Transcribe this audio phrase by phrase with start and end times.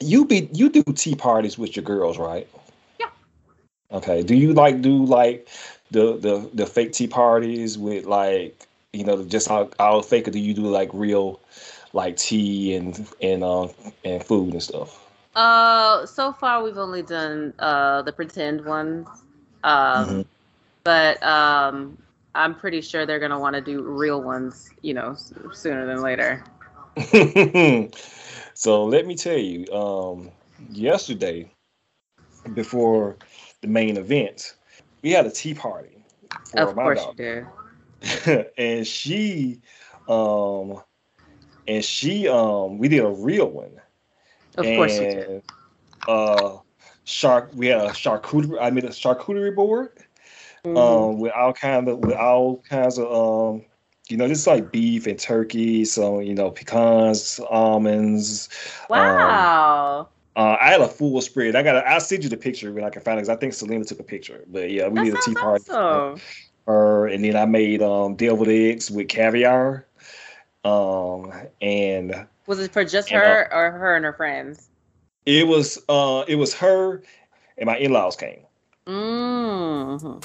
[0.00, 2.48] you be you do tea parties with your girls, right?
[2.98, 3.08] Yeah.
[3.90, 4.22] Okay.
[4.22, 5.48] Do you like do like
[5.90, 10.30] the the the fake tea parties with like you know just how how fake or
[10.30, 11.40] do you do like real
[11.92, 13.68] like tea and and uh
[14.04, 15.06] and food and stuff?
[15.34, 19.24] Uh, so far we've only done uh the pretend ones,
[19.62, 20.24] um, Mhm.
[20.84, 21.96] but um,
[22.34, 25.14] I'm pretty sure they're gonna want to do real ones, you know,
[25.52, 26.44] sooner than later.
[28.58, 30.32] so let me tell you, um,
[30.72, 31.48] yesterday
[32.54, 33.16] before
[33.62, 34.56] the main event,
[35.02, 36.04] we had a tea party
[36.50, 37.46] for of my course daughter.
[38.02, 38.50] you did.
[38.58, 39.60] and she
[40.08, 40.82] um
[41.68, 43.80] and she um we did a real one
[44.56, 45.42] Of course you did.
[46.08, 46.58] uh
[47.04, 49.90] shark we had a charcuterie i made a charcuterie board
[50.64, 50.76] Mhm.
[50.76, 53.64] um with all kind of with all kinds of um
[54.08, 58.48] you know this is like beef and turkey so you know pecans almonds
[58.90, 61.56] um, wow, uh, I had a full spread.
[61.56, 61.84] I got.
[61.86, 63.22] I'll send you the picture when I can find it.
[63.22, 64.44] 'cause I think Selena took a picture.
[64.46, 65.64] But yeah, we that did a tea party.
[65.70, 66.20] awesome.
[66.66, 69.84] her, and then I made um deviled eggs with caviar.
[70.64, 74.68] Um, and Was it for just And, uh, her or her and her friends?
[75.26, 77.02] it was uh it was her
[77.58, 78.40] and my in-laws came.
[78.86, 80.18] Mm-hmm.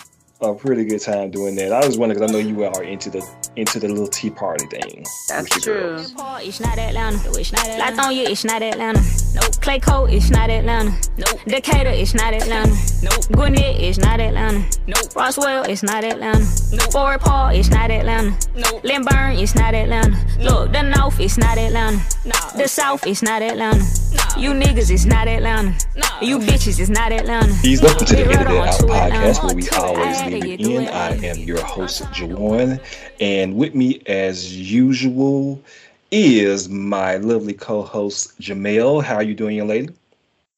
[0.44, 1.72] A pretty good time doing that.
[1.72, 4.66] I was wondering because I know you are into the into the little tea party
[4.68, 5.06] thing.
[5.30, 6.06] That's with your true.
[6.18, 7.18] Paul, it's not Atlanta.
[7.24, 8.02] No, it's not Atlanta.
[8.02, 9.02] Lithonia, it's not Atlanta.
[9.36, 9.62] Nope.
[9.62, 10.92] Clay Cole, it's not Atlanta.
[11.18, 11.40] Nope.
[11.48, 12.76] Decatur, it's not Atlanta.
[13.02, 13.26] Nope.
[13.32, 14.70] Gwinnett, it's not Atlanta.
[14.86, 15.16] Nope.
[15.16, 16.46] Roswell, it's not Atlanta.
[16.74, 16.92] Nope.
[16.92, 18.38] Fort Paul, it's not Atlanta.
[18.54, 18.84] Nope.
[18.84, 20.18] Lilburn, it's not Atlanta.
[20.40, 22.04] Look, the North, it's not Atlanta.
[22.26, 22.58] No.
[22.58, 23.80] The South, it's not Atlanta.
[23.80, 24.23] No.
[24.36, 25.76] You niggas, it's not Atlanta.
[25.96, 26.08] No.
[26.20, 27.54] You bitches, it's not Atlanta.
[27.62, 30.46] Please welcome to the Big Edited Brother Out podcast on where we always I leave
[30.46, 30.88] it in.
[30.88, 32.82] I am your host, Jawan,
[33.20, 35.62] and with me as usual
[36.10, 39.04] is my lovely co-host Jamel.
[39.04, 39.90] How are you doing, young lady?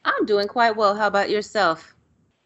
[0.05, 0.95] I'm doing quite well.
[0.95, 1.93] How about yourself?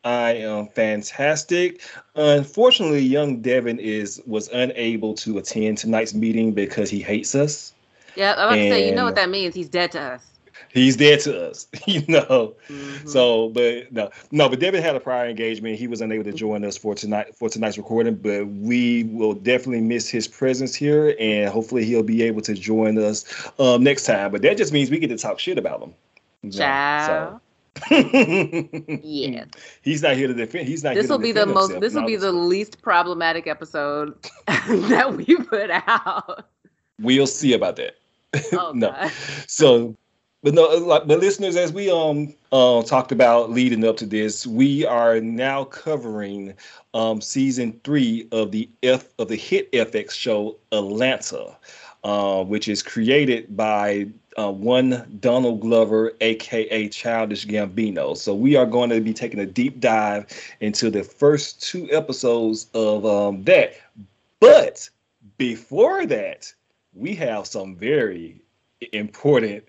[0.04, 1.82] I am fantastic.
[2.16, 7.73] Unfortunately, young Devin is was unable to attend tonight's meeting because he hates us.
[8.16, 9.54] Yeah, I'm about to say, you know what that means.
[9.54, 10.29] He's dead to us.
[10.72, 12.56] He's dead to us, you know.
[12.68, 13.08] Mhm.
[13.10, 15.78] So, but no, no, but Devin had a prior engagement.
[15.78, 19.82] He was unable to join us for tonight for tonight's recording, but we will definitely
[19.82, 24.32] miss his presence here, and hopefully he'll be able to join us um, next time.
[24.32, 26.52] But that just means we get to talk shit about him.
[26.52, 27.08] Ciao.
[27.08, 27.42] so.
[29.04, 29.46] Yeah.
[29.82, 30.68] he's not here to defend.
[30.68, 30.96] He's not.
[30.96, 31.80] This will be the most.
[31.80, 34.16] This will be the least problematic episode
[34.48, 36.50] that we put out.
[37.00, 37.96] We'll see about that.
[38.54, 39.10] Oh no.
[39.48, 39.96] So,
[40.42, 44.48] but no, like, but listeners, as we um uh, talked about leading up to this,
[44.48, 46.54] we are now covering
[46.94, 51.58] um season three of the F of the hit FX show Atlanta,
[52.04, 54.08] uh, which is created by
[54.38, 58.16] uh, one Donald Glover, aka Childish Gambino.
[58.16, 60.26] So we are going to be taking a deep dive
[60.61, 63.73] into the first two episodes of um, that.
[64.39, 64.89] But
[65.38, 66.54] before that,
[66.94, 68.42] we have some very
[68.94, 69.66] important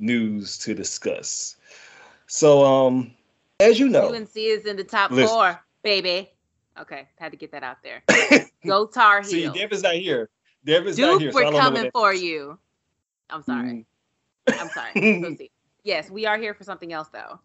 [0.00, 1.56] news to discuss.
[2.26, 3.12] So, um,
[3.60, 5.28] as you know, UNC is in the top Listen.
[5.28, 6.30] four, baby.
[6.78, 8.02] Okay, had to get that out there.
[8.66, 9.24] Go Tar here.
[9.24, 9.56] see, Heels.
[9.56, 10.30] Devin's not here.
[10.64, 11.32] Devin's not Duke, here.
[11.32, 12.58] so we're coming for you.
[13.28, 13.86] I'm sorry.
[14.48, 15.50] I'm sorry.
[15.82, 17.40] Yes, we are here for something else though.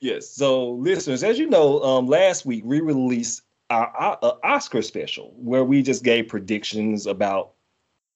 [0.00, 0.28] Yes.
[0.28, 5.34] So, listeners, as you know, um, last week we released our, our uh, Oscar special
[5.36, 7.54] where we just gave predictions about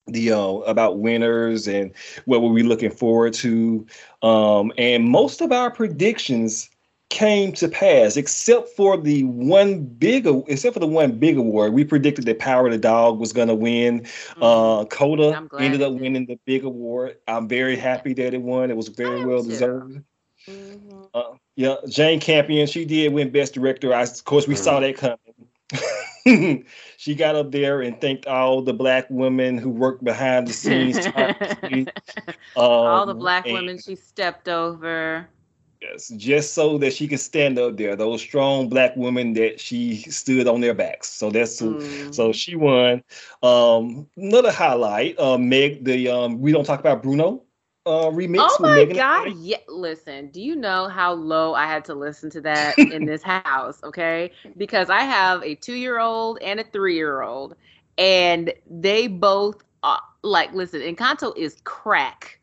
[0.07, 1.91] the uh, about winners and
[2.25, 3.85] what were we looking forward to.
[4.21, 6.69] Um, and most of our predictions
[7.09, 11.73] came to pass, except for the one big, except for the one big award.
[11.73, 14.07] We predicted that Power of the Dog was going to win.
[14.41, 15.37] Uh, Coda Mm-hmm.
[15.37, 17.17] I'm glad ended up winning the big award.
[17.27, 18.71] I'm very happy that it won.
[18.71, 19.49] It was very well too.
[19.49, 20.01] deserved.
[20.49, 21.07] Mhm.
[21.13, 21.23] Uh,
[21.55, 23.93] yeah, Jane Campion, she did win Best Director.
[23.93, 25.17] I, of course, we saw that coming.
[26.97, 30.99] she got up there and thanked all the black women who worked behind the scenes.
[30.99, 31.91] tirelessly.
[32.85, 35.29] All the Um, black women she stepped over.
[35.81, 37.95] Yes, just so that she could stand up there.
[37.95, 41.09] Those strong black women that she stood on their backs.
[41.09, 41.77] So that's who.
[41.77, 42.13] Mm.
[42.13, 43.03] So she won.
[43.43, 47.42] Um, another highlight, uh, Meg, the um, we don't talk about Bruno
[47.85, 48.37] uh, remix.
[48.39, 49.33] Oh my god!
[49.37, 50.27] Yeah, listen.
[50.27, 53.81] Do you know how low I had to listen to that in this house?
[53.83, 57.55] Okay, because I have a two-year-old and a three-year-old,
[57.97, 60.81] and they both uh, like listen.
[60.81, 62.39] Encanto is crack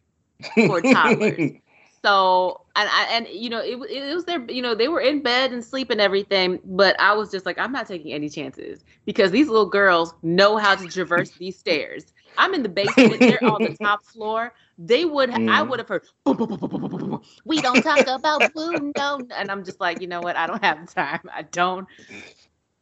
[0.54, 1.52] for toddlers.
[2.02, 5.20] So and I and you know it, it was their you know they were in
[5.20, 8.84] bed and sleep and everything, but I was just like I'm not taking any chances
[9.04, 12.14] because these little girls know how to traverse these stairs.
[12.38, 14.54] I'm in the basement, they're on the top floor.
[14.82, 15.50] They would mm.
[15.50, 19.78] I would have heard boom, boom, boom, we don't talk about Bruno and I'm just
[19.78, 20.36] like you know what?
[20.36, 21.28] I don't have time.
[21.32, 21.86] I don't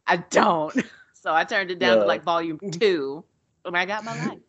[0.07, 0.75] I don't.
[1.21, 2.03] So I turned it down yeah.
[2.03, 3.25] to like volume two
[3.65, 4.39] and I got my life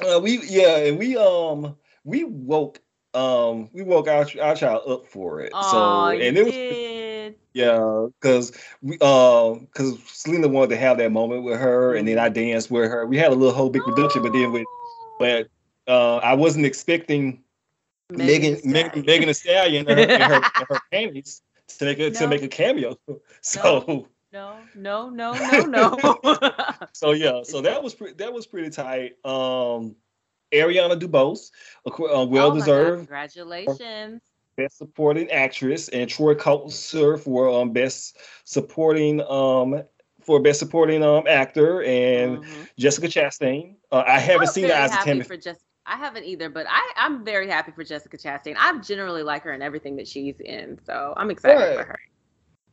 [0.00, 2.80] uh, we yeah and we um we woke
[3.14, 5.50] um we woke our, our child up for it.
[5.54, 7.34] Oh, so and it was did.
[7.52, 12.18] yeah because we uh because selena wanted to have that moment with her and then
[12.18, 13.06] i danced with her.
[13.06, 14.64] We had a little whole big production but then with
[15.18, 15.48] but
[15.88, 17.42] uh, I wasn't expecting
[18.16, 21.42] Megan Megan, Megan Thee Stallion and her, and her, and her panties
[21.78, 22.18] to make a no.
[22.18, 22.96] to make a cameo.
[23.44, 26.52] So no, no, no, no, no.
[26.92, 29.16] so yeah, so that was pretty that was pretty tight.
[29.24, 29.96] Um,
[30.52, 31.50] Ariana DeBose,
[31.86, 32.98] uh, well oh deserved.
[33.00, 34.22] Congratulations.
[34.56, 39.82] Best supporting actress and Troy Kotsur for um best supporting um
[40.20, 42.62] for best supporting um actor and mm-hmm.
[42.78, 43.74] Jessica Chastain.
[43.90, 45.24] Uh, I haven't seen her as a Tammy.
[45.24, 48.54] For Jessica I haven't either, but I, I'm very happy for Jessica Chastain.
[48.58, 51.76] I generally like her in everything that she's in, so I'm excited right.
[51.76, 51.98] for her.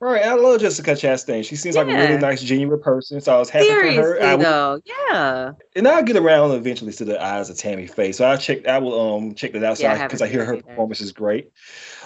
[0.01, 1.44] Right, I love Jessica Chastain.
[1.44, 1.81] She seems yeah.
[1.81, 3.19] like a really nice, genuine person.
[3.19, 4.23] So I was happy Seriously, for her.
[4.23, 5.51] I though, yeah.
[5.75, 8.13] And I'll get around eventually to the eyes of Tammy Faye.
[8.13, 8.65] So I check.
[8.65, 9.77] I will um check that out.
[9.77, 10.63] because I, I, hear her either.
[10.63, 11.51] performance is great.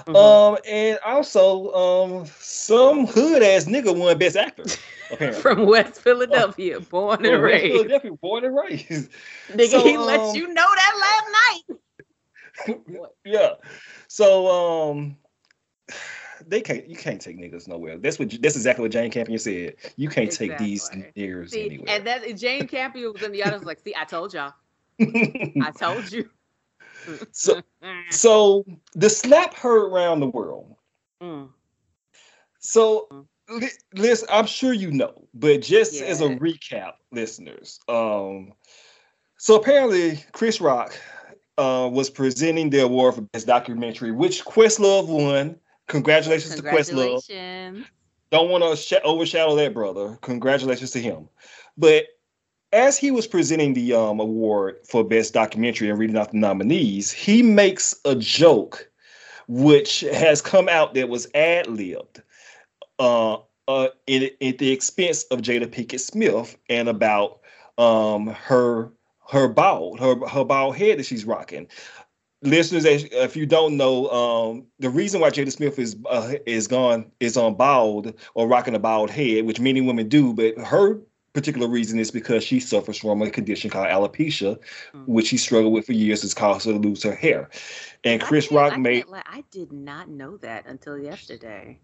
[0.07, 0.15] Mm-hmm.
[0.15, 4.63] Um, and also um some hood ass nigga won Best Actor.
[5.13, 5.42] Apparently.
[5.42, 7.75] From West Philadelphia, born and raised.
[7.75, 9.12] Philadelphia, born and raised.
[9.51, 11.77] Nigga, so, he um, let you know that last
[12.68, 13.10] night.
[13.25, 13.54] yeah.
[14.07, 15.18] So um
[16.48, 17.98] they can't you can't take niggas nowhere.
[17.98, 19.75] That's what that's exactly what Jane Campion said.
[19.95, 20.50] You can't exactly.
[20.50, 21.86] take these niggas see, anywhere.
[21.89, 24.54] And that Jane Campion was in the audience like, see, I told y'all.
[25.00, 26.30] I told you.
[27.31, 27.62] so
[28.09, 30.75] so the slap heard around the world.
[31.21, 31.50] Mm.
[32.59, 33.27] So
[33.95, 36.06] listen, I'm sure you know, but just yeah.
[36.06, 38.54] as a recap, listeners, um,
[39.38, 40.98] so apparently Chris Rock
[41.57, 45.57] uh, was presenting the award for best documentary, which Questlove won.
[45.88, 47.28] Congratulations, Congratulations.
[47.28, 47.86] to Questlove.
[48.31, 50.18] Don't want to sh- overshadow that brother.
[50.22, 51.28] Congratulations to him.
[51.78, 52.06] But
[52.72, 57.12] as he was presenting the um, award for best documentary and reading out the nominees,
[57.12, 58.90] he makes a joke
[59.48, 62.24] which has come out that was ad libbed
[63.00, 63.38] uh,
[63.68, 67.40] uh, at, at the expense of Jada Pinkett Smith and about
[67.78, 68.92] um, her
[69.30, 71.68] her bald her her bald head that she's rocking
[72.44, 77.10] listeners, if you don't know, um, the reason why Jada Smith is uh, is gone
[77.19, 81.00] is on bald or rocking a bald head, which many women do, but her
[81.34, 85.12] particular reason is because she suffers from a condition called alopecia, mm-hmm.
[85.12, 86.24] which she struggled with for years.
[86.24, 87.50] It's caused her to lose her hair.
[88.04, 89.06] And Chris Rock I made.
[89.12, 91.80] I did not know that until yesterday.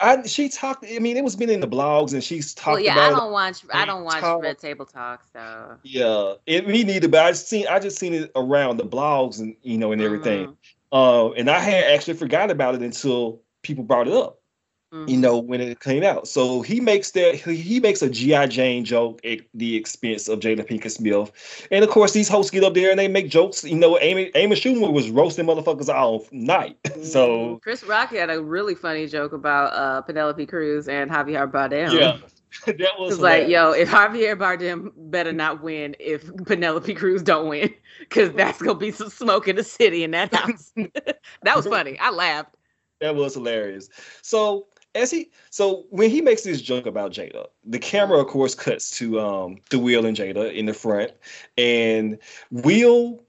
[0.00, 0.84] I she talked.
[0.84, 2.76] I mean, it was been in the blogs, and she's talked.
[2.76, 3.62] Well, yeah, I don't watch.
[3.72, 4.42] I don't watch talk.
[4.42, 7.08] Red Table Talk, so yeah, it me neither.
[7.08, 7.66] But I seen.
[7.68, 10.46] I just seen it around the blogs and you know and everything.
[10.46, 10.96] Mm-hmm.
[10.96, 14.39] Uh, and I had actually forgot about it until people brought it up
[14.92, 15.08] mm-hmm.
[15.08, 16.28] you know, when it came out.
[16.28, 20.66] So he makes that he makes a GI Jane joke at the expense of Jada
[20.66, 23.64] Pinkett Smith, and of course these hosts get up there and they make jokes.
[23.64, 26.76] You know, Amy Amy Schumer was roasting motherfuckers all night.
[27.02, 27.56] so mm-hmm.
[27.58, 31.92] Chris Rock had a really funny joke about uh, Penelope Cruz and Javier Bardem.
[31.92, 32.18] Yeah.
[32.66, 37.72] that was like, yo, if Javier Bardem better not win if Penelope Cruz don't win,
[38.00, 40.72] because that's gonna be some smoke in the city in that house.
[40.76, 41.98] that was funny.
[41.98, 42.56] I laughed.
[43.00, 43.88] That was hilarious.
[44.22, 48.54] So as he so when he makes this joke about Jada, the camera of course
[48.54, 51.12] cuts to um the Will and Jada in the front,
[51.56, 52.18] and
[52.50, 53.22] Will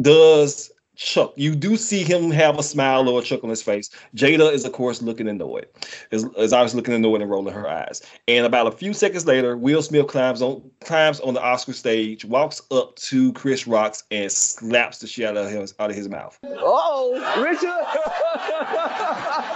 [0.00, 1.32] does chuck.
[1.36, 3.90] You do see him have a smile or a chuck on his face.
[4.14, 5.66] Jada is, of course, looking annoyed.
[6.10, 8.02] Is, is always looking annoyed and rolling her eyes.
[8.28, 12.24] And about a few seconds later, Will Smith climbs on climbs on the Oscar stage,
[12.24, 16.08] walks up to Chris Rocks, and slaps the shit out of his out of his
[16.08, 16.38] mouth.
[16.44, 17.12] Oh,
[17.42, 17.68] Richard!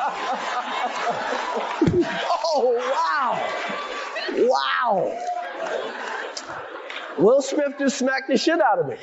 [2.54, 3.34] oh, wow!
[4.48, 5.22] Wow!
[7.18, 8.96] Will Smith just smacked the shit out of me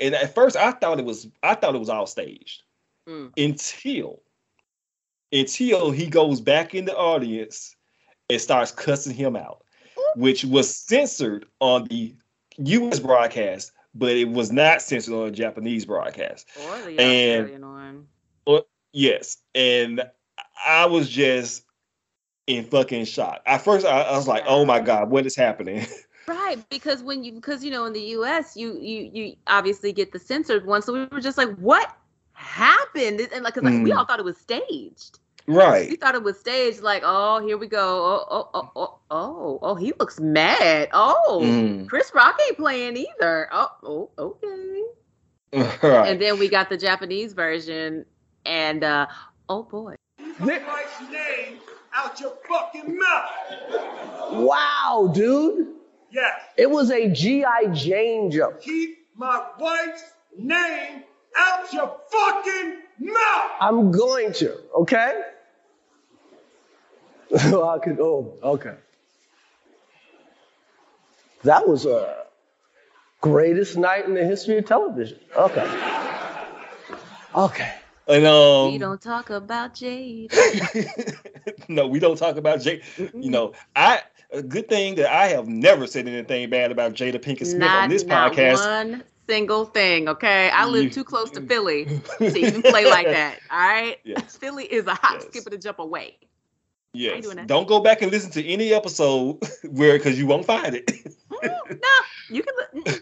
[0.00, 2.62] and at first I thought it was I thought it was all staged
[3.08, 3.30] mm.
[3.36, 4.20] until
[5.32, 7.74] until he goes back in the audience
[8.30, 9.64] and starts cussing him out,
[10.14, 12.14] which was censored on the
[12.58, 13.00] U.S.
[13.00, 16.48] broadcast, but it was not censored on the Japanese broadcast.
[16.56, 18.06] Or the Australian and, one.
[18.46, 20.08] Or, yes, and
[20.66, 21.64] I was just
[22.46, 23.40] in fucking shock.
[23.46, 25.86] At first, I, I was like, "Oh my god, what is happening?"
[26.26, 28.56] Right, because when you because you know in the U.S.
[28.56, 31.94] you you you obviously get the censored one, so we were just like, what
[32.32, 33.20] happened?
[33.20, 33.84] And like, cause like, mm.
[33.84, 35.18] we all thought it was staged.
[35.46, 35.90] Right.
[35.90, 37.78] We thought it was staged, like, oh, here we go.
[37.78, 40.88] Oh, oh, oh, oh, oh, oh, he looks mad.
[40.92, 41.88] Oh, Mm.
[41.88, 43.48] Chris Rock ain't playing either.
[43.52, 44.82] Oh, oh, okay.
[45.82, 46.08] Right.
[46.08, 48.04] And then we got the Japanese version,
[48.44, 49.06] and uh,
[49.48, 49.94] oh boy,
[50.40, 51.58] There- wife's name
[51.94, 54.32] out your fucking mouth.
[54.32, 55.68] wow, dude.
[56.10, 56.32] Yes.
[56.56, 57.66] It was a G.I.
[57.72, 58.60] Jane joke.
[58.62, 60.02] Keep my wife's
[60.36, 61.02] name
[61.36, 63.50] out your fucking mouth.
[63.60, 65.22] I'm going to, okay?
[67.34, 68.74] I could, oh, okay.
[71.42, 72.24] That was a
[73.20, 75.18] greatest night in the history of television.
[75.36, 76.10] Okay.
[77.34, 77.74] Okay.
[78.06, 80.32] And um, we don't talk about Jade.
[81.68, 82.82] no, we don't talk about Jay.
[82.98, 87.16] You know, I a good thing that I have never said anything bad about Jada
[87.18, 88.56] Pinkett Smith not, on this not podcast.
[88.90, 90.08] one single thing.
[90.08, 91.84] Okay, I live too close to Philly
[92.18, 93.38] to even play like that.
[93.50, 94.36] All right, Yes.
[94.36, 95.26] Philly is a hop, Yes.
[95.28, 96.18] skip, and a jump away.
[96.92, 97.26] Yes.
[97.46, 99.38] Don't go back and listen to any episode
[99.70, 100.86] where because you won't find it.
[100.86, 101.88] Mm, no,
[102.30, 102.94] you can.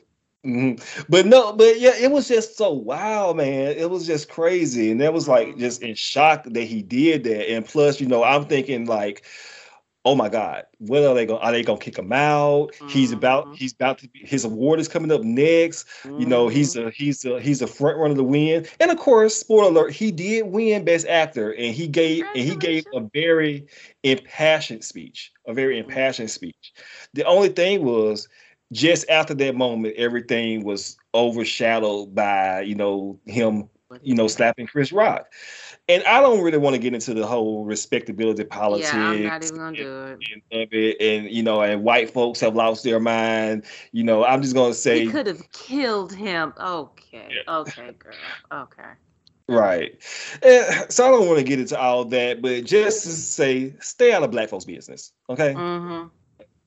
[0.45, 1.07] Mm, Mhm.
[1.09, 3.73] But no, but yeah, it was just so wow, man.
[3.77, 7.51] It was just crazy, and that was like just in shock that he did that.
[7.51, 9.25] And plus, you know, I'm thinking like,
[10.05, 11.41] oh my god, what are they going?
[11.41, 12.71] To, are they going to kick him out?
[12.87, 13.57] He's about Mhm.
[13.57, 15.87] he's about to be, his award is coming up next.
[16.17, 16.77] You know, he's mhm.
[16.77, 18.67] a he's a he's a front runner to win.
[18.81, 22.57] And of course, spoiler alert, he did win Best Actor, and he gave and he
[22.57, 23.67] gave a very
[24.03, 26.73] impassioned speech, a very impassioned speech.
[27.15, 28.29] The only thing was
[28.73, 33.69] just after that moment, everything was overshadowed by you know him,
[34.03, 35.33] you know, slapping Chris Rock.
[35.89, 39.45] And I don't really want to get into the whole respectability politics Yeah, I'm not
[39.45, 40.19] even gonna do it.
[40.53, 43.65] and of it, and you know, and white folks have lost their mind.
[43.93, 46.55] You know, I'm just gonna say He could have killed him.
[46.59, 47.55] Okay, Yeah.
[47.59, 48.15] okay, girl.
[48.53, 48.89] Okay.
[49.49, 49.93] Right.
[50.43, 54.13] Eh, so I don't want to get into all that, but just to say, stay
[54.13, 55.13] out of black folks' business.
[55.29, 55.53] Okay.
[55.53, 56.07] Mm-hmm.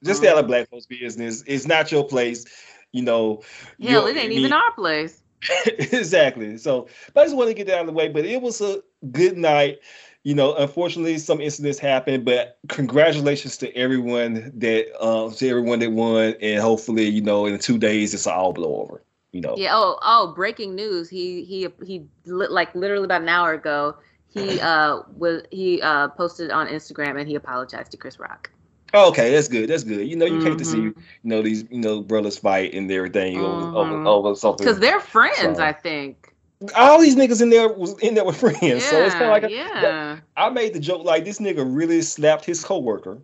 [0.03, 1.43] Just stay out of black folks' business.
[1.47, 2.45] It's not your place.
[2.91, 3.41] You know.
[3.81, 5.21] Hell, it ain't I even our place.
[5.65, 6.57] exactly.
[6.57, 8.09] So but I just want to get that out of the way.
[8.09, 9.79] But it was a good night.
[10.23, 15.91] You know, unfortunately, some incidents happened, but congratulations to everyone that uh, to everyone that
[15.91, 19.03] won, and hopefully, you know, in two days it's all blow over.
[19.31, 19.55] You know.
[19.57, 19.71] Yeah.
[19.73, 21.09] Oh, oh, breaking news.
[21.09, 23.97] He he he li- like literally about an hour ago.
[24.27, 28.49] He uh was he uh posted on Instagram and he apologized to Chris Rock.
[28.95, 29.69] Oh, okay, that's good.
[29.69, 30.07] That's good.
[30.07, 33.39] You know, you hate to see you know these you know brothers fight and everything
[33.39, 33.75] over, Mhm.
[33.75, 34.65] over over something.
[34.65, 36.33] Because they're friends, So- I think.
[36.75, 39.43] all these niggas in there was in there with friends, so it's kind of like
[39.43, 40.19] a, yeah.
[40.37, 43.19] I made the joke like this nigga really slapped his coworker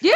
[0.00, 0.14] Yeah.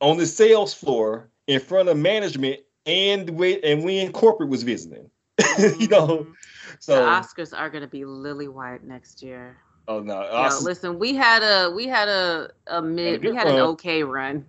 [0.00, 5.08] on the sales floor in front of management and when and when corporate was visiting.
[5.78, 6.32] you know, Mhm.
[6.80, 9.56] so the Oscars are gonna be lily white next year.
[9.88, 13.36] Oh no, Yo, Oscar- listen, we had a we had a a mid we good
[13.36, 14.44] had an okay run.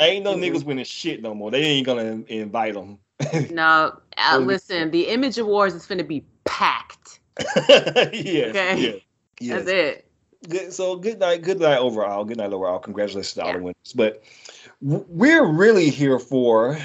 [0.00, 1.50] ain't no niggas winning shit no more.
[1.50, 2.98] They ain't gonna invite them.
[3.52, 7.20] No, uh, listen, the Image Awards is gonna be packed.
[7.68, 8.76] yes, Okay.
[8.80, 8.92] yeah,
[9.40, 9.64] yes.
[9.64, 10.06] That's it.
[10.48, 12.24] Good, so good night, good night overall.
[12.24, 12.80] Good night overall.
[12.80, 13.56] Congratulations to all Yeah.
[13.58, 13.92] the winners.
[13.94, 14.22] But
[14.80, 16.76] we're really here for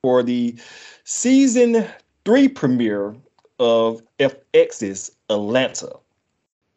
[0.00, 0.56] for the
[1.04, 1.84] season
[2.24, 3.14] three premiere
[3.58, 5.90] of FX's Atlanta,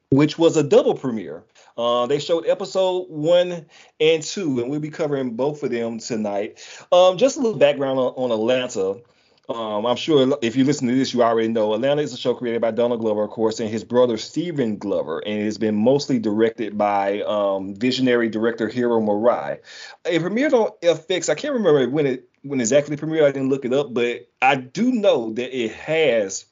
[0.10, 1.44] which was a double premiere.
[1.78, 3.66] Uh, they showed episode one
[4.00, 6.60] and two, and we'll be covering both of them tonight.
[6.92, 9.02] Um, just a little background on, on Atlanta.
[9.50, 12.34] Um, I'm sure if you listen to this, you already know Atlanta is a show
[12.34, 15.76] created by Donald Glover, of course, and his brother Stephen Glover, and it has been
[15.76, 19.60] mostly directed by um, visionary director Hiro Murai.
[20.04, 21.30] It premiered on FX.
[21.30, 23.24] I can't remember when it when exactly premiered.
[23.24, 26.46] I didn't look it up, but I do know that it has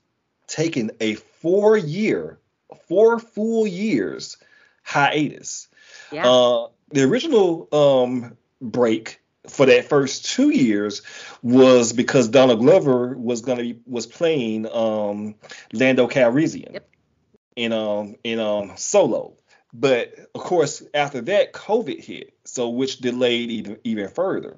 [0.48, 2.40] taken a four year,
[2.88, 4.38] four full years
[4.84, 5.68] hiatus.
[6.12, 6.30] Yeah.
[6.30, 11.02] Uh, the original um, break for that first two years
[11.42, 15.36] was because Donald Glover was gonna be was playing um,
[15.74, 16.90] Lando Calrissian Yep.
[17.56, 19.38] in um in um Solo,
[19.74, 24.58] but of course after that COVID hit, so which delayed even even further.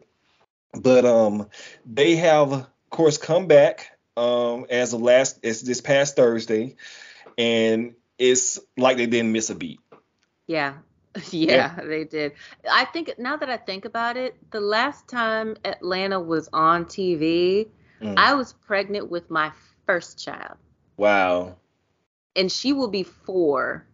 [0.74, 1.50] But um
[1.86, 6.76] they have of course come back um as of last as this past Thursday,
[7.38, 9.80] and it's like they didn't miss a beat.
[10.48, 10.76] Yeah.
[11.32, 12.34] Yeah, they did.
[12.72, 17.68] I think now that I think about it, the last time Atlanta was on TV,
[18.02, 18.14] Mm.
[18.16, 19.52] I was pregnant with my
[19.88, 20.58] first child,
[20.98, 21.56] Wow.
[22.36, 23.88] and she will be four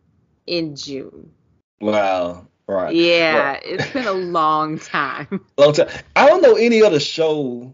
[0.46, 1.32] in June.
[1.80, 2.48] Wow.
[2.68, 2.94] Right.
[2.94, 5.46] Yeah, it's been a long time.
[5.58, 5.90] Long time.
[6.16, 7.74] I don't know any other show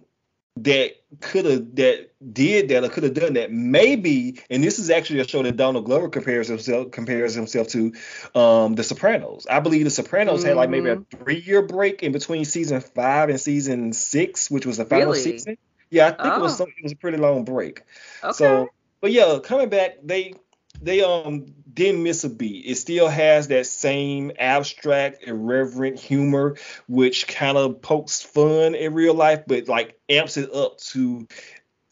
[0.63, 4.89] that could have that did that or could have done that maybe and this is
[4.89, 7.93] actually a show that donald glover compares himself compares himself to
[8.35, 10.49] um the sopranos i believe the sopranos mm-hmm.
[10.49, 11.23] had like maybe a mm-hmm.
[11.23, 15.19] three year break in between season five and season six which was the final really?
[15.19, 15.57] season
[15.89, 16.39] yeah i think oh.
[16.39, 16.57] it was oh.
[16.57, 17.83] some, it was a pretty long break
[18.23, 18.33] okay.
[18.33, 18.67] so
[19.01, 20.33] but yeah coming back they
[20.81, 22.65] they um didn't miss a beat.
[22.65, 26.57] It still has that same abstract, irreverent humor,
[26.87, 31.27] which kind of pokes fun in real life, but like amps it up to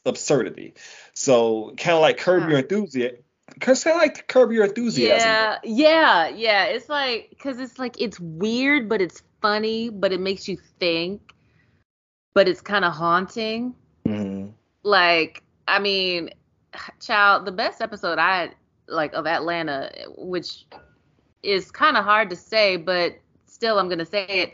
[0.05, 0.73] absurdity.
[1.13, 3.17] So kind of like Curb Your Enthusiasm.
[3.59, 5.27] Cause I like Curb Your Enthusiasm.
[5.27, 6.63] Yeah, yeah, yeah.
[6.65, 11.33] It's like because it's like it's weird, but it's funny, but it makes you think,
[12.33, 13.73] but it's kind of haunting.
[14.05, 14.49] Mm-hmm.
[14.83, 16.29] Like, I mean,
[16.99, 18.51] child, the best episode I
[18.87, 20.65] like of Atlanta, which
[21.43, 24.53] is kind of hard to say, but still I'm gonna say it.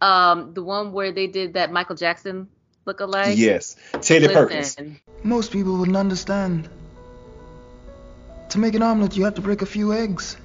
[0.00, 2.48] Um, the one where they did that Michael Jackson
[2.84, 3.36] look-alike.
[3.36, 4.76] Yes, Teddy Perkins.
[5.22, 6.68] Most people wouldn't understand.
[8.50, 10.36] To make an omelet, you have to break a few eggs.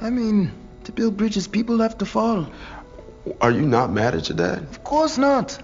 [0.00, 0.50] I mean,
[0.84, 2.46] to build bridges, people have to fall.
[3.40, 4.58] Are you not mad at your dad?
[4.58, 5.58] Of course not.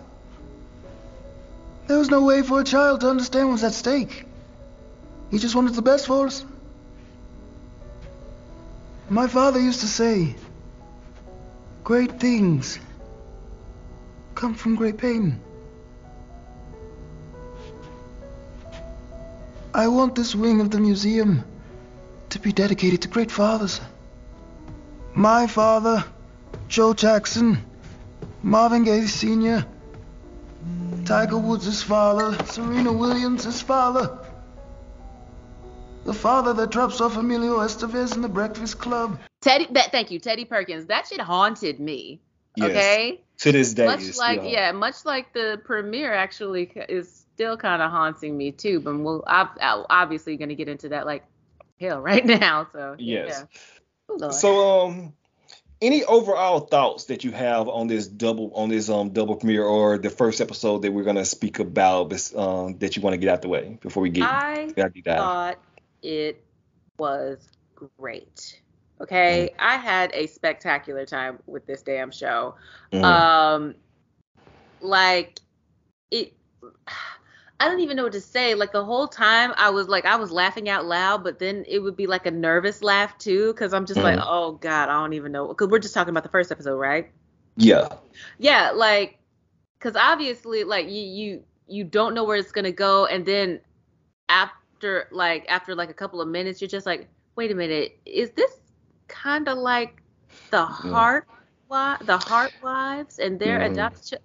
[1.87, 4.25] There was no way for a child to understand what was at stake.
[5.31, 6.45] He just wanted the best for us.
[9.09, 10.35] My father used to say,
[11.85, 12.79] great things
[14.35, 15.41] come from great pain.
[19.75, 21.45] I want this wing of the museum
[22.31, 23.81] to be dedicated to great fathers.
[25.15, 26.05] My father,
[26.69, 27.59] Joe Jackson,
[28.43, 29.67] Marvin Gaye Sr.,
[31.05, 34.20] Tiger Woods' father, Serena Williams' father,
[36.05, 39.19] the father that drops off Emilio Estevez in the Breakfast Club.
[39.41, 40.87] Teddy, that thank you, Teddy Perkins.
[40.87, 42.21] That shit haunted me.
[42.57, 42.71] Yes.
[42.71, 43.21] Okay.
[43.39, 43.87] To this day.
[43.87, 48.81] Much like yeah, much like the premiere actually is still kind of haunting me too.
[48.81, 51.25] But we'll I'm obviously going to get into that like
[51.81, 52.69] hell right now.
[52.73, 53.45] So yes.
[53.51, 53.61] Yeah.
[54.23, 55.13] Oh, so um
[55.81, 59.97] any overall thoughts that you have on this double on this um double premiere or
[59.99, 63.43] the first episode that we're gonna speak about um that you want to get out
[63.43, 64.69] the way before we get I
[65.05, 65.59] thought
[66.03, 66.45] it
[66.99, 67.49] was
[67.99, 68.61] great.
[69.01, 69.57] Okay, mm.
[69.59, 72.55] I had a spectacular time with this damn show.
[72.93, 73.03] Mm.
[73.03, 73.75] Um,
[74.81, 75.41] like
[76.11, 76.35] it.
[77.59, 78.55] I don't even know what to say.
[78.55, 81.81] Like the whole time, I was like, I was laughing out loud, but then it
[81.81, 84.05] would be like a nervous laugh too, because I'm just mm.
[84.05, 85.49] like, oh god, I don't even know.
[85.49, 87.11] Because we're just talking about the first episode, right?
[87.57, 87.89] Yeah.
[88.39, 89.19] Yeah, like,
[89.79, 93.61] because obviously, like you you you don't know where it's gonna go, and then
[94.29, 97.99] after after like after like a couple of minutes, you're just like, wait a minute,
[98.07, 98.51] is this
[99.09, 100.03] kind of like
[100.51, 101.29] the Hart
[101.69, 103.73] the Hart wives and their mm.
[103.73, 104.19] adoption?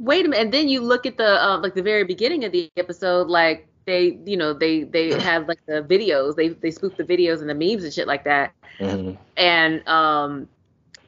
[0.00, 2.50] Wait a minute, and then you look at the uh, like the very beginning of
[2.50, 6.96] the episode, like they you know they they have like the videos they they spoof
[6.96, 9.20] the videos and the memes and shit like that mm-hmm.
[9.36, 10.48] and um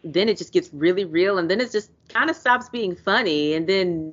[0.02, 3.54] then it just gets really real and then it just kind of stops being funny
[3.54, 4.12] and then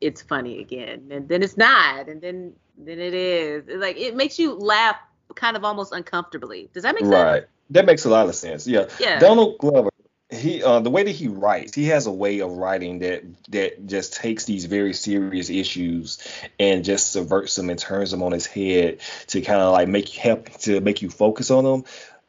[0.00, 3.64] it's funny again and then it's not and then then it is.
[3.68, 4.96] It's like it makes you laugh
[5.34, 6.68] kind of almost uncomfortably.
[6.72, 7.12] Does that make sense?
[7.14, 7.44] Right.
[7.70, 8.66] That makes a lot of sense.
[8.66, 8.88] Yeah.
[9.00, 9.18] Yeah.
[9.18, 9.90] Donald Glover,
[10.30, 13.86] he uh, the way that he writes, he has a way of writing that that
[13.86, 16.26] just takes these very serious issues
[16.58, 20.08] and just subverts them and turns them on his head to kind of like make
[20.08, 21.84] help to make you focus on them.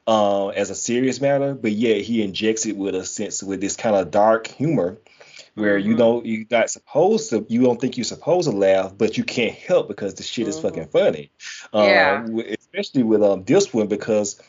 [0.06, 3.78] Uh, as a serious matter, but yet he injects it with a sense with this
[3.78, 4.98] kind of dark humor
[5.56, 5.90] where mm-hmm.
[5.90, 9.24] you don't you're not supposed to you don't think you're supposed to laugh, but you
[9.24, 10.50] can't help because the shit mm-hmm.
[10.50, 11.32] is fucking funny.
[11.74, 12.24] Yeah.
[12.26, 14.42] Um, especially with um this one because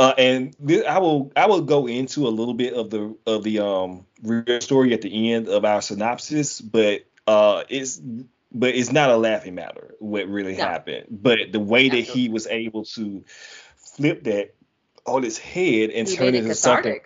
[0.00, 3.42] uh, and th- I will I will go into a little bit of the of
[3.42, 8.00] the um real story at the end of our synopsis, but uh it's
[8.52, 10.64] but it's not a laughing matter what really no.
[10.64, 11.06] happened.
[11.10, 13.24] But the way that he was able to
[13.76, 14.54] flip that
[15.04, 17.00] on his head and he turn it into something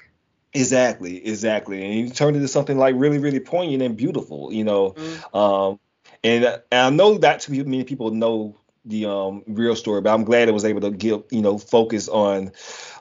[0.55, 4.65] Exactly, exactly, and you turn it into something like really, really poignant and beautiful, you
[4.65, 4.91] know.
[4.91, 5.37] Mm-hmm.
[5.37, 5.81] Um,
[6.23, 10.25] and, and I know that too many people know the um, real story, but I'm
[10.25, 12.53] glad it was able to give, you know, focus on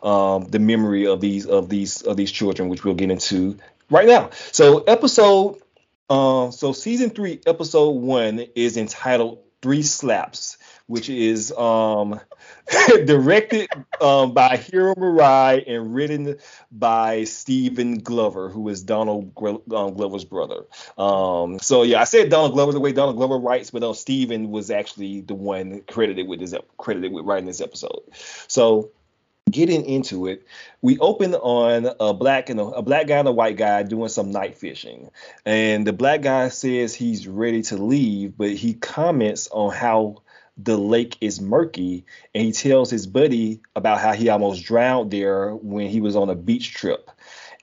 [0.03, 3.57] um, the memory of these of these of these children, which we'll get into
[3.89, 4.29] right now.
[4.51, 5.61] So episode,
[6.09, 12.19] uh, so season three, episode one is entitled Three Slaps, which is um
[13.05, 13.69] directed
[13.99, 16.37] um, by Hiro Murai and written
[16.71, 20.65] by Stephen Glover, who is Donald um, Glover's brother.
[20.97, 24.51] Um, so yeah, I said Donald Glover the way Donald Glover writes, but uh, Stephen
[24.51, 28.01] was actually the one credited with this credited with writing this episode.
[28.47, 28.91] So
[29.49, 30.45] getting into it,
[30.81, 34.09] we open on a black and a, a, black guy and a white guy doing
[34.09, 35.09] some night fishing,
[35.45, 40.23] and the black guy says he's ready to leave, but he comments on how
[40.57, 45.53] the lake is murky, and he tells his buddy about how he almost drowned there
[45.55, 47.09] when he was on a beach trip,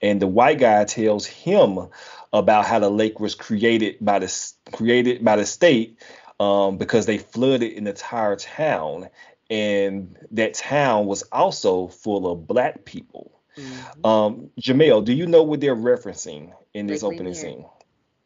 [0.01, 1.87] and the white guy tells him
[2.31, 5.99] about how the lake was created by the created by the state
[6.39, 9.09] um, because they flooded an entire town
[9.49, 13.39] and that town was also full of black people.
[13.57, 14.05] Mm-hmm.
[14.05, 17.41] Um, Jamel, do you know what they're referencing in this Lake opening Lanier.
[17.41, 17.65] scene?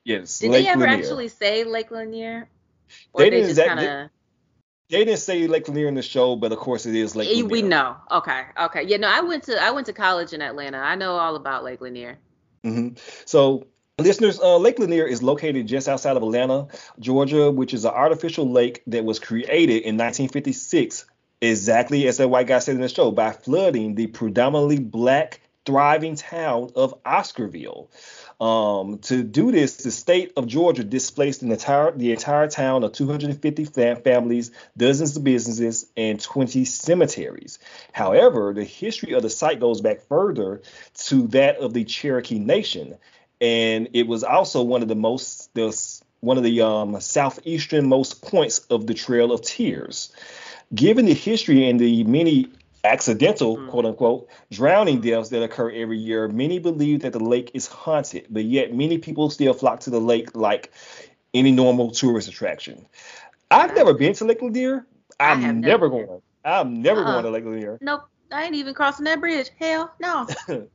[0.04, 0.40] Yes.
[0.40, 0.98] Did Lake they ever Lanier.
[0.98, 2.50] actually say Lake Lanier?
[3.14, 3.56] Or they, didn't.
[3.56, 4.12] Just kinda...
[4.90, 7.30] they, they, didn't say Lake Lanier in the show, but of course it is Lake
[7.30, 7.46] Lanier.
[7.46, 7.96] We know.
[8.12, 8.44] Okay.
[8.60, 8.84] Okay.
[8.84, 8.98] Yeah.
[8.98, 10.78] No, I went to I went to college in Atlanta.
[10.78, 12.20] I know all about Lake Lanier.
[12.64, 12.98] Mm-hmm.
[13.26, 13.68] So
[14.00, 16.68] Listeners, uh, Lake Lanier is located just outside of Atlanta,
[17.00, 21.06] Georgia, which is an artificial lake that was created in 1956
[21.50, 26.16] exactly as that white guy said in the show, by flooding the predominantly black thriving
[26.16, 27.88] town of Oscarville.
[28.42, 32.92] Um, to do this, the state of Georgia displaced an entire, the entire town of
[32.92, 37.60] 250 fam- families, dozens of businesses, and 20 cemeteries.
[37.94, 40.62] However, the history of the site goes back further
[41.06, 42.98] to that of the Cherokee Nation,
[43.40, 45.78] and it was also one of the most the,
[46.20, 50.12] one of the um, southeasternmost points of the Trail of Tears.
[50.74, 52.48] Given the history and the many
[52.84, 53.70] accidental, mm.
[53.70, 58.28] quote unquote, drowning deaths that occur every year, many believe that the lake is haunted,
[58.30, 60.72] but yet many people still flock to the lake like
[61.34, 62.86] any normal tourist attraction.
[63.50, 64.86] I've never been to Lake Lanier.
[65.20, 66.22] I'm never going.
[66.44, 67.12] I'm never uh-uh.
[67.12, 67.78] going to Lake Lanier.
[67.82, 69.52] Nope, I ain't even crossing that bridge.
[69.60, 70.28] Hell no.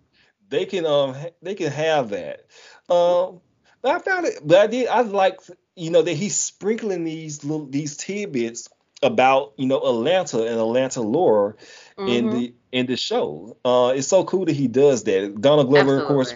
[0.49, 2.47] they can um they can have that.
[2.89, 3.41] Um,
[3.83, 4.39] but I found it.
[4.43, 4.89] But I did.
[4.89, 5.41] I like
[5.77, 8.69] you know that he's sprinkling these little these tidbits
[9.03, 11.57] about you know Atlanta and Atlanta lore
[11.97, 12.09] mm-hmm.
[12.09, 13.57] in the in the show.
[13.65, 15.41] Uh, it's so cool that he does that.
[15.41, 16.03] Donald Glover, Absolutely.
[16.03, 16.35] of course,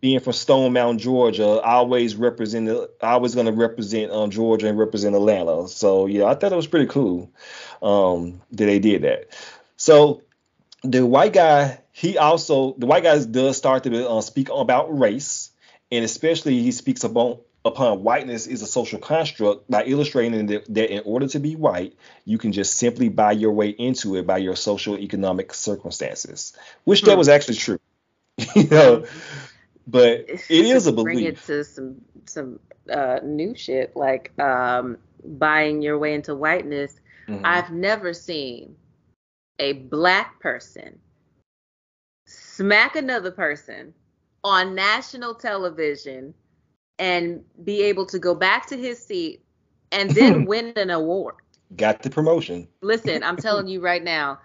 [0.00, 2.68] being from Stone Mountain, Georgia, always represent
[3.00, 5.68] always going to represent um, Georgia and represent Atlanta.
[5.68, 7.32] So yeah, I thought it was pretty cool
[7.82, 9.28] um, that they did that.
[9.76, 10.22] So
[10.82, 15.50] the white guy, he also the white guy does start to uh, speak about race,
[15.90, 20.92] and especially he speaks about upon whiteness is a social construct by illustrating that, that,
[20.92, 21.94] in order to be white,
[22.24, 27.00] you can just simply buy your way into it by your social economic circumstances, which
[27.00, 27.06] hmm.
[27.06, 27.78] that was actually true.
[28.56, 29.04] you know,
[29.86, 31.14] but it is a belief.
[31.14, 36.98] Bring it to some some uh, new shit like um, buying your way into whiteness.
[37.28, 37.44] Mm-hmm.
[37.44, 38.76] I've never seen
[39.58, 40.98] a black person
[42.26, 43.94] smack another person
[44.42, 46.34] on national television
[47.02, 49.42] and be able to go back to his seat
[49.90, 51.34] and then win an award.
[51.76, 52.68] Got the promotion.
[52.80, 54.38] Listen, I'm telling you right now,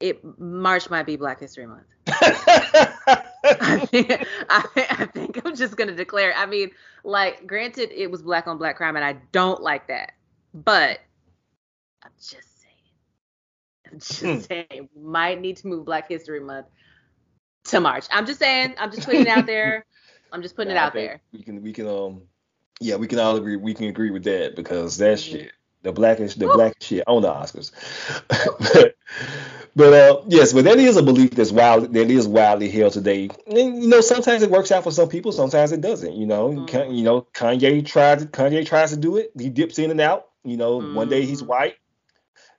[0.00, 1.84] it March might be Black History Month.
[2.06, 6.32] I, think, I, I think I'm just gonna declare.
[6.34, 6.70] I mean,
[7.04, 10.12] like, granted, it was black on black crime, and I don't like that,
[10.54, 11.00] but
[12.02, 14.38] I'm just saying, I'm just hmm.
[14.38, 16.68] saying, we might need to move Black History Month
[17.64, 18.06] to March.
[18.10, 19.84] I'm just saying, I'm just putting it out there.
[20.32, 21.20] I'm just putting it out there.
[21.32, 22.22] We can we can um
[22.80, 25.36] yeah we can all agree we can agree with that because that mm-hmm.
[25.38, 27.72] shit the blackish the black shit on the Oscars.
[28.28, 28.96] but
[29.76, 33.30] but uh yes, but that is a belief that's wild that is wildly held today.
[33.46, 36.14] And you know sometimes it works out for some people, sometimes it doesn't.
[36.14, 36.92] You know mm-hmm.
[36.92, 39.32] you know Kanye tried to, Kanye tries to do it.
[39.38, 40.28] He dips in and out.
[40.44, 40.94] You know mm-hmm.
[40.94, 41.50] one day he's mm-hmm.
[41.50, 41.76] white,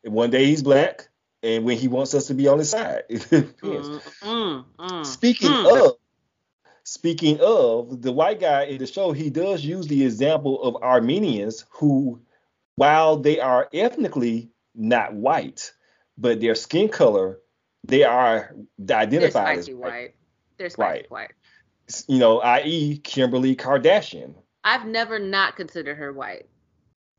[0.03, 1.07] and one day he's black.
[1.41, 5.03] And when he wants us to be on his side, mm-hmm.
[5.03, 5.95] Speaking of
[6.89, 11.65] Speaking of the white guy in the show, he does use the example of Armenians
[11.69, 12.19] who,
[12.77, 15.71] while they are ethnically not white,
[16.17, 17.41] but their skin color,
[17.83, 18.55] they are
[18.89, 20.15] identified as white.
[20.57, 21.11] They're spicy white.
[21.11, 21.31] white.
[22.07, 24.33] You know, i.e., Kimberly Kardashian.
[24.63, 26.47] I've never not considered her white.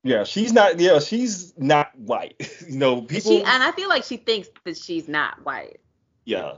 [0.02, 0.80] Yeah, she's not.
[0.80, 2.34] Yeah, she's not white.
[2.68, 3.30] you know, people.
[3.30, 5.78] She, and I feel like she thinks that she's not white.
[6.24, 6.54] Yeah,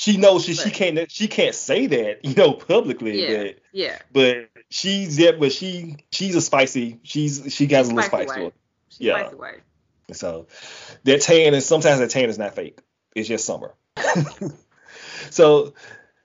[0.00, 3.58] she knows she, but, she can't she can't say that you know publicly yeah, but
[3.72, 3.98] yeah.
[4.12, 8.44] but she's yeah but she she's a spicy she's she got a little spice to
[8.46, 8.52] her
[8.98, 9.30] yeah.
[10.12, 10.46] so
[11.04, 12.80] that tan is sometimes that tan is not fake.
[13.14, 13.74] It's just summer.
[15.28, 15.74] So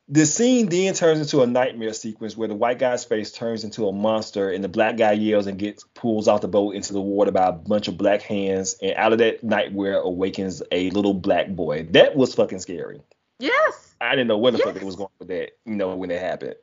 [0.07, 3.87] the scene then turns into a nightmare sequence where the white guy's face turns into
[3.87, 7.01] a monster and the black guy yells and gets pulls off the boat into the
[7.01, 8.77] water by a bunch of black hands.
[8.81, 11.87] And out of that nightmare awakens a little black boy.
[11.91, 13.01] That was fucking scary
[13.39, 13.95] Yes.
[13.99, 14.67] I didn't know where the yes.
[14.67, 16.55] fuck it was going with that, you know, when it happened.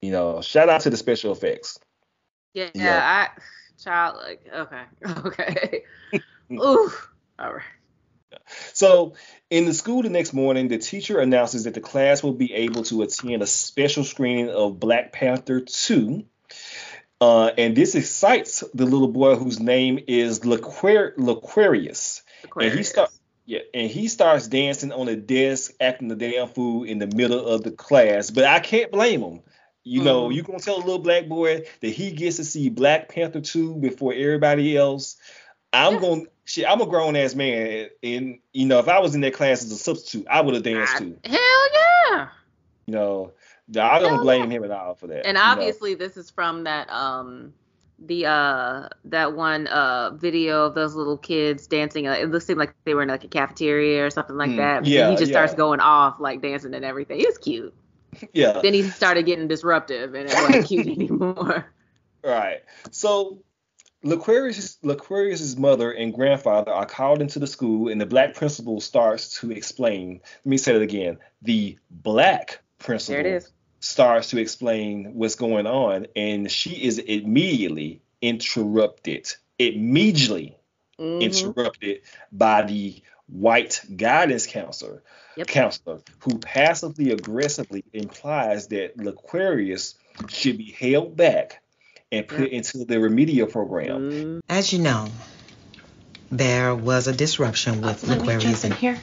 [0.00, 1.78] You know, shout out to the special effects.
[2.52, 3.00] Yeah, yeah.
[3.02, 3.40] I
[3.82, 4.82] child like okay.
[5.26, 5.82] Okay.
[6.52, 6.92] Ooh.
[7.38, 7.62] All right.
[8.72, 9.14] So
[9.50, 12.82] in the school the next morning, the teacher announces that the class will be able
[12.84, 16.24] to attend a special screening of Black Panther 2.
[17.20, 22.22] Uh, and this excites the little boy whose name is Laquar- Laquarius.
[22.56, 26.84] And he starts yeah, and he starts dancing on the desk, acting the damn fool
[26.84, 28.30] in the middle of the class.
[28.30, 29.40] But I can't blame him.
[29.86, 30.34] You know, Mhm.
[30.34, 33.74] you gonna tell a little black boy that he gets to see Black Panther 2
[33.76, 35.16] before everybody else.
[35.74, 36.00] I'm Yeah.
[36.00, 39.34] gonna shit, I'm a grown ass man, and you know, if I was in that
[39.34, 41.18] class as a substitute, I would have danced I- too.
[41.24, 41.38] Hell
[42.12, 42.28] yeah.
[42.86, 43.32] You know,
[43.78, 45.26] I don't Hell blame him at all for that.
[45.26, 45.50] And you know.
[45.50, 47.52] obviously this is from that um
[47.98, 52.74] the uh that one uh video of those little kids dancing uh, it looks like
[52.84, 55.30] they were in like a cafeteria or something like Mm, that and yeah, he just
[55.30, 55.34] yeah.
[55.34, 57.72] starts going off like dancing and everything it's cute
[58.32, 58.60] yeah.
[58.62, 61.66] then he started getting disruptive and it wasn't cute anymore
[62.24, 62.62] Right.
[62.90, 63.42] So
[64.04, 69.40] Laquarius, Laquarius's mother and grandfather are called into the school, and the black principal starts
[69.40, 70.20] to explain.
[70.44, 71.18] Let me say it again.
[71.42, 73.52] The black principal there it is
[73.84, 79.30] starts to explain what's going on, and she is immediately interrupted.
[79.58, 80.56] Immediately
[80.98, 81.20] Mhm.
[81.20, 82.00] interrupted
[82.32, 85.02] by the white guidance counselor,
[85.36, 85.46] Yep.
[85.48, 89.94] counselor who passively aggressively implies that Laquarius
[90.28, 91.62] should be held back
[92.10, 92.52] and put Yep.
[92.52, 94.00] into the remedial program.
[94.10, 95.08] Mm, As you know,
[96.30, 98.98] there was a disruption with Let me jump Laquarius in here.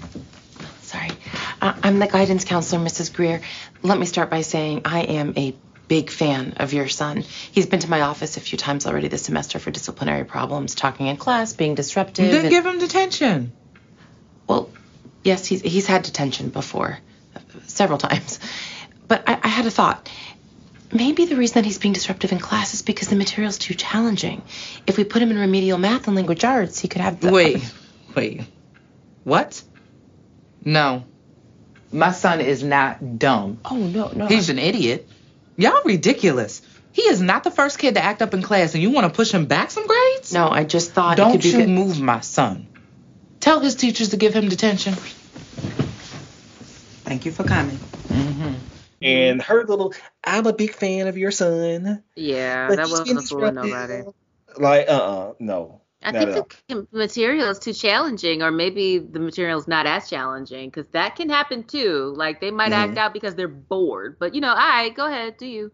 [1.62, 3.14] I'm the guidance counselor, Mrs.
[3.14, 3.42] Greer.
[3.84, 5.56] Let me start by saying I am a
[5.88, 7.18] big fan of your son.
[7.52, 11.08] He's been to my office a few times already this semester for disciplinary problems, talking
[11.08, 12.32] in class, being disruptive.
[12.32, 13.52] Then and- give him detention.
[14.48, 14.70] well,
[15.24, 16.98] yes, he's, he's had detention before,
[17.68, 18.40] several times.
[19.08, 20.10] But I, I had a thought.
[20.94, 24.42] Maybe the reason that he's being disruptive in class is because the material's too challenging.
[24.88, 27.32] If we put him in remedial math and language arts, he could have the.
[27.32, 27.74] Wait,
[28.16, 28.42] wait.
[29.26, 29.62] What?
[30.64, 31.04] No.
[31.92, 33.60] My son is not dumb.
[33.66, 34.28] Oh, no, no.
[34.28, 35.08] He's an idiot.
[35.58, 36.62] Y'all ridiculous.
[36.94, 39.16] He is not the first kid to act up in class, and you want to
[39.16, 40.34] push him back some grades?
[40.34, 41.70] No, I just thought it Don't could you good.
[41.70, 42.68] move my son.
[43.40, 44.94] Tell his teachers to give him detention.
[47.04, 47.78] Thank you for coming.
[47.78, 48.54] Mm-hmm.
[49.02, 52.04] And her little, I'm a big fan of your son.
[52.16, 54.04] yeah that wasn't been fooling nobody
[54.58, 55.81] Like, uh uh no.
[56.04, 60.70] I think the material is too challenging, or maybe the material is not as challenging,
[60.70, 62.14] because that can happen too.
[62.16, 62.90] Like they might Mm-hmm.
[62.92, 65.72] act out because they're bored, but you know, all right, go ahead, do you?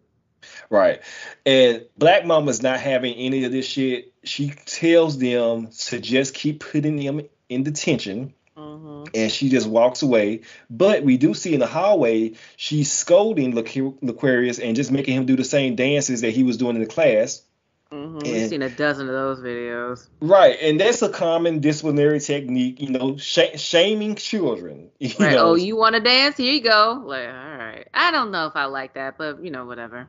[0.70, 1.02] Right.
[1.46, 4.14] And Black Mama's not having any of this shit.
[4.24, 8.34] She tells them to just keep putting them in detention.
[8.58, 9.04] Mm-hmm.
[9.14, 10.42] and she just walks away.
[10.68, 15.28] But we do see in the hallway she's scolding Laqu- Laquarius and just making him
[15.28, 17.44] do the same dances that he was doing in the class.
[17.92, 18.18] Mm-hmm.
[18.18, 20.08] And- We've seen a dozen of those videos.
[20.20, 24.90] Right, and that's a common disciplinary technique, you know, sh- shaming children.
[25.00, 25.34] You Right?
[25.36, 26.38] know, Oh, you want to dance?
[26.38, 27.02] Here you go.
[27.06, 27.88] Like, all right.
[27.94, 30.08] I don't know if I like that, but you know, whatever.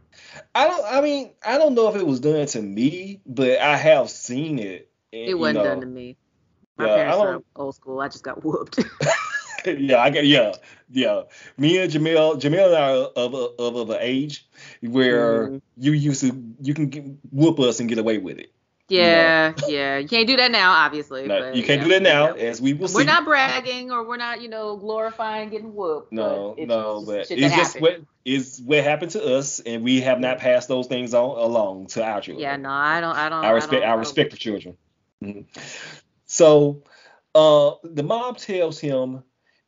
[0.55, 0.85] I don't.
[0.85, 4.59] I mean, I don't know if it was done to me, but I have seen
[4.59, 4.91] it.
[5.13, 6.17] and, It wasn't know, done to me.
[6.77, 8.01] My Yeah, parents are don't- old school.
[8.01, 8.79] I just got whooped.
[9.67, 10.55] yeah, I got yeah,
[10.91, 11.23] yeah.
[11.59, 14.48] Me and Jamil, Jamil and I are of a, of, of an age
[14.83, 15.63] where Mhm.
[15.77, 18.53] you used to you can get, whoop us and get away with it.
[18.91, 19.99] yeah, yeah.
[19.99, 21.27] You can't do that now, obviously.
[21.27, 22.45] No, but, you can't yeah, do that now, yeah.
[22.45, 22.95] as we will see.
[22.97, 26.11] We're not bragging or we're not, you know, glorifying getting whooped.
[26.11, 27.83] no, but it's no, just but it's just happened.
[27.83, 31.89] what is what happened to us, and we have not passed those things on along
[31.89, 32.43] to our children.
[32.43, 33.15] Yeah, no, I don't.
[33.17, 33.45] I don't.
[33.45, 34.77] I respect don't, I don't- respect the children.
[35.23, 35.45] Mhm.
[36.27, 36.83] So
[37.35, 39.23] uh the mom tells him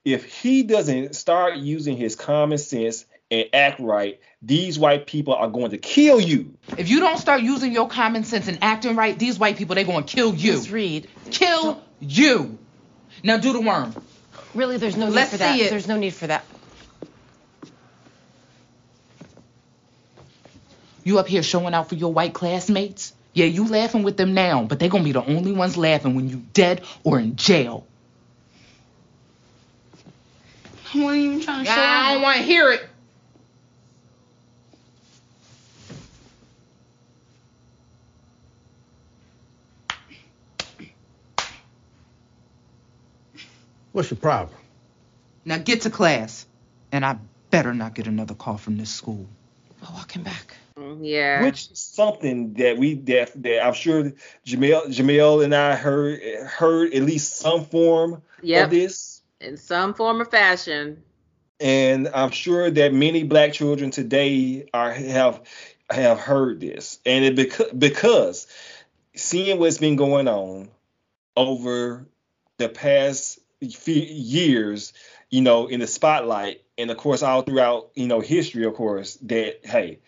[0.05, 5.49] if he doesn't start using his common sense and act right, these white people are
[5.49, 6.55] going to kill you.
[6.77, 9.85] If you don't start using your common sense and acting right, these white people, they're
[9.85, 10.53] going to kill you.
[10.53, 10.71] Ms.
[10.71, 12.59] Reed, Kill you.
[13.23, 13.95] Now do the worm.
[14.55, 15.57] really, there's no need Let's for that.
[15.57, 15.71] see it.
[15.71, 16.45] There's no need for that.
[21.05, 23.15] You up here showing out for your white classmates?
[23.33, 26.15] Yeah, you laughing with them now, but they're going to be the only ones laughing
[26.15, 27.87] when you dead or in jail.
[30.93, 32.85] I wasn't even trying to show I don't want to hear it.
[44.01, 44.57] What's your problem?
[45.45, 46.47] Now get to class.
[46.91, 47.19] And I
[47.51, 49.29] better not get another call from this school.
[49.83, 50.57] I'll walk him back.
[50.79, 51.43] Mm, Yeah.
[51.43, 54.05] Which is something that we that, that I'm sure
[54.47, 58.65] Jamel Jamel and I heard heard at least some form Yep.
[58.65, 59.21] of this.
[59.39, 61.03] In some form or fashion.
[61.61, 65.43] And I'm sure that many black children today are have
[65.91, 67.01] have heard this.
[67.05, 68.47] And it because because
[69.15, 70.71] seeing what's been going on
[71.37, 72.07] over
[72.57, 74.93] the past few years,
[75.31, 79.15] you know, in the spotlight, and of course all throughout, you know, history, of course,
[79.23, 80.01] that hey,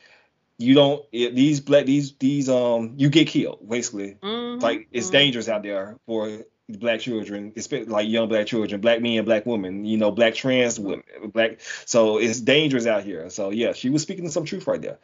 [0.58, 4.16] you don't it, these black these these um you get killed basically.
[4.22, 5.12] Mhm, Like it's mhm.
[5.12, 9.84] dangerous out there for black children, especially like young black children, black men, black women,
[9.84, 11.60] you know, black trans women, black.
[11.84, 13.28] So it's dangerous out here.
[13.30, 14.98] So yeah, she was speaking some truth right there.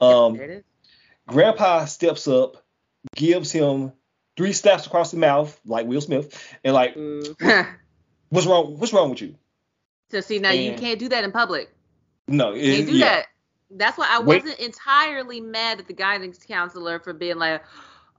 [0.00, 0.64] Um, There it is.
[1.26, 2.62] Grandpa steps up,
[3.16, 3.92] gives him
[4.36, 7.36] three slaps across the mouth like Will Smith, and like, Mm.
[8.34, 8.78] what's wrong?
[8.78, 9.34] What's wrong with you?
[10.10, 11.74] so see now you can't do that in public.
[12.28, 13.04] No, You it, can't do yeah.
[13.06, 13.26] that.
[13.70, 14.42] That's why I Wait.
[14.42, 17.62] wasn't entirely mad at the guidance counselor for being like,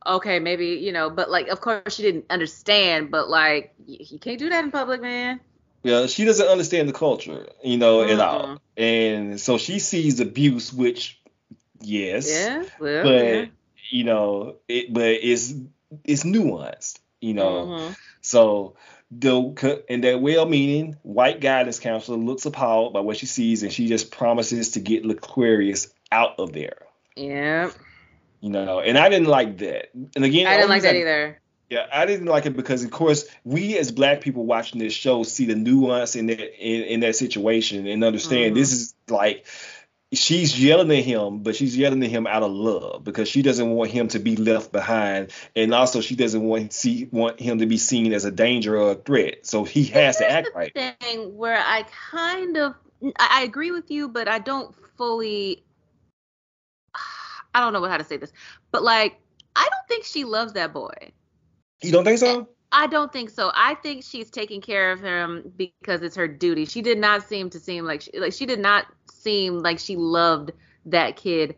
[0.05, 4.39] okay, maybe you know, but like, of course she didn't understand, but like, you can't
[4.39, 5.39] do that in public, man.
[5.83, 8.57] Yeah, she doesn't understand the culture, you know, at all.
[8.75, 11.21] And so she sees abuse, which,
[11.79, 13.45] yes, Yeah, well, but yeah.
[13.91, 15.53] you know, it, but it's
[16.03, 17.65] it's nuanced, you know.
[17.67, 17.95] Mhm.
[18.21, 18.75] So
[19.19, 23.87] the and that well-meaning white guidance counselor looks appalled by what she sees, and she
[23.87, 26.77] just promises to get Laquarius out of there.
[27.15, 27.71] Yeah,
[28.41, 29.89] You know, and I didn't like that.
[30.15, 31.41] And again, I didn't like that reason- either.
[31.67, 35.23] Yeah, I didn't like it because, of course, we as black people watching this show
[35.23, 38.55] see the nuance in that in, in that situation and understand mm-hmm.
[38.55, 39.47] this is like
[40.17, 43.69] she's yelling at him, but she's yelling at him out of love because she doesn't
[43.69, 47.65] want him to be left behind, and also she doesn't want see want him to
[47.65, 49.45] be seen as a danger or a threat.
[49.45, 50.73] So he has to act right.
[50.73, 52.75] Thing where I kind of,
[53.17, 55.63] I I agree with you, but I don't fully.
[57.53, 58.33] I don't know how to say this,
[58.71, 59.19] but like,
[59.55, 61.11] I don't think she loves that boy.
[61.81, 62.41] You don't think so?
[62.41, 63.51] Eh, I don't think so.
[63.53, 66.65] I think she's taking care of him because it's her duty.
[66.65, 68.85] She did not seem to seem like she, like she did not
[69.25, 70.53] seem like she loved
[70.87, 71.57] that kid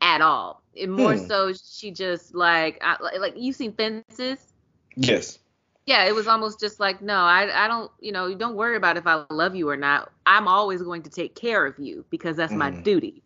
[0.00, 0.62] at all.
[0.80, 1.26] And more Hmm.
[1.28, 4.54] so, she just like I, like- you've seen Fences.
[4.96, 5.38] Yes.
[5.86, 8.96] Yeah, it was almost just like no, I I don't you know don't worry about
[8.98, 10.10] if I love you or not.
[10.26, 12.82] I'm always going to take care of you because that's my Mhm.
[12.82, 13.21] duty.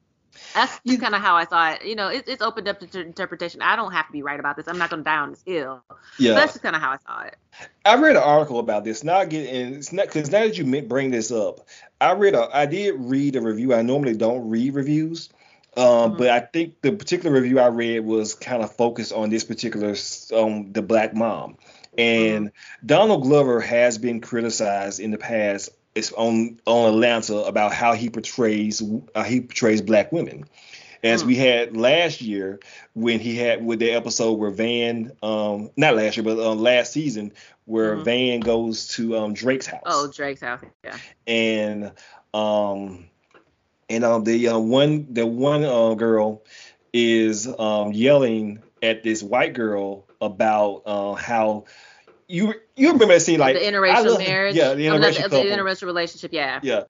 [0.56, 1.84] That's kind of how I saw it.
[1.84, 3.60] You know, it, it's opened up to interpretation.
[3.60, 4.66] I don't have to be right about this.
[4.66, 5.84] I'm not going to die on this hill.
[6.18, 6.32] Yeah.
[6.32, 7.36] But that's just kind of how I saw it.
[7.84, 9.04] I read an article about this.
[9.04, 11.66] Now I get and it's not because now that you bring this up,
[12.00, 13.74] I read a I did read a review.
[13.74, 15.28] I normally don't read reviews,
[15.76, 19.44] um, but I think the particular review I read was kind of focused on this
[19.44, 19.94] particular
[20.34, 21.56] um the black mom,
[21.96, 22.52] and
[22.84, 25.70] Donald Glover has been criticized in the past.
[25.96, 28.78] It's on on Atlanta about how he portrays
[29.26, 30.44] he portrays black women.
[31.02, 32.58] As we had last year
[32.94, 36.92] when he had with the episode where Van, um, not last year, but um, last
[36.92, 37.32] season,
[37.64, 38.04] where Mhm.
[38.04, 40.62] Van goes to um, Drake's house Oh, Drake's house.
[40.84, 40.96] Yeah.
[41.26, 41.92] and
[42.34, 43.06] um
[43.88, 46.42] and um the uh, one the one uh, girl
[46.92, 51.64] is um yelling at this white girl about uh, how
[52.28, 54.54] you you remember that scene like the interracial love- marriage.
[54.54, 56.32] yeah the I mean, not interracial the, the interracial relationship.
[56.32, 56.60] Yeah.
[56.62, 56.84] yeah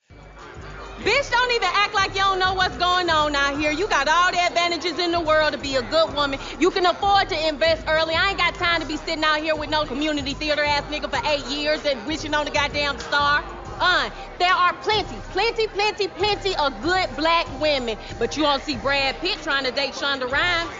[0.98, 3.70] Bitch, don't even act like you don't know what's going on out here.
[3.70, 6.40] You got all the advantages in the world to be a good woman.
[6.58, 8.14] You can afford to invest early.
[8.14, 11.10] I ain't got time to be sitting out here with no community theater ass nigga
[11.10, 13.44] for eight years and wishing on a goddamn star.
[13.78, 18.78] Uh, there are plenty, plenty, plenty, plenty of good black women, but you don't see
[18.78, 20.72] Brad Pitt trying to date Shonda Rhimes.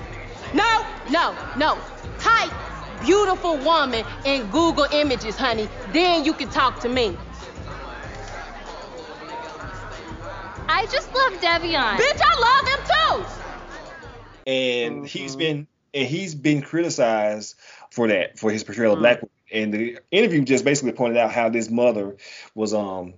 [0.54, 1.78] No, no, no.
[2.18, 2.50] Type
[3.06, 5.68] beautiful woman in Google Images, honey.
[5.92, 7.16] Then you can talk to me.
[10.68, 11.96] I just love Devion.
[11.96, 14.50] Bitch, I love him too.
[14.50, 17.54] and he's been and he's been criticized
[17.90, 19.30] for that for his portrayal of black women.
[19.52, 22.16] And the interview just basically pointed out how this mother
[22.54, 23.14] was um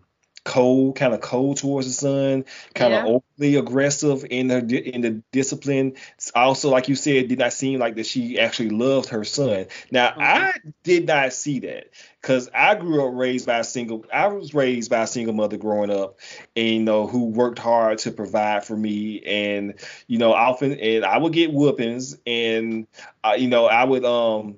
[0.48, 3.20] cold, kind of cold towards the son, kind of Yeah.
[3.38, 5.94] overly aggressive in her in the discipline.
[6.34, 9.66] Also, like you said, did not seem like that she actually loved her son.
[9.92, 14.06] Now, I did not see that because I grew up raised by a single.
[14.12, 16.18] I was raised by a single mother growing up,
[16.56, 19.74] and you know who worked hard to provide for me, and
[20.06, 22.86] you know often and I would get whoopings, and
[23.22, 24.56] uh, you know I would um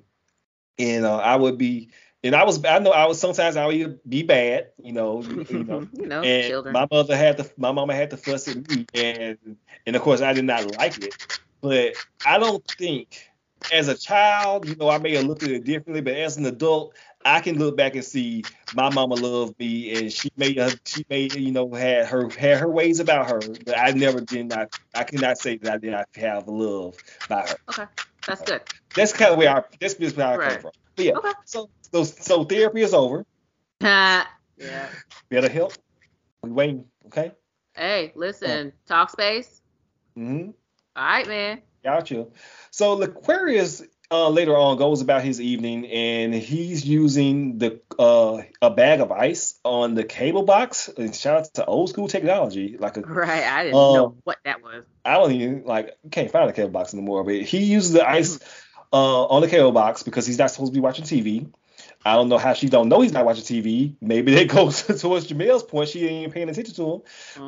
[0.79, 1.89] and uh, I would be.
[2.23, 5.63] And I was, I know I was sometimes I would be bad, you know, you
[5.63, 6.73] know, know, and children.
[6.73, 9.37] my mother had to, my mama had to fuss at me, and
[9.87, 11.15] and of course I did not like it.
[11.61, 13.31] But I don't think,
[13.71, 16.45] as a child, you know, I may have looked at it differently, but as an
[16.45, 18.43] adult, I can look back and see
[18.75, 22.57] my mama loved me, and she may have, she may, you know, had her had
[22.59, 25.91] her ways about her, but I never did not, I cannot say that I did
[25.91, 26.95] not have love
[27.27, 27.55] by her.
[27.69, 27.85] Okay,
[28.27, 28.61] that's good.
[28.95, 30.71] That's kind of where I, that's just where I come from.
[30.95, 31.13] But yeah,
[31.45, 33.25] so, so so therapy is over.
[33.81, 34.25] yeah.
[35.29, 35.73] Better help.
[36.43, 37.31] We waiting, okay?
[37.75, 39.61] Hey, listen, talk space.
[40.17, 40.51] Mm-hmm.
[40.95, 41.61] All right, man.
[41.83, 42.27] Gotcha.
[42.69, 43.81] So Aquarius,
[44.11, 49.11] uh, later on goes about his evening and he's using the uh, a bag of
[49.11, 50.89] ice on the cable box.
[50.89, 53.43] And shout out to old school technology, like a Right.
[53.43, 54.83] I didn't Um, know what that was.
[55.05, 58.37] I don't even like can't find a cable box anymore, but he uses the ice
[58.93, 61.49] uh, on the cable box because he's not supposed to be watching TV.
[62.03, 63.95] I don't know how she don't know he's not watching TV.
[64.01, 65.89] Maybe that goes towards Jamel's point.
[65.89, 67.01] She ain't paying attention to him.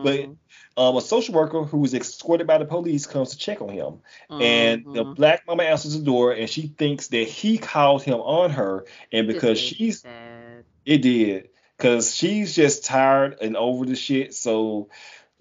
[0.03, 0.29] But
[0.77, 3.99] um, a social worker who was escorted by the police comes to check on him,
[4.29, 5.15] and the Mhm.
[5.15, 9.27] black mama answers the door, and she thinks that he called him on her, and
[9.27, 10.63] because she's sad.
[10.85, 11.49] it did.
[11.79, 14.33] Cause she's just tired and over the shit.
[14.33, 14.89] So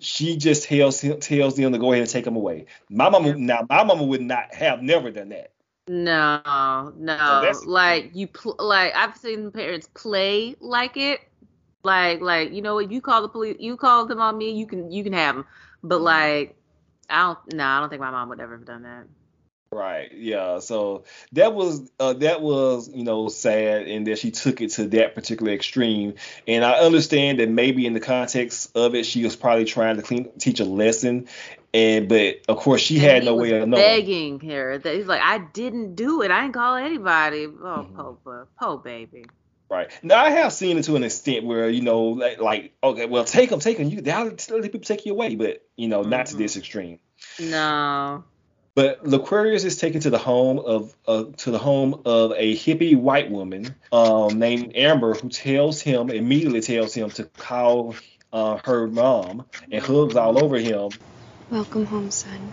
[0.00, 2.66] she just tells him tells them to go ahead and take him away.
[2.90, 5.52] My mama now my mama would not have never done that.
[5.88, 7.16] No, no.
[7.40, 11.20] that's- like you, pl- like I've seen parents play like it,
[11.84, 14.66] like like you know what you call the police, you call them on me, you
[14.66, 15.46] can you can have them.
[15.82, 16.02] But Mm-hmm.
[16.02, 16.56] like
[17.10, 19.06] I don't, no, I don't think my mom would ever have done that.
[19.72, 20.12] Right.
[20.12, 20.58] Yeah.
[20.58, 24.86] So that was uh, that was you know sad, and that she took it to
[24.88, 26.14] that particular extreme.
[26.46, 30.02] And I understand that maybe in the context of it, she was probably trying to
[30.02, 31.28] clean, teach a lesson,
[31.74, 33.82] and but of course she And had no way of knowing.
[33.82, 36.30] begging her that he's like, I didn't do it.
[36.30, 37.46] I didn't call anybody.
[37.46, 37.96] Oh, Mm-hmm.
[37.96, 39.24] po, po, baby.
[39.70, 39.90] Right.
[40.02, 43.24] Now I have seen it to an extent where you know, like, like okay, well,
[43.24, 43.88] take them, take them.
[43.88, 46.98] You, they'll let people take you away, but you know, not to this extreme.
[47.40, 48.24] No.
[48.74, 52.96] But Laquarius is taken to the home of uh, to the home of a hippie
[52.96, 57.94] white woman um, named Amber, who tells him immediately tells him to call
[58.32, 60.90] uh, her mom and hugs all over him.
[61.52, 62.50] Welcome home, son.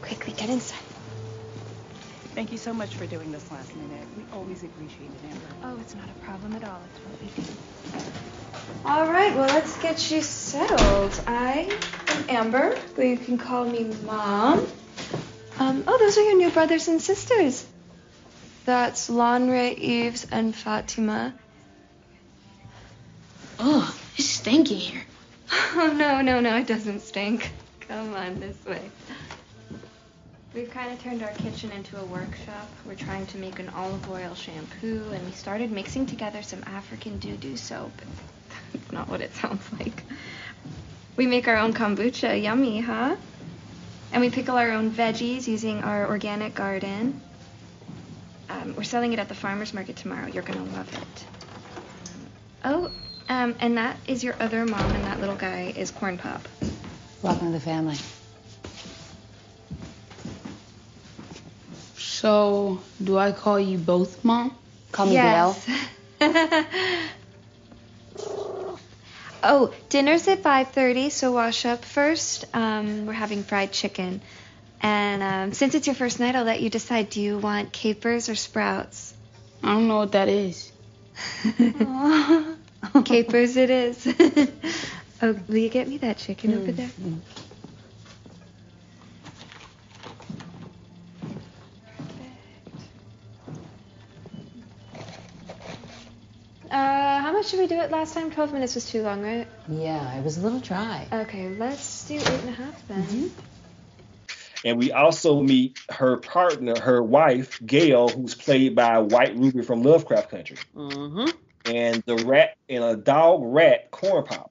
[0.00, 0.80] Quickly, get inside.
[2.34, 4.06] Thank you so much for doing this last minute.
[4.16, 5.46] We always appreciate it, Amber.
[5.64, 6.80] Oh, it's not a problem at all.
[6.86, 7.48] It's what we do.
[8.86, 11.12] All right, well, let's get you settled.
[11.26, 11.78] I
[12.08, 14.66] am Amber, but you can call me Mom.
[15.58, 17.66] Um, oh, those are your new brothers and sisters.
[18.64, 21.34] That's Lanre, Eves, and Fatima.
[23.58, 25.02] Oh, it's stinky here.
[25.72, 27.52] Oh, no, no, no, it doesn't stink.
[27.90, 28.88] Come on, this way.
[30.54, 32.70] We've kind of turned our kitchen into a workshop.
[32.86, 37.18] We're trying to make an olive oil shampoo, and we started mixing together some African
[37.18, 37.90] doo-doo soap.
[38.74, 40.04] It's not what it sounds like.
[41.16, 42.40] We make our own kombucha.
[42.40, 43.16] Yummy, huh?
[44.12, 47.20] And we pickle our own veggies using our organic garden.
[48.48, 50.28] Um, we're selling it at the farmer's market tomorrow.
[50.28, 51.24] You're going to love it.
[52.64, 52.92] Oh,
[53.28, 56.46] um, and that is your other mom, and that little guy is Corn Pop.
[57.22, 57.96] Welcome to the family.
[61.98, 64.56] So, do I call you both mom?
[64.90, 65.68] Call me yes.
[69.42, 72.46] oh, dinner's at 5:30, so wash up first.
[72.54, 74.22] Um, we're having fried chicken.
[74.80, 77.10] And um, since it's your first night, I'll let you decide.
[77.10, 79.12] Do you want capers or sprouts?
[79.62, 80.72] I don't know what that is.
[83.04, 84.06] capers it is.
[85.22, 86.90] Oh, will you get me that chicken over there?
[96.70, 98.30] Uh, how much did we do it last time?
[98.30, 99.48] 12 minutes was too long, right?
[99.68, 101.06] Yeah, it was a little dry.
[101.12, 103.32] Okay, let's do eight and a half then.
[104.64, 109.82] And we also meet her partner, her wife, Gail, who's played by White Ruby from
[109.82, 110.58] Lovecraft Country.
[110.76, 111.30] Mm-hmm.
[111.66, 114.49] And the rat and a dog rat, Corn Pop.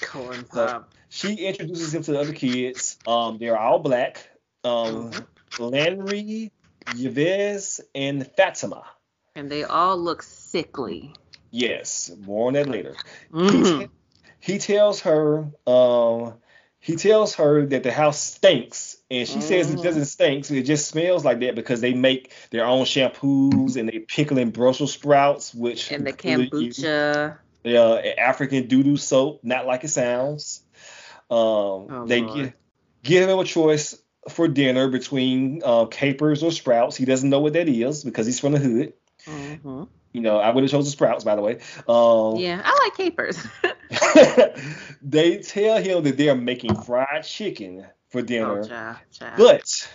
[0.00, 0.94] Corn So Pop.
[1.08, 2.98] she introduces him to the other kids.
[3.06, 4.28] Um, they're all black.
[4.64, 5.64] Um, Mm-hmm.
[5.64, 6.52] Landry,
[6.96, 8.84] Yves, and Fatima.
[9.34, 11.12] And they all look sickly.
[11.50, 12.94] Yes, more on that later.
[13.32, 13.90] Mhm.
[14.38, 16.34] He tells her, um,
[16.78, 20.44] he tells her that the house stinks, and she says it doesn't stink.
[20.46, 24.36] So it just smells like that because they make their own shampoos and they pickle
[24.36, 26.84] pickling Brussels sprouts, which And the include you-
[27.64, 30.62] Yeah, African doo-doo soap, not like it sounds.
[31.30, 32.34] Um, they Lord.
[32.34, 32.52] give,
[33.02, 36.96] give him a choice for dinner between uh, capers or sprouts.
[36.96, 38.92] He doesn't know what that is because he's from the hood.
[39.26, 41.60] hmm You know, I would have chosen sprouts, by the way.
[41.86, 43.46] Um, Yeah, I like capers.
[45.02, 49.36] they tell him that they're making fried chicken for dinner, Oh, child, child.
[49.36, 49.90] but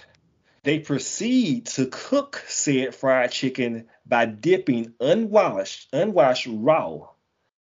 [0.64, 7.08] they proceed to cook said fried chicken by dipping unwashed, unwashed raw,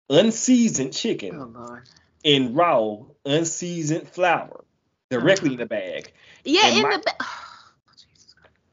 [0.08, 1.82] unseasoned chicken Oh Lord.
[2.24, 4.64] in raw, unseasoned flour
[5.10, 6.12] directly in the bag.
[6.44, 7.62] Yeah, And in my- the ba- oh,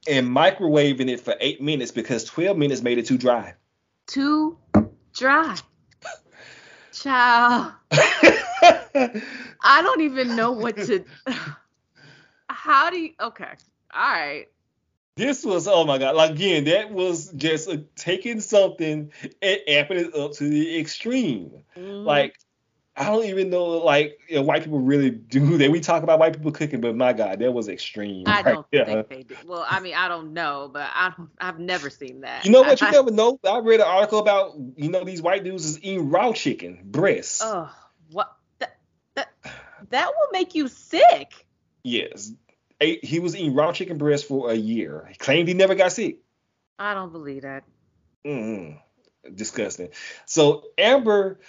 [0.07, 3.53] and microwaving it for eight minutes because 12 minutes made it too dry.
[4.07, 4.57] too
[5.13, 5.55] dry.
[6.91, 7.71] Child.
[7.91, 11.03] I don't even know what to.
[12.49, 13.11] How do you?
[13.19, 13.49] Okay.
[13.93, 14.47] All right.
[15.15, 16.15] This was oh my god!
[16.15, 19.11] Like again, that was just uh, taking something
[19.41, 21.63] and amping it up to the extreme.
[21.77, 22.03] Mhm.
[22.03, 22.35] Like
[22.95, 25.69] I don't even know like you know, white people really do that.
[25.69, 28.23] We talk about white people cooking, but my god, that was extreme.
[28.25, 28.85] I right don't there.
[28.85, 29.35] think they do.
[29.45, 32.43] Well, I mean, I don't know, but I don't, I've never seen that.
[32.45, 32.81] You know what?
[32.81, 33.39] You I, never know.
[33.47, 37.41] I read an article about you know these white dudes is eating raw chicken breasts.
[37.43, 37.69] Oh,
[38.11, 38.35] what?
[38.57, 38.77] That,
[39.13, 39.29] that
[39.89, 41.45] that will make you sick.
[41.83, 42.31] Yes,
[42.81, 45.07] Ate- he was eating raw chicken breast for a year.
[45.09, 46.17] He claimed he never got sick.
[46.79, 47.63] I don't believe that.
[48.25, 48.79] mm
[49.35, 49.89] Disgusting.
[50.25, 51.39] So Amber,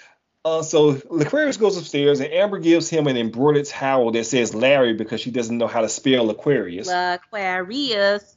[0.45, 4.95] uh, so Laquarius goes upstairs and Amber gives him an embroidered towel that says Larry
[4.95, 6.89] because she doesn't know how to spell Aquarius.
[6.89, 8.37] Aquarius.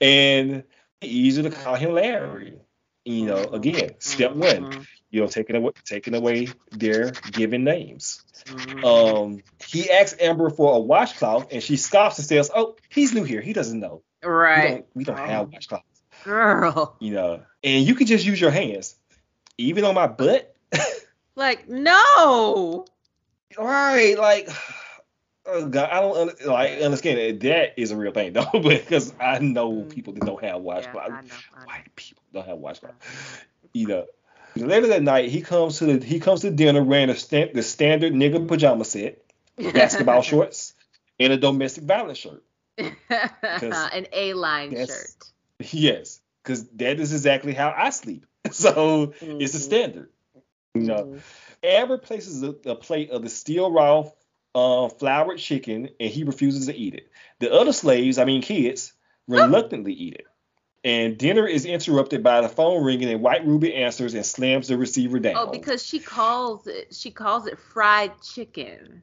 [0.00, 0.64] and
[1.02, 2.58] easy to call him Larry.
[3.04, 8.22] You know, again, step one, you know, taking away taking away their given names.
[8.84, 13.24] Um, he asks Amber for a washcloth, and she scoffs and says, "Oh, he's new
[13.24, 13.40] here.
[13.40, 14.02] He doesn't know.
[14.22, 14.70] We Right.
[14.70, 15.82] don't, we don't have washcloths,
[16.24, 16.96] Girl.
[17.00, 17.42] you know.
[17.62, 18.96] And you can just use your hands,
[19.58, 20.54] even on my butt.
[21.36, 22.84] Like, no.
[23.58, 24.48] Right, like."
[25.46, 29.38] Oh God, I don't like understand that that is a real thing though, because I
[29.38, 31.32] know people that don't have washcloths.
[31.64, 32.92] White people don't have washcloths.
[33.72, 34.06] You know.
[34.56, 37.62] Later that night, he comes to the he comes to dinner wearing a stand, the
[37.62, 39.22] standard nigga pajama set,
[39.56, 40.74] basketball shorts,
[41.18, 42.42] and a domestic violence shirt.
[42.78, 45.10] An A line shirt.
[45.58, 48.26] Yes, because that is exactly how I sleep.
[48.52, 50.08] So it's a standard.
[50.74, 51.18] You know,
[51.62, 54.10] Amber places a, a plate of the steel raw
[54.54, 57.10] uh, floured chicken, and he refuses to eat it.
[57.38, 58.92] The other slaves, I mean kids,
[59.28, 60.26] reluctantly eat it.
[60.82, 64.78] And dinner is interrupted by the phone ringing, and White Ruby answers and slams the
[64.78, 65.34] receiver down.
[65.36, 69.02] Oh, because she calls it she calls it fried chicken.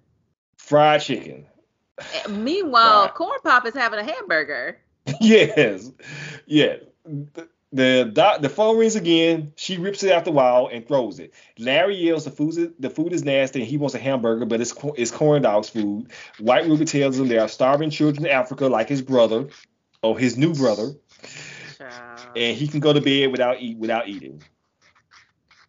[0.58, 1.46] fried chicken.
[2.00, 4.80] Eh, Meanwhile, Corn Pop is having a hamburger.
[5.22, 5.92] yes,
[6.48, 6.80] yes.
[7.06, 9.54] The the, doc, the phone rings again.
[9.56, 11.34] She rips it out the wall and throws it.
[11.60, 14.62] Larry yells the food is, the food is nasty and he wants a hamburger, but
[14.62, 16.08] it's it's corn dogs food.
[16.40, 19.50] White Ruby tells him there are starving children in Africa like his brother
[20.02, 20.94] or his new brother,
[22.36, 24.44] and he can go to bed without eat without eating.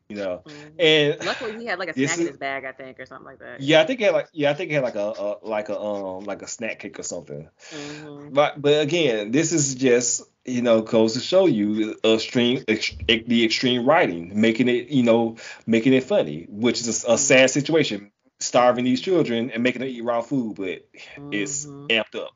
[0.08, 0.42] You know,
[0.78, 3.40] and Luckily, he had like a snack in his bag, I think, or something like
[3.40, 3.60] that.
[3.60, 5.68] yeah, I think he had like yeah, I think he had like a, a like
[5.68, 7.48] a um like a snack cake or something.
[7.70, 8.32] Mhm.
[8.32, 13.44] But but again, this is just you know goes to show you extreme ex, the
[13.44, 15.36] extreme writing, making it you know
[15.66, 19.90] making it funny, which is a, a sad situation, starving these children and making them
[19.90, 20.88] eat raw food, but
[21.32, 22.30] it's amped up.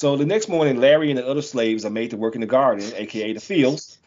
[0.00, 2.46] So the next morning, Larry and the other slaves are made to work in the
[2.46, 3.98] garden, aka the fields,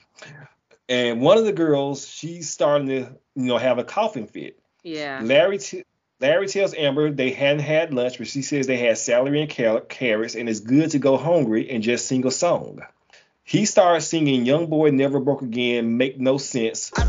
[0.90, 3.00] and one of the girls she's starting to
[3.36, 4.58] you know have a coughing fit.
[4.82, 5.20] Yeah.
[5.22, 5.84] Larry t-
[6.20, 9.82] Larry tells Amber they hadn't had lunch, but she says they had celery and car-
[9.82, 12.80] carrots, and it's good to go hungry and just sing a song.
[13.44, 16.92] He starts singing "Young Boy Never Broke Again," make no sense.
[16.98, 17.08] Like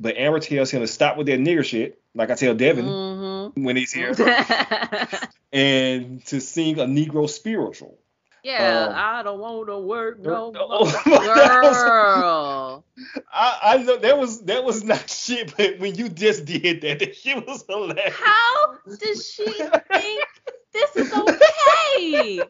[0.00, 3.62] But Amber tells him to stop with that nigger shit, like I tell Devin Mm-hmm.
[3.62, 4.12] when he's here,
[5.52, 7.98] and to sing a Negro spiritual.
[8.42, 11.20] Yeah, Um, I don't want to work no oh, more.
[11.20, 12.84] Girl.
[13.32, 16.98] I, I know that was that was not shit, but when you just did that,
[16.98, 18.16] that shit was hilarious.
[18.16, 20.26] How does she think
[20.72, 22.40] this is okay?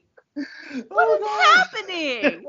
[0.89, 2.47] What is happening?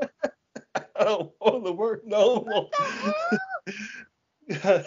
[0.96, 2.70] I don't want to work no more.
[2.70, 3.40] What
[4.48, 4.84] the hell?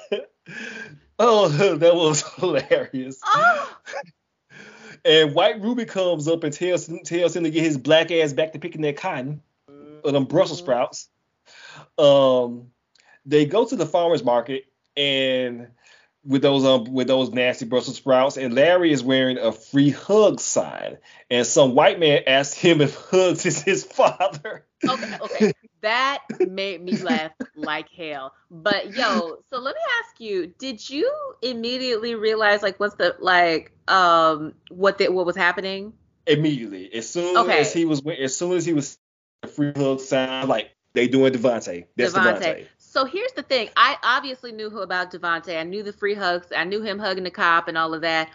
[1.19, 3.19] Oh, that was hilarious.
[3.23, 3.77] Oh.
[5.05, 8.53] And White Ruby comes up and tells tells him to get his black ass back
[8.53, 9.41] to picking that cotton
[10.03, 11.09] or them Brussels sprouts.
[11.97, 12.71] Um,
[13.25, 15.67] they go to the farmers market and
[16.27, 20.39] with those um with those nasty Brussels sprouts, and Larry is wearing a free hug
[20.39, 20.97] sign,
[21.31, 24.65] and some white man asks him if Hugs is his father.
[24.87, 25.53] Okay, okay.
[25.81, 28.33] That made me laugh like hell.
[28.49, 31.11] But yo, so let me ask you, did you
[31.41, 35.93] immediately realize like what's the like um what the, what was happening?
[36.25, 37.61] Immediately, as soon Okay.
[37.61, 38.97] as he was as soon as he was
[39.55, 41.85] free hug sound like they doing Devonte.
[41.95, 42.65] That's Devonte.
[42.77, 43.69] So here's the thing.
[43.75, 45.57] I obviously knew who about Devonte.
[45.57, 46.47] I knew the free hugs.
[46.55, 48.29] I knew him hugging the cop and all of that.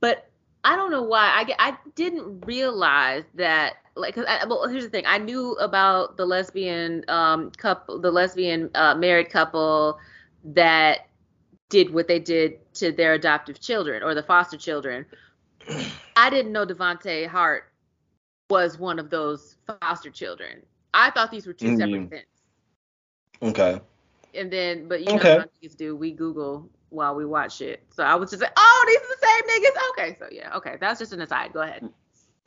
[0.00, 0.28] But
[0.64, 1.26] I don't know why.
[1.26, 3.74] I, I didn't realize that.
[3.94, 5.04] Like, 'cause I, well, here's the thing.
[5.06, 9.98] I knew about the lesbian um couple, the lesbian uh, married couple
[10.44, 11.06] that
[11.68, 15.06] did what they did to their adoptive children or the foster children.
[16.16, 17.64] I didn't know Devonte Hart
[18.50, 20.62] was one of those foster children.
[20.94, 22.06] I thought these were 2 separate Mhm.
[22.06, 22.26] events.
[23.42, 23.80] Okay.
[24.34, 25.36] And then, but you know Okay.
[25.36, 27.82] how niggas do, we Google while we watch it.
[27.90, 29.90] So I was just like, oh, these are the same niggas.
[29.90, 31.52] Okay, so yeah, okay, that's just an aside.
[31.52, 31.88] Go ahead.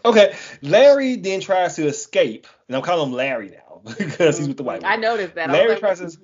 [0.05, 4.57] Okay, Larry then tries to escape, and I'm calling him Larry now because he's with
[4.57, 4.81] the white.
[4.83, 4.91] Woman.
[4.91, 5.49] I noticed that.
[5.49, 6.17] Larry like, tries to.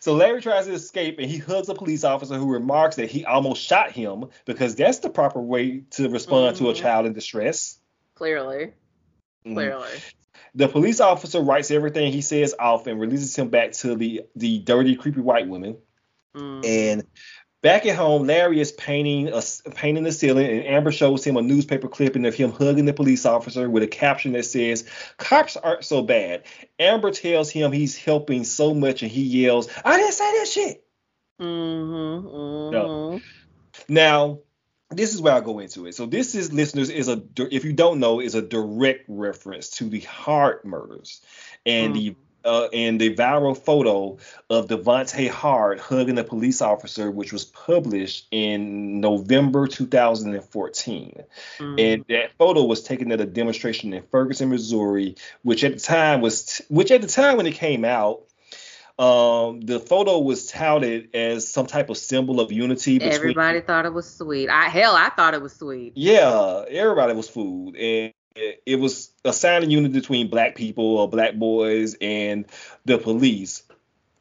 [0.00, 3.24] So Larry tries to escape, and he hugs a police officer who remarks that he
[3.24, 6.76] almost shot him because that's the proper way to respond to a Mhm.
[6.76, 7.80] child in distress.
[8.14, 8.72] Clearly.
[9.44, 9.54] Mhm.
[9.54, 9.88] Clearly.
[10.54, 14.60] The police officer writes everything he says off and releases him back to the the
[14.60, 15.78] dirty, creepy white woman.
[16.36, 16.64] Mm.
[16.64, 17.06] And
[17.64, 21.42] back at home, Larry is painting a painting the ceiling, and Amber shows him a
[21.42, 24.84] newspaper clipping of him hugging the police officer with a caption that says,
[25.16, 26.44] "Cops aren't so bad."
[26.78, 30.84] Amber tells him he's helping so much, and he yells, "I didn't say that shit."
[31.40, 32.28] Mm-hmm.
[32.28, 32.70] mm-hmm.
[32.70, 33.20] No.
[33.88, 34.38] Now,
[34.90, 35.94] this is where I go into it.
[35.94, 39.84] So this is listeners is a if you don't know is a direct reference to
[39.84, 41.22] the Hart murders
[41.64, 44.18] and the uh, and the viral photo
[44.50, 51.22] of Devonte Hart hugging a police officer, which was published in November 2014.
[51.78, 56.20] And that photo was taken at a demonstration in Ferguson, Missouri, which at the time
[56.20, 58.22] was which at the time when it came out,
[58.98, 63.86] um, the photo was touted as some type of symbol of unity between Everybody thought
[63.86, 64.48] it was sweet.
[64.48, 65.94] I hell, I thought it was sweet.
[65.96, 70.98] yeah, everybody was fooled, and it, it was a sign of unity between black people
[70.98, 72.46] or black boys and
[72.84, 73.62] the police.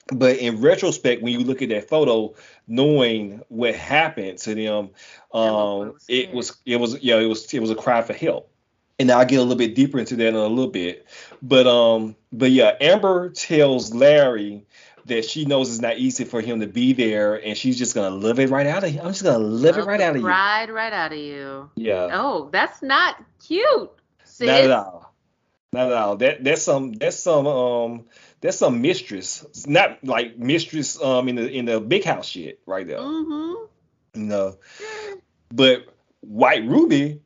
[0.07, 2.35] But in retrospect, when you look at that photo,
[2.67, 4.89] knowing what happened to them,
[5.33, 8.49] um, it was it was yeah, it was it was a cry for help.
[8.99, 11.07] And I'll get a little bit deeper into that in a little bit.
[11.41, 14.65] But um, but yeah, Amber tells Larry
[15.05, 18.15] that she knows it's not easy for him to be there, and she's just gonna
[18.15, 19.05] live it right out of him.
[19.05, 20.27] I'm just gonna live it right out of you.
[20.27, 21.69] Ride right out of you.
[21.75, 22.09] Yeah.
[22.11, 23.89] Oh, that's not cute.
[24.47, 25.13] Not at all.
[25.71, 26.15] Not at all.
[26.17, 28.05] That that's some that's some um
[28.41, 29.43] that's some mistress.
[29.49, 32.99] It's not like mistress um in the in the big house shit right there.
[32.99, 33.65] Mm-hmm.
[34.27, 34.57] No.
[35.51, 35.85] But
[36.21, 37.21] White Ruby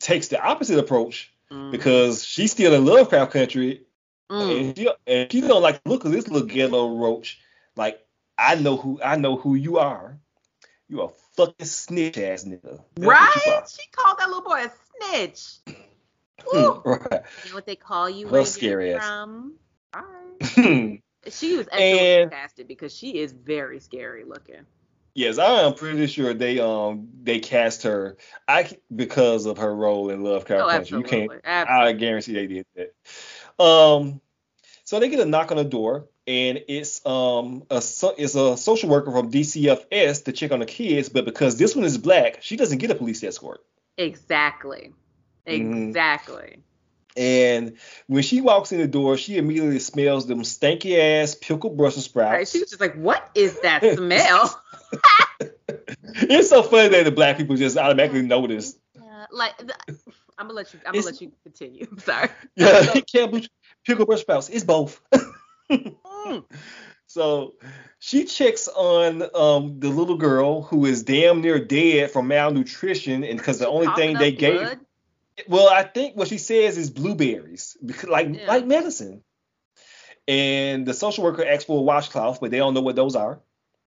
[0.00, 1.70] takes the opposite approach Mm-hmm.
[1.70, 3.84] because she's still in Lovecraft country
[4.30, 4.60] Mm.
[4.60, 7.40] and she and she don't like look at this little ghetto roach.
[7.74, 7.98] Like
[8.36, 10.18] I know who I know who you are.
[10.90, 11.08] You a
[11.38, 12.82] fucking snitch ass nigga.
[12.96, 13.62] That's Right?
[13.70, 14.70] She called that little boy a
[15.08, 15.78] snitch.
[16.46, 17.22] Right.
[17.44, 19.54] You know what they call you you scary from?
[19.94, 21.02] All right.
[21.30, 24.64] She was excellently And- casted because she is very scary looking.
[25.14, 28.16] Yes, I am pretty sure they um they cast her
[28.46, 30.98] I because of her role in Lovecraft Oh, Country.
[30.98, 31.88] You can't absolutely.
[31.88, 33.62] I guarantee they did that.
[33.62, 34.20] Um
[34.84, 38.56] so they get a knock on the door and it's um a so, it's a
[38.56, 42.38] social worker from DCFS to check on the kids, but because this one is black,
[42.42, 43.60] she doesn't get a police escort.
[43.96, 44.92] Exactly.
[45.48, 45.88] Mhm.
[45.88, 46.62] Exactly.
[47.18, 52.04] And when she walks in the door, she immediately smells them stanky ass pickled Brussels
[52.04, 52.32] sprouts.
[52.32, 52.48] Right?
[52.48, 54.62] She was just like, "What is that smell?"
[56.14, 58.78] it's so funny that the black people just automatically notice.
[58.96, 59.52] Uh, like,
[60.38, 60.80] I'm gonna let you.
[60.86, 61.88] I'm gonna let you continue.
[61.90, 62.28] I'm sorry.
[62.54, 63.50] Yeah, cabbage,
[63.84, 64.48] pickled Brussels sprouts.
[64.48, 65.00] It's both.
[67.08, 67.54] so
[67.98, 73.38] she checks on um, the little girl who is damn near dead from malnutrition, and
[73.38, 74.78] because the only thing they up gave, blood?
[75.46, 77.76] Well, I think what she says is blueberries,
[78.06, 78.46] like Yeah.
[78.46, 79.22] like medicine.
[80.26, 83.40] And the social worker asks for a washcloth, but they don't know what those are.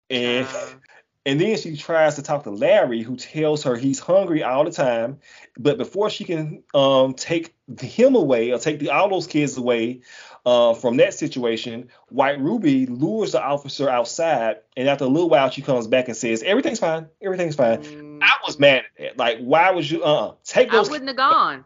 [0.08, 0.48] And
[1.26, 4.70] and then she tries to talk to Larry, who tells her he's hungry all the
[4.70, 5.18] time.
[5.58, 10.00] But before she can um, take him away or take the, all those kids away
[10.46, 14.56] uh, from that situation, White Ruby lures the officer outside.
[14.76, 17.08] And after a little while, she comes back and says, Everything's fine.
[17.20, 17.82] Everything's fine.
[18.22, 19.18] I was mad at that.
[19.18, 20.72] Like, why would you uh take Mm.
[20.72, 21.64] I those wouldn't have gone.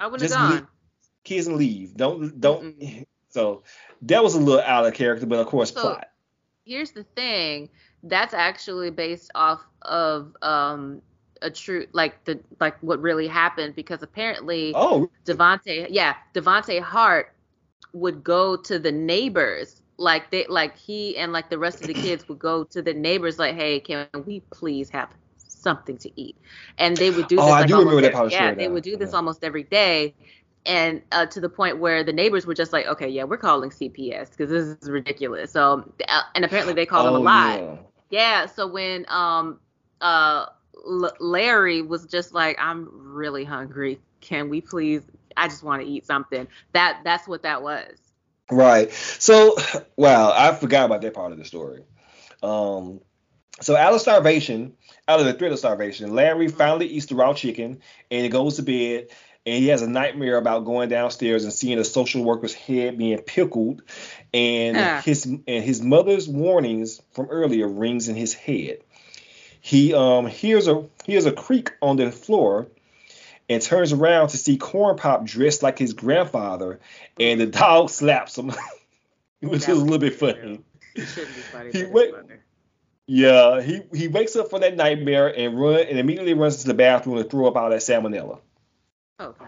[0.00, 0.68] I wouldn't have leave gone.
[1.24, 1.96] kids and leave?
[1.96, 3.06] Don't, don't.
[3.28, 3.62] So
[4.02, 6.08] that was a little out of character, but of course, So- plot.
[6.66, 7.70] Here's the thing.
[8.02, 11.00] That's actually based off of um
[11.40, 15.10] a true like the like what really happened because apparently Oh.
[15.24, 17.34] Devonte yeah Devonte Hart
[17.94, 21.94] would go to the neighbors like they like he and like the rest of the
[21.94, 25.08] kids would go to the neighbors like hey can we please have
[25.62, 26.36] something to eat
[26.78, 27.46] and they would do this.
[27.46, 29.14] Oh, this I do remember almost that every- of the yeah they would do this
[29.14, 30.14] almost every day
[30.66, 33.70] and uh, to the point where the neighbors were just like okay yeah we're calling
[33.70, 35.76] CPS because this is ridiculous so
[36.08, 37.76] uh, and apparently they call them a Oh, lot yeah.
[38.10, 38.46] yeah.
[38.46, 39.60] So when um
[40.00, 40.46] uh
[40.86, 44.00] L- Larry was just like, I'm really hungry.
[44.20, 45.02] Can we please?
[45.36, 46.46] I just want to eat something.
[46.72, 47.98] That that's what that was.
[48.50, 48.90] Right.
[48.92, 49.56] So,
[49.96, 51.84] wow, I forgot about that part of the story.
[52.42, 53.00] Um,
[53.60, 54.74] so out of starvation,
[55.08, 57.80] out of the threat of starvation, Larry finally eats the raw chicken
[58.10, 59.08] and he goes to bed
[59.44, 63.18] and he has a nightmare about going downstairs and seeing a social worker's head being
[63.18, 63.82] pickled
[64.32, 65.02] and Ah.
[65.04, 68.78] his and his mother's warnings from earlier rings in his head.
[69.60, 72.68] He um hears a hears a creak on the floor
[73.48, 76.78] and turns around to see Corn Pop dressed like his grandfather,
[77.18, 78.52] and the dog slaps him,
[79.40, 80.60] which is a little bit funny.
[80.94, 81.72] It shouldn't be funny.
[81.72, 82.34] He wait- funny.
[83.06, 86.74] Yeah, he he wakes up from that nightmare and run and immediately runs to the
[86.74, 88.40] bathroom to throw up all that salmonella.
[89.20, 89.44] Okay.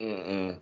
[0.00, 0.60] Mm-mm.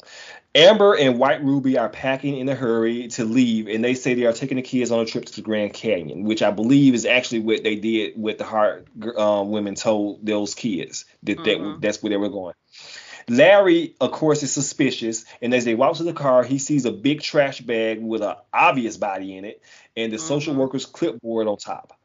[0.55, 4.27] Amber and White Ruby are packing in a hurry to leave, and they say they
[4.27, 7.07] are taking the kids on a trip to the Grand Canyon, which I believe is
[7.07, 11.81] actually what they did with the Hart um, women told those kids that, that Mhm.
[11.81, 12.55] that's where they were going.
[13.29, 16.93] Larry, of course, is suspicious, and as they walk to the car, he sees a
[16.93, 19.63] big trash bag with an obvious body in it
[19.97, 20.27] and the mm-hmm.
[20.27, 21.97] social worker's clipboard on top.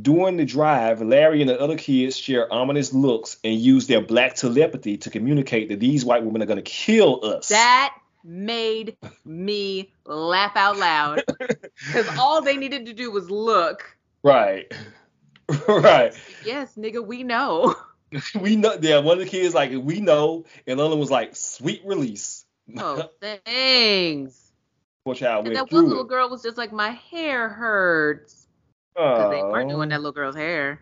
[0.00, 4.34] During the drive, Larry and the other kids share ominous looks and use their black
[4.34, 7.48] telepathy to communicate that these white women are going to kill us.
[7.48, 13.96] That made me laugh out loud because all they needed to do was look.
[14.22, 14.72] right.
[15.68, 16.14] right.
[16.44, 17.76] Yes, nigga, we know.
[18.40, 18.76] We know.
[18.80, 21.82] Yeah, one of the kids like we know, and the other one was like sweet
[21.84, 22.44] release.
[22.76, 23.08] Oh,
[23.44, 24.52] thanks.
[25.04, 26.08] Poor child And that one little it.
[26.08, 28.46] girl was just like, my hair hurts.
[28.94, 30.80] Because they weren't doing that little girl's hair.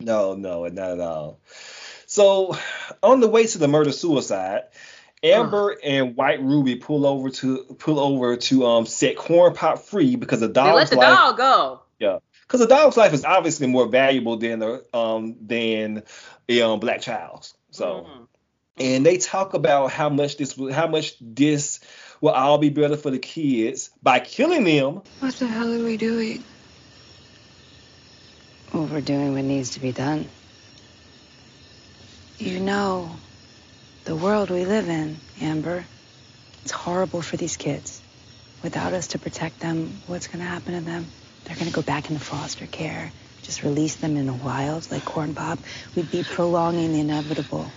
[0.00, 1.40] No, no, not at all.
[2.06, 2.56] So,
[3.02, 4.64] on the way to the murder suicide,
[5.22, 10.16] Amber and White Ruby pull over to pull over to um set Corn Pop free
[10.16, 11.08] because the They let the life.
[11.08, 11.80] dog go.
[11.98, 16.02] Yeah, because a dog's life is obviously more valuable than the um than
[16.48, 17.54] a um, black child's.
[17.70, 18.24] So, Mm-hmm.
[18.78, 21.80] and they talk about how much this will- how much this
[22.20, 25.02] will all be better for the kids by killing them.
[25.20, 26.44] What the hell are we doing?
[28.72, 30.28] Well, we're doing what needs to be done.
[32.38, 33.16] You know,
[34.04, 35.86] The world we live in, Amber,
[36.62, 38.02] it's horrible for these kids.
[38.62, 41.06] Without us to protect them, what's going to happen to them?
[41.44, 43.12] They're going to go back into foster care.
[43.42, 45.58] Just release them in the wild like Corn Pop.
[45.94, 47.70] We'd be prolonging the inevitable.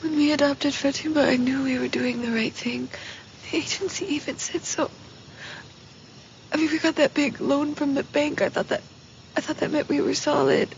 [0.00, 2.88] when we adopted Fatima, I knew we were doing the right thing.
[3.50, 4.90] The agency even said so.
[6.52, 8.42] I mean, we got that big loan from the bank.
[8.42, 8.82] I thought that,
[9.36, 10.68] I thought that meant we were solid.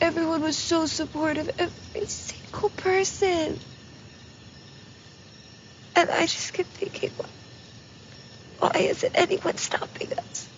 [0.00, 1.50] Everyone was so supportive.
[1.58, 2.06] Every
[2.58, 3.58] single person.
[5.96, 7.12] And I just kept thinking,
[8.58, 10.48] why isn't anyone stopping us?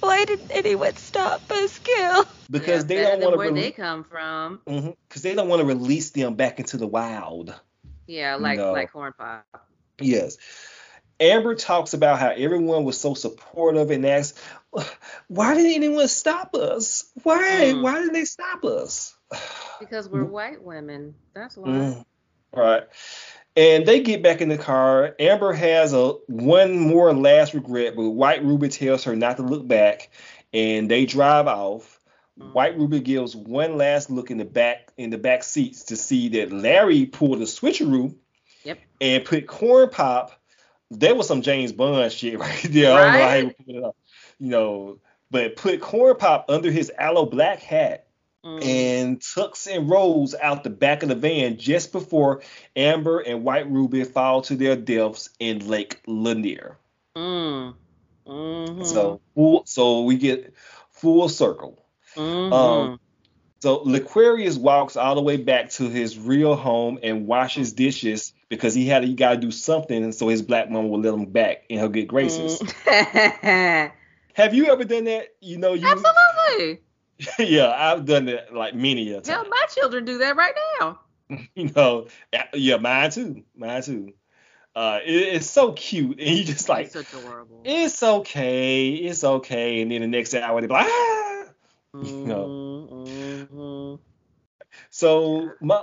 [0.00, 2.24] Why didn't anyone stop us, Gil?
[2.50, 3.64] Because mm-hmm, they don't than want to where release.
[3.64, 4.60] they come from.
[4.66, 7.54] Because they don't want to release them back into the wild.
[8.06, 8.72] Yeah, like No.
[8.72, 9.46] like corn pop.
[10.00, 10.36] Yes.
[11.22, 14.38] Amber talks about how everyone was so supportive and asks,
[15.28, 17.10] why didn't anyone stop us?
[17.22, 17.72] Why?
[17.72, 17.82] Mm.
[17.82, 19.14] Why didn't they stop us?
[19.80, 21.16] Because we're white women.
[21.34, 21.68] That's why.
[21.68, 22.04] Mm.
[22.52, 22.84] All right.
[23.56, 25.16] And they get back in the car.
[25.18, 29.66] Amber has a one more last regret, but White Ruby tells her not to look
[29.66, 30.10] back,
[30.52, 31.98] and they drive off.
[32.36, 36.28] White Ruby gives one last look in the back in the back seats to see
[36.28, 38.14] that Larry pulled a switcheroo
[38.64, 38.78] Yep.
[39.00, 40.30] and put corn pop.
[40.98, 42.92] There was some James Bond shit right there.
[42.92, 43.44] I don't know how he Right?
[43.46, 43.96] would put it up,
[44.38, 44.98] you know,
[45.30, 48.06] but put corn pop under his aloe black hat
[48.44, 48.64] Mm.
[48.64, 52.42] and tucks and rolls out the back of the van just before
[52.74, 56.76] Amber and White Ruby fall to their deaths in Lake Lanier.
[57.16, 57.74] Mm.
[58.26, 58.82] Mm-hmm.
[58.82, 60.54] So full, so we get
[60.90, 61.84] full circle.
[62.16, 62.52] Mhm.
[62.52, 63.00] Um,
[63.60, 68.74] so Laquarius walks all the way back to his real home and washes dishes because
[68.74, 71.64] he had he got to do something so his black mama will let him back
[71.70, 72.60] in her good graces.
[72.60, 73.92] Mm.
[74.34, 75.28] Have you ever done that?
[75.40, 75.86] You know you.
[75.88, 76.82] Absolutely.
[77.38, 79.48] yeah, I've done that like many a time.
[79.48, 81.00] My children do that right now.
[81.54, 82.08] you know,
[82.52, 84.12] yeah, mine too, mine too.
[84.76, 87.62] Uh, it, it's so cute, and you just like, It's adorable.
[87.64, 91.44] it's okay, it's okay, and then the next hour they're like, ah,
[91.94, 93.06] you know.
[93.08, 93.94] Mm-hmm.
[94.90, 95.82] So my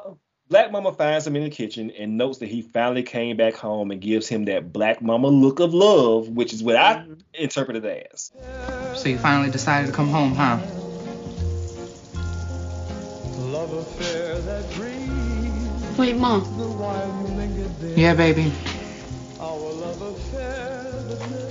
[0.50, 3.92] Black Mama finds him in the kitchen and notes that he finally came back home
[3.92, 7.14] and gives him that Black Mama look of love, which is what I mm-hmm.
[7.36, 8.32] interpreted as.
[8.96, 10.58] So you finally decided to come home, huh?
[16.00, 16.42] Wait, Mom.
[17.96, 18.52] Yeah, baby.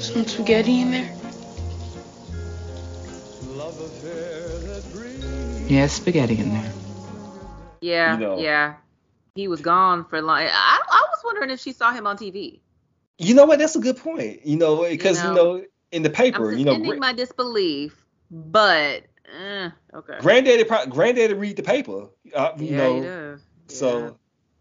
[0.01, 1.15] Some spaghetti in there?
[5.69, 6.73] Yeah, spaghetti in there.
[7.81, 8.39] Yeah, You know.
[8.41, 8.75] yeah.
[9.35, 10.39] He was gone for long.
[10.39, 12.61] I, I was wondering if she saw him on TV.
[13.19, 13.59] You know what?
[13.59, 14.45] That's a good point.
[14.47, 19.05] You know, because you know, know, in the paper, I'm you know, my disbelief, but
[19.39, 20.19] eh, okay.
[20.21, 22.09] granddaddy, pro- granddaddy read the paper.
[22.35, 23.41] Uh, you yeah, know, he does.
[23.69, 24.19] So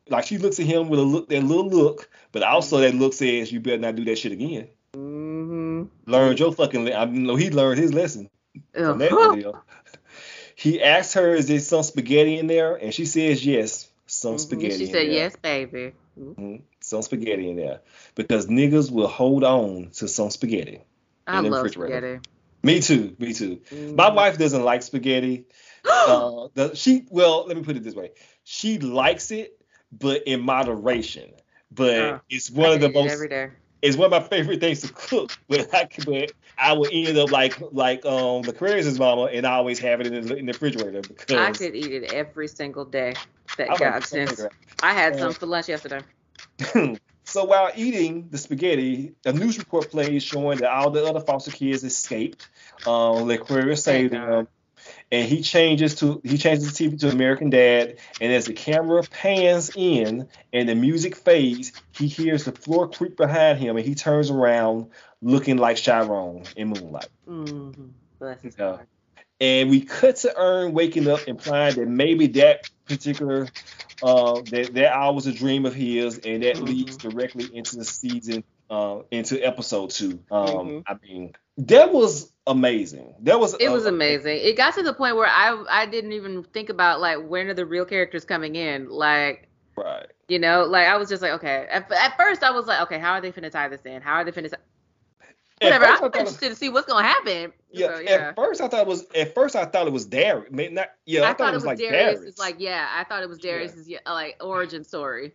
[0.09, 3.13] like she looks at him with a look, that little look, but also that look
[3.13, 4.69] says you better not do that shit again.
[4.93, 5.83] Mm-hmm.
[6.05, 6.85] Learned your fucking.
[6.85, 8.29] Le- I know he learned his lesson.
[8.73, 9.63] From that video.
[10.55, 14.73] He asks her, "Is there some spaghetti in there?" And she says, "Yes, some spaghetti."
[14.73, 14.79] Mm-hmm.
[14.79, 15.07] She in said.
[15.07, 16.61] "Yes, baby." Mhm.
[16.79, 17.81] Some spaghetti in there
[18.15, 20.81] because niggas will hold on to some spaghetti.
[21.27, 22.19] I in the love spaghetti.
[22.63, 23.15] Me too.
[23.19, 23.57] Me too.
[23.69, 23.95] Mm-hmm.
[23.95, 25.45] My wife doesn't like spaghetti.
[25.85, 28.11] uh, the, she well, let me put it this way:
[28.43, 31.31] she likes it, but in moderation.
[31.69, 33.11] But Uh, it's one I of the most.
[33.11, 33.49] every day.
[33.81, 37.31] It's one of my favorite things to cook, but I, but I would end up
[37.31, 40.53] like like um the Aquarius' mama, and I always have it in the, in the
[40.53, 43.13] refrigerator because I could eat it every single day
[43.57, 44.43] that God spaghetti.
[44.81, 46.01] I had Uh, some for lunch yesterday.
[47.25, 51.51] so while eating the spaghetti, a news report plays showing that all the other foster
[51.51, 52.49] kids escaped.
[52.85, 54.47] Um, Aquarius saved them,
[55.11, 57.97] and he changes to he changes the TV to American Dad.
[58.19, 63.17] And as the camera pans in and the music fades, he hears the floor creak
[63.17, 64.87] behind him, and he turns around
[65.21, 67.09] looking like Chiron in Moonlight.
[67.27, 67.87] Mm-hmm.
[68.19, 68.75] Bless his Yeah.
[68.75, 68.87] heart.
[69.39, 73.47] And we cut to Earn waking up, implying that maybe that particular
[74.01, 77.85] uh, that that hour was a dream of his, and that leads directly into the
[77.85, 80.19] season, uh, into episode two.
[80.29, 80.83] Um, Mhm.
[80.87, 83.13] I mean, that was amazing.
[83.21, 84.37] That was It was uh, amazing.
[84.41, 87.53] It got to the point where I I didn't even think about like when are
[87.53, 88.89] the real characters coming in.
[88.89, 90.07] Like Right.
[90.27, 91.67] you know, like I was just like, okay.
[91.69, 94.01] At, at first I was like, okay, how are they finna tie this in?
[94.01, 94.49] How are they finna?
[94.49, 94.57] Tie?
[95.61, 95.85] Whatever.
[95.85, 97.51] I I'm thought- interested to see what's gonna happen.
[97.71, 98.11] Yeah, So, yeah.
[98.11, 99.05] At first, I thought it was.
[99.15, 100.49] At first, I thought it was Darius.
[100.51, 100.89] Not.
[101.05, 102.19] Yeah, I, thought, it was, like Darius.
[102.19, 102.37] Darius.
[102.39, 105.33] Like yeah, I thought it was Darius's yeah, like origin story.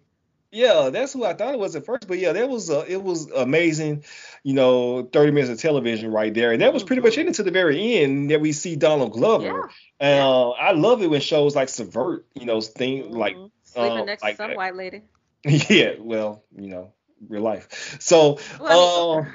[0.53, 2.07] Yeah, that's who I thought it was at first.
[2.07, 4.05] But yeah, that was uh, it was amazing,
[4.43, 6.53] you know, 30 minutes of television right there.
[6.53, 9.71] And that was pretty much it until the very end that we see Donald Glover.
[9.99, 14.05] And uh, I love it when shows like subvert, you know, things like Sleeping uh,
[14.05, 15.03] next like to some white lady.
[15.45, 16.93] Yeah, well, you know,
[17.29, 17.97] real life.
[18.01, 19.35] So Well, um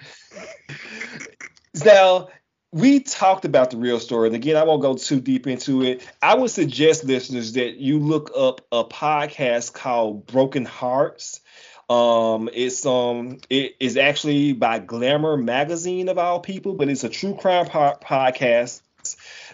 [1.84, 2.30] now
[2.72, 6.06] we talked about the real story, and again, I won't go too deep into it.
[6.22, 11.42] I would suggest listeners that you look up a podcast called Broken Harts.
[11.90, 17.10] Um, it's um, it is actually by Glamour Magazine of all people, but it's a
[17.10, 18.82] true crime po- podcast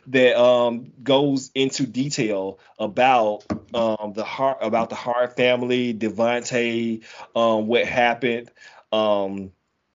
[0.08, 3.44] that um goes into detail about
[3.76, 7.04] um the heart about the Hart family, Devante,
[7.36, 8.50] um, what happened.
[8.92, 9.52] Um,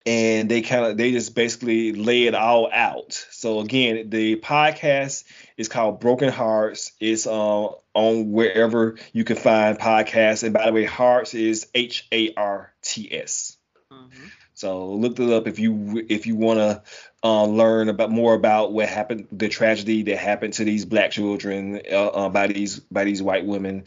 [0.09, 3.13] and they kind of they just basically lay it all out.
[3.29, 5.23] So again, the podcast
[5.55, 6.93] is called Broken Harts.
[6.99, 10.41] It's uh, on wherever you can find podcasts.
[10.41, 13.57] And by the way, Harts is H A R T S.
[14.55, 16.81] So look it up if you if you want to
[17.23, 21.81] uh, learn about more about what happened, the tragedy that happened to these black children
[21.91, 23.83] uh, uh, by these by these white women,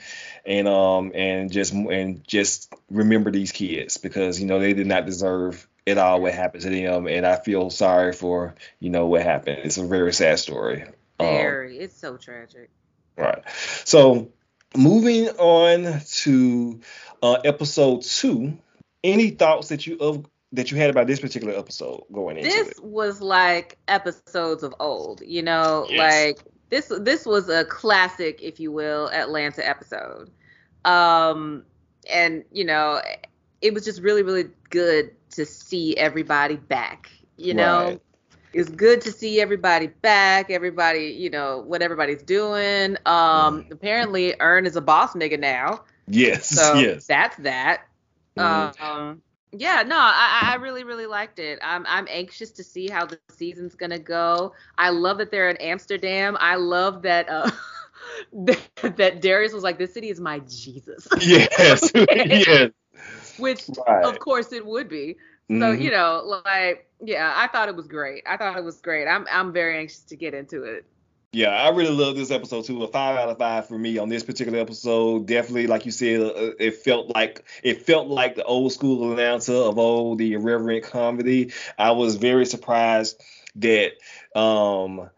[0.46, 5.04] and um and just and just remember these kids because you know they did not
[5.04, 9.22] deserve it all what happened to them, and I feel sorry for you know what
[9.22, 9.60] happened.
[9.64, 10.82] It's a very sad story.
[11.18, 11.78] Um, Very.
[11.78, 12.70] it's so tragic.
[13.16, 13.42] Right.
[13.84, 14.30] So
[14.76, 16.80] moving on to
[17.22, 18.58] uh, episode two.
[19.04, 22.68] Any thoughts that you of that you had about this particular episode going into This
[22.68, 22.84] it?
[22.84, 25.98] was like episodes of old, you know, Yes.
[25.98, 30.30] like this this was a classic, if you will, Atlanta episode.
[30.84, 31.64] Um
[32.10, 33.00] and you know,
[33.60, 37.84] it was just really really good to see everybody back, you know.
[37.84, 38.00] Right.
[38.54, 42.96] It's good to see everybody back, everybody, you know, what everybody's doing.
[43.06, 45.84] Um apparently Earn is a boss nigga now.
[46.06, 46.48] Yes.
[46.48, 47.06] So yes.
[47.06, 47.82] that's that.
[48.36, 48.80] Mhm.
[48.80, 49.22] Um,
[49.52, 51.58] yeah, no, I, I really, really liked it.
[51.62, 54.54] I'm, I'm anxious to see how the season's gonna go.
[54.78, 56.38] I love that they're in Amsterdam.
[56.40, 57.50] I love that, uh,
[58.32, 61.90] that, that Darius was like, "This city is my Jesus," yes.
[62.14, 62.70] yes.
[63.42, 64.04] Which, Right.
[64.04, 65.16] of course, it would be.
[65.50, 65.82] So Mhm.
[65.82, 68.22] you know, like, yeah, I thought it was great.
[68.26, 69.06] I thought it was great.
[69.06, 70.86] I'm, I'm very anxious to get into it.
[71.34, 72.82] Yeah, I really love this episode too.
[72.84, 75.26] A five out of five for me on this particular episode.
[75.26, 79.54] Definitely, like you said, uh, it felt like it felt like the old school announcer
[79.54, 81.52] of old, the irreverent comedy.
[81.78, 83.22] I was very surprised
[83.56, 83.92] that
[84.34, 85.08] um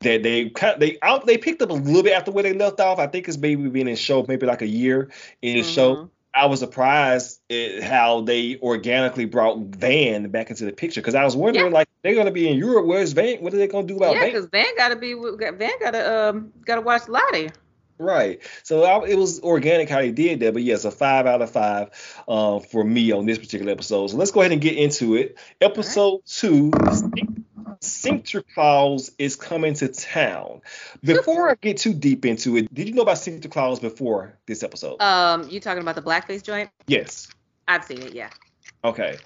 [0.00, 2.80] that they kind they out they picked up a little bit after where they left
[2.80, 2.98] off.
[2.98, 5.10] I think it's maybe been in show maybe like a year
[5.42, 6.10] in the show.
[6.32, 11.24] I was surprised at how they organically brought Van back into the picture because I
[11.24, 12.86] was wondering like they're gonna be in Europe.
[12.86, 13.38] Where's Van?
[13.38, 14.32] What are they gonna do about yeah, Van?
[14.32, 17.50] because Van gotta be, with- Van gotta, um, gotta watch Lottie.
[17.98, 18.40] Right.
[18.62, 20.54] So I, it was organic how they did that.
[20.54, 21.90] But yes, a five out of five
[22.28, 24.08] uh, for me on this particular episode.
[24.08, 25.36] So let's go ahead and get into it.
[25.60, 26.70] Episode two.
[27.80, 30.62] Santa Claus is coming to town.
[31.02, 35.00] Before I get too deep into it, did you know about Sinterklaas before this episode?
[35.00, 36.70] Um, you talking about the blackface joint?
[36.86, 37.28] yes.
[37.68, 38.14] I've seen it.
[38.14, 38.30] Yeah.
[38.82, 39.16] Okay.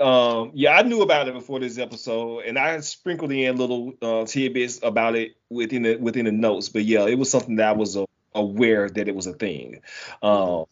[0.00, 4.24] Um, yeah, I knew about it before this episode, and I sprinkled in little uh,
[4.24, 6.68] tidbits about it within the within the notes.
[6.68, 8.04] But yeah, it was something that I was uh,
[8.34, 9.82] aware that it was a thing.
[10.20, 10.64] Um,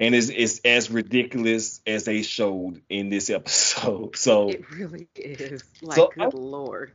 [0.00, 4.16] and it's, it's as ridiculous as they showed in this episode.
[4.16, 5.62] So It really is.
[5.82, 6.92] Like, So good I- lord.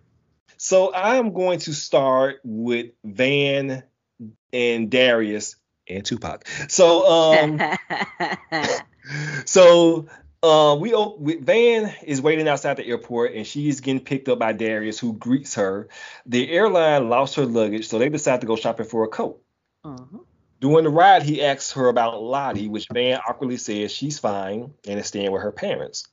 [0.58, 3.84] So I am going to start with Van
[4.54, 5.56] and Darius
[5.90, 6.46] and Tupac.
[6.70, 7.60] So um
[9.46, 10.08] so
[10.44, 14.52] uh, we, we Van is waiting outside the airport and she's getting picked up by
[14.52, 15.88] Darius who greets her.
[16.26, 19.42] The airline lost her luggage, so they decide to go shopping for a coat.
[19.84, 20.20] Uh-huh.
[20.60, 25.00] During the ride, he asks her about Lottie, which Van awkwardly says she's fine and
[25.00, 26.08] is staying with her parents.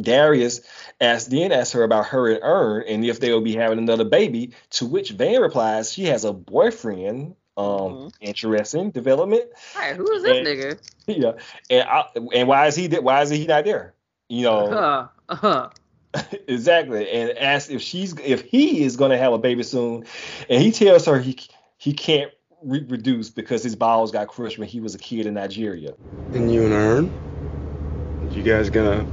[0.00, 0.60] Darius
[1.00, 4.52] asks, then asks her about her and Earn and if they'll be having another baby,
[4.70, 7.36] to which Van replies she has a boyfriend.
[7.56, 9.44] Um, interesting development.
[9.78, 10.78] Hey, who is this And- nigga?
[11.06, 11.32] Yeah,
[11.68, 13.92] and I, and why is he why is he not there?
[14.30, 15.68] You know, Uh, uh,
[16.48, 17.08] exactly.
[17.10, 20.06] And asks if she's if he is going to have a baby soon,
[20.48, 21.38] and he tells her he
[21.76, 22.30] he can't
[22.62, 25.92] reproduce because his balls got crushed when he was a kid in Nigeria.
[26.32, 28.30] And you and Earn?
[28.32, 29.06] You guys gonna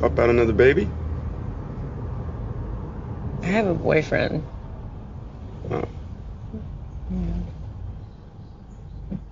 [0.00, 0.86] pop out another baby?
[3.42, 4.44] I have a boyfriend.
[5.70, 5.84] Oh.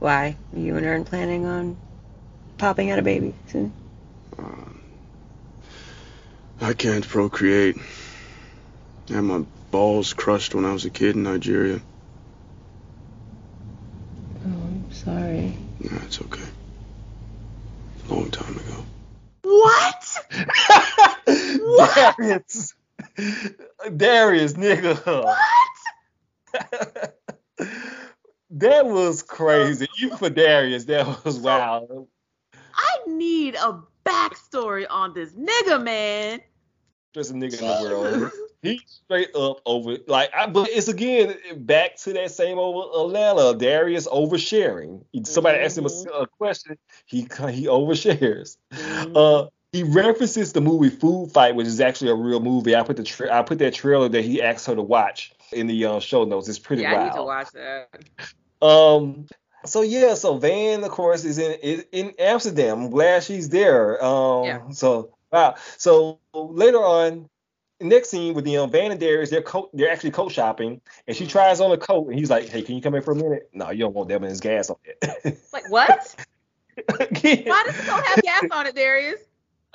[0.03, 0.37] Why?
[0.53, 1.77] You and Earn planning on
[2.59, 3.73] popping out a baby soon?
[4.37, 4.43] Uh,
[6.61, 7.77] I can't procreate.
[9.11, 11.81] I had my balls crushed when I was a kid in Nigeria.
[14.45, 15.57] Oh, I'm sorry.
[15.79, 16.49] Nah, it's okay.
[18.11, 18.85] A long time ago.
[19.45, 20.19] What?
[22.19, 22.75] Darius,
[23.97, 24.97] Darius, nigga.
[25.25, 27.15] What?
[28.53, 29.89] that was crazy.
[29.97, 32.09] You for Darius, that was wild.
[32.75, 36.41] I need a backstory on this nigga, man.
[37.15, 38.33] Just a nigga in the world.
[38.63, 43.59] He straight up over like, I, but it's again back to that same old Atlanta.
[43.59, 45.05] Darius oversharing.
[45.27, 48.57] Somebody asked him a, a question, he he overshares.
[49.17, 52.77] Uh, he references the movie Food Fight, which is actually a real movie.
[52.77, 55.67] I put the tra- I put that trailer that he asked her to watch in
[55.67, 56.49] the uh, show notes.
[56.49, 57.89] It's pretty Yeah, I need to watch that.
[58.63, 59.27] Um.
[59.65, 62.85] So yeah, so Van, of course, is in is in Amsterdam.
[62.85, 64.03] I'm glad she's there.
[64.05, 64.45] Um.
[64.45, 64.71] Yeah.
[64.71, 65.57] So wow.
[65.79, 67.29] So later on,
[67.81, 71.17] next scene with the um, Van and Darius, they're coat, they're actually coat shopping, and
[71.17, 73.17] she tries on a coat, and he's like, "Hey, can you come in for a
[73.17, 75.39] minute?" No, you don't want that there's gas on it.
[75.53, 76.15] Like what?
[76.89, 77.07] Why
[77.67, 79.21] does it don't have gas on it, Darius?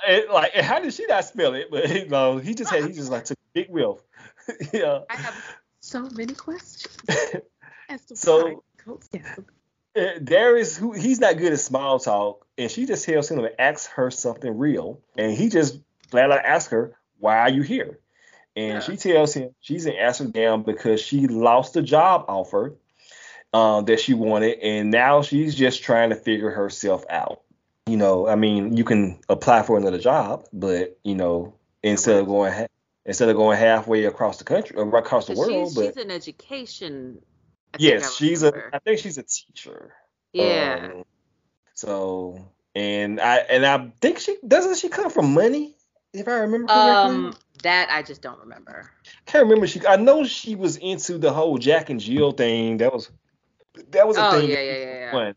[0.06, 1.70] And, like, how did she not smell it?
[1.70, 3.98] But you know, he just had he just like took a big whiff.
[4.72, 5.00] yeah.
[5.08, 5.34] I have
[5.80, 6.96] so many questions.
[7.88, 8.56] As to So- why
[9.96, 13.60] Uh, Darius, who he's not good at small talk, and she just tells him to
[13.60, 15.78] ask her something real, and he just
[16.08, 17.98] flat out asks her, "Why are you here?"
[18.54, 22.76] And she tells him she's in Amsterdam because she lost the job offer
[23.52, 27.42] uh, that she wanted, and now she's just trying to figure herself out.
[27.86, 32.26] You know, I mean, you can apply for another job, but you know, instead of
[32.26, 32.66] going ha-
[33.06, 36.10] instead of going halfway across the country or across the world, she's, but she's in
[36.10, 37.22] education.
[37.74, 38.52] I yes, she's a.
[38.72, 39.92] I think she's a teacher.
[40.32, 40.90] Yeah.
[40.92, 41.04] Um,
[41.74, 45.76] so and I and I think she doesn't she come from money
[46.12, 47.10] if I remember correctly.
[47.10, 48.90] Um, that I just don't remember.
[49.06, 49.86] I can't remember she.
[49.86, 52.78] I know she was into the whole Jack and Jill thing.
[52.78, 53.10] That was
[53.90, 54.50] that was a Oh, thing.
[54.50, 55.32] yeah, yeah, yeah, yeah.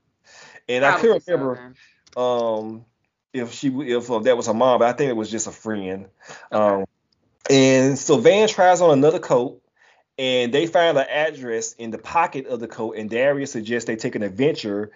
[0.69, 1.73] And I Probably couldn't so, remember
[2.15, 2.85] um
[3.33, 5.51] if she if uh, that was her mom, but I think it was just a
[5.51, 6.07] friend.
[6.51, 6.85] Um,
[7.49, 9.61] and so Van tries on another coat,
[10.17, 13.95] and they find an address in the pocket of the coat, and Darius suggests they
[13.95, 14.91] take an adventure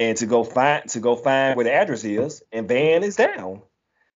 [0.00, 3.62] and to go find to go find where the address is, and Van is down.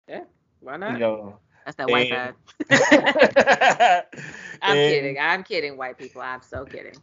[0.09, 0.25] Yeah,
[0.61, 0.93] why not?
[0.95, 2.35] You know, That's that white and-
[2.71, 4.05] side.
[4.63, 5.19] I'm And- kidding.
[5.21, 6.21] I'm kidding, white people.
[6.23, 6.95] I'm so kidding.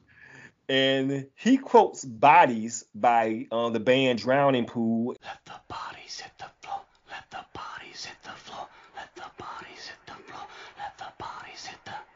[0.68, 5.16] and he quotes "Bodies" by uh, the band Drowning Pool.
[5.24, 6.82] Let the bodies hit the floor.
[7.10, 8.68] Let the bodies hit the floor.
[8.96, 10.48] Let the bodies hit the floor.
[10.78, 12.14] Let the bodies hit the.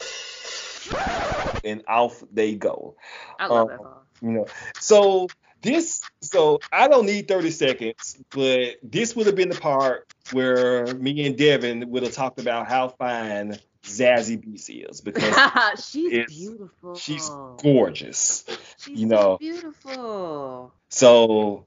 [1.64, 2.96] And off they go.
[3.40, 3.96] I love Um, that song.
[4.22, 4.46] You know,
[4.80, 5.28] so
[5.62, 10.94] this, so I don't need 30 seconds, but this would have been the part where
[10.96, 15.34] me and Devin would have talked about how fine Zazie Beetz is because
[15.90, 16.96] she's beautiful.
[16.96, 18.46] she's gorgeous.
[18.78, 20.74] She's you so know, beautiful.
[20.90, 21.66] so.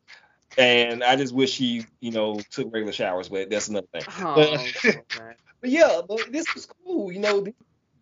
[0.58, 4.02] And I just wish she, you know, took regular showers, but that's another thing.
[4.20, 4.96] Oh, But,
[5.62, 7.10] but yeah, but this was cool.
[7.10, 7.46] You know,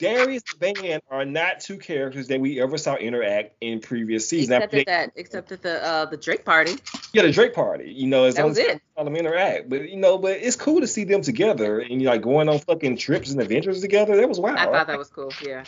[0.00, 4.50] Darius and Van are not two characters that we ever saw interact in previous seasons.
[4.50, 6.72] Except at that, except at the uh, the Drake party.
[7.12, 7.92] Yeah, the Drake party.
[7.92, 8.82] You know, it's That was only it.
[8.96, 12.06] saw them interact, but you know, but it's cool to see them together and you
[12.06, 14.16] know, like going on fucking trips and adventures together.
[14.16, 14.58] That was wild.
[14.58, 15.32] I thought that was cool.
[15.42, 15.64] Yeah.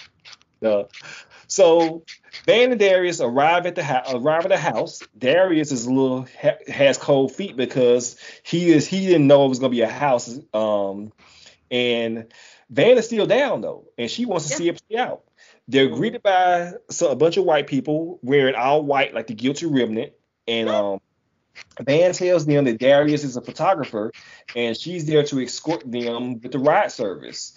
[0.62, 0.84] Uh,
[1.48, 2.04] so
[2.46, 4.14] Van and Darius arrive at the house.
[4.14, 5.02] Arrive at the house.
[5.18, 9.48] Darius is a little ha- has cold feet because he is he didn't know it
[9.48, 10.38] was gonna be a house.
[10.54, 11.12] Um,
[11.70, 12.26] and
[12.72, 15.22] Van is still down though, and she wants to see it play out.
[15.68, 19.66] They're greeted by so, a bunch of white people wearing all white, like the guilty
[19.66, 20.12] remnant,
[20.48, 21.00] and um.
[21.82, 24.10] Van tells them that Darius is a photographer
[24.56, 27.52] and she's there to escort them with the ride service.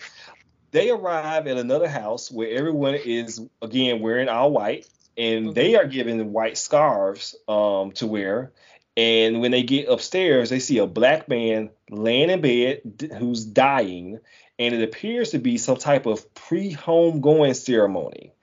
[0.71, 4.85] They arrive at another house where everyone is again wearing all white,
[5.17, 8.51] and they are given white scarves um, to wear.
[8.97, 13.45] And when they get upstairs, they see a black man laying in bed d- who's
[13.45, 14.19] dying,
[14.59, 18.33] and it appears to be some type of pre-home going ceremony.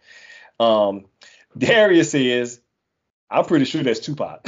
[0.60, 1.06] Um,
[1.56, 2.60] Darius says,
[3.30, 4.40] "I'm pretty sure that's Tupac."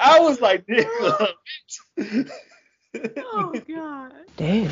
[0.00, 1.34] I was like, "Nigga."
[3.18, 4.12] Oh God.
[4.36, 4.70] Damn.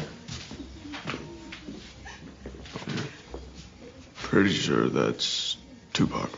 [4.14, 5.57] Pretty sure that's
[5.93, 6.30] Tupac.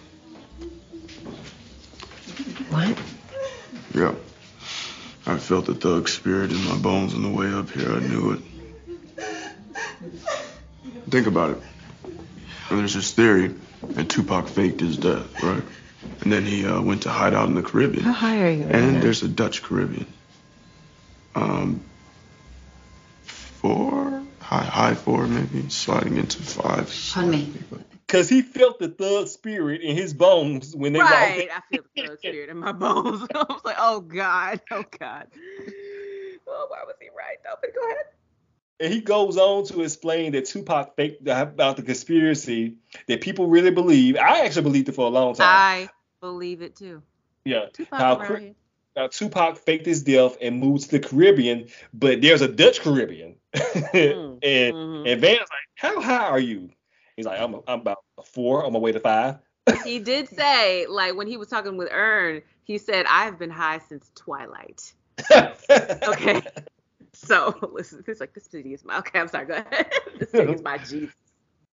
[2.70, 2.98] What?
[3.94, 4.14] Yeah.
[5.26, 7.90] I felt the thug spirit in my bones on the way up here.
[7.90, 8.40] I knew it.
[11.08, 11.62] Think about it.
[12.70, 15.62] There's this theory that Tupac faked his death, right?
[16.20, 18.04] And then he uh, went to hide out in the Caribbean.
[18.04, 18.64] How high are you?
[18.64, 20.06] And there's a Dutch Caribbean.
[21.34, 21.82] Um,
[23.24, 26.94] four, high, high four maybe, sliding into five.
[27.12, 27.52] Pardon me.
[28.14, 31.48] Cause he felt the thug spirit in his bones when they Right.
[31.48, 31.50] walked.
[31.50, 33.26] I feel the thug spirit in my bones.
[33.34, 35.26] I was like, oh God, oh God.
[36.46, 37.38] Oh, why was he right?
[37.44, 38.04] No, but go ahead.
[38.78, 42.76] And he goes on to explain that Tupac faked about the conspiracy
[43.08, 44.16] that people really believe.
[44.16, 45.48] I actually believed it for a long time.
[45.48, 45.88] I
[46.20, 47.02] believe it too.
[47.44, 47.66] yeah.
[47.72, 48.38] Tupac How
[48.96, 53.36] how Tupac faked his death and moved to the Caribbean, but there's a Dutch Caribbean.
[53.94, 55.06] Mm, and mm-hmm.
[55.06, 56.70] and Van's like, how high are you?
[57.16, 59.38] He's like, I'm I'm about four on my way to five.
[59.84, 63.78] He did say, like when he was talking with Earn, he said, I've been high
[63.78, 64.92] since Twilight.
[65.32, 66.42] okay.
[67.14, 69.90] So listen, it's like this city is my okay, I'm sorry, go ahead.
[70.18, 71.14] this city is my Jesus.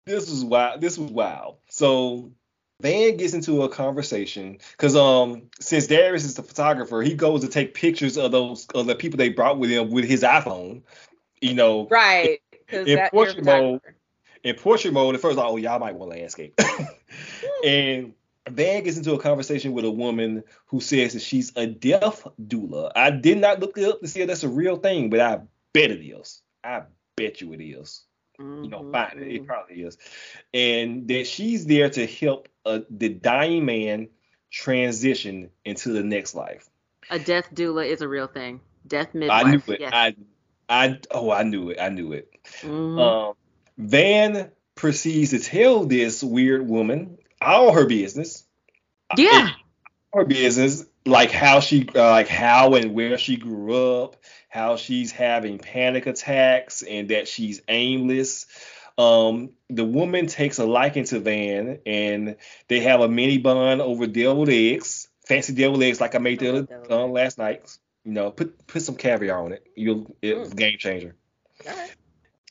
[0.06, 0.82] this was wild.
[0.82, 1.58] This was wild.
[1.70, 2.32] So
[2.82, 7.48] Van gets into a conversation because um since Darius is the photographer, he goes to
[7.48, 10.84] take pictures of those of the people they brought with him with his iPhone.
[11.42, 12.40] You know, Right.
[12.52, 13.82] Because in portrait mode.
[14.44, 16.60] In portrait mode, at first, like, oh, y'all might want landscape.
[17.66, 18.14] and
[18.50, 22.92] Van gets into a conversation with a woman who says that she's a death doula.
[22.96, 25.42] I did not look it up to see if that's a real thing, but I
[25.74, 26.42] bet it is.
[26.64, 26.84] I
[27.16, 28.04] bet you it is.
[28.40, 28.92] You know, Mm-hmm.
[28.92, 30.00] fine, it probably is.
[30.52, 34.10] And that she's there to help uh, the dying man
[34.50, 36.68] transition into the next life.
[37.12, 38.62] A death doula is a real thing.
[38.88, 39.46] Death midwife.
[39.46, 39.80] I knew it.
[39.82, 39.92] Yes.
[39.94, 40.16] I,
[40.68, 41.80] I, oh, I knew it.
[41.80, 42.32] I knew it.
[42.62, 43.00] Mhm.
[43.00, 43.34] Um,
[43.78, 48.44] Van proceeds to tell this weird woman all her business.
[49.18, 49.50] yeah.
[50.14, 54.18] Her business, like how she, uh, like how and where she grew up,
[54.50, 58.46] how she's having panic attacks, and that she's aimless.
[58.98, 62.36] Um, the woman takes a liking to Van, and
[62.68, 66.50] they have a mini bond over deviled eggs, fancy deviled eggs, like I made the
[66.58, 67.78] other, uh, last night.
[68.04, 69.66] You know, put put some caviar on it.
[69.76, 71.16] You'll it's a game changer.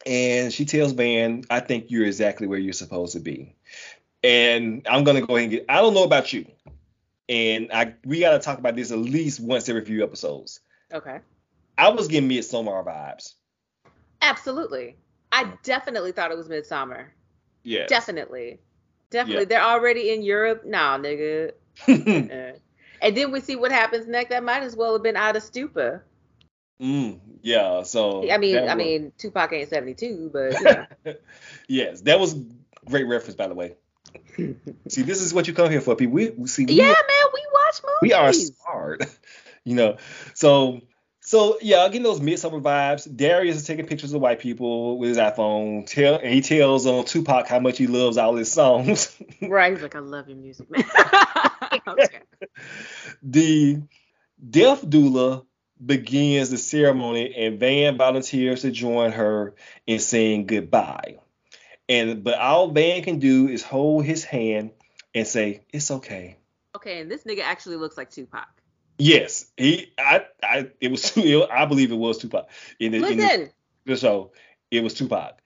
[0.07, 3.55] And she tells Van, I think you're exactly where you're supposed to be.
[4.22, 6.46] And I'm gonna go ahead and get I don't know about you.
[7.28, 10.61] And I we gotta talk about this at least once every few episodes.
[10.92, 11.20] Okay.
[11.78, 13.34] I was getting Midsommar vibes.
[14.22, 14.96] Absolutely.
[15.32, 17.07] I definitely thought it was Midsommar.
[17.62, 17.87] Yeah.
[17.87, 18.58] Definitely.
[19.11, 19.42] Definitely.
[19.42, 19.49] Yeah.
[19.49, 20.64] They're already in Europe.
[20.64, 21.53] Nah, nigga.
[21.88, 22.58] Uh,
[23.03, 24.29] and then we see what happens next.
[24.29, 26.04] That might as well have been out of stupor.
[26.80, 31.14] Mm, yeah, so I mean, I was- mean, Tupac ain't 72, but you know.
[31.68, 32.34] yes, that was
[32.87, 33.76] great reference by the way.
[34.88, 36.14] see, this is what you come here for, people.
[36.14, 37.99] We see we yeah, man, we watch movies.
[38.03, 39.04] we are smart,
[39.64, 39.96] you know.
[40.34, 40.80] So
[41.21, 43.14] so yeah, getting those Midsommar vibes.
[43.14, 45.87] Darius is taking pictures of white people with his iPhone.
[45.87, 49.17] Tell and he tells on Tupac how much he loves all his songs.
[49.42, 49.72] Right.
[49.72, 50.84] He's like, I love your music, man.
[51.87, 52.21] okay.
[53.22, 53.80] the
[54.49, 55.45] death doula
[55.84, 59.54] begins the ceremony, and Van volunteers to join her
[59.86, 61.18] in saying goodbye.
[61.88, 64.70] And but all Van can do is hold his hand
[65.14, 66.36] and say, "It's okay."
[66.76, 68.48] Okay, and this nigga actually looks like Tupac.
[68.98, 69.92] Yes, he.
[69.98, 70.26] I.
[70.42, 70.70] I.
[70.80, 71.16] It was.
[71.50, 72.48] I believe it was Tupac.
[72.78, 73.50] In the, in the, Listen,
[73.86, 74.32] the show,
[74.70, 75.40] it was Tupac.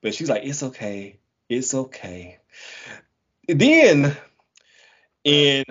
[0.00, 1.18] But she's like, it's okay.
[1.48, 2.38] It's okay.
[3.48, 4.16] Then,
[5.24, 5.64] in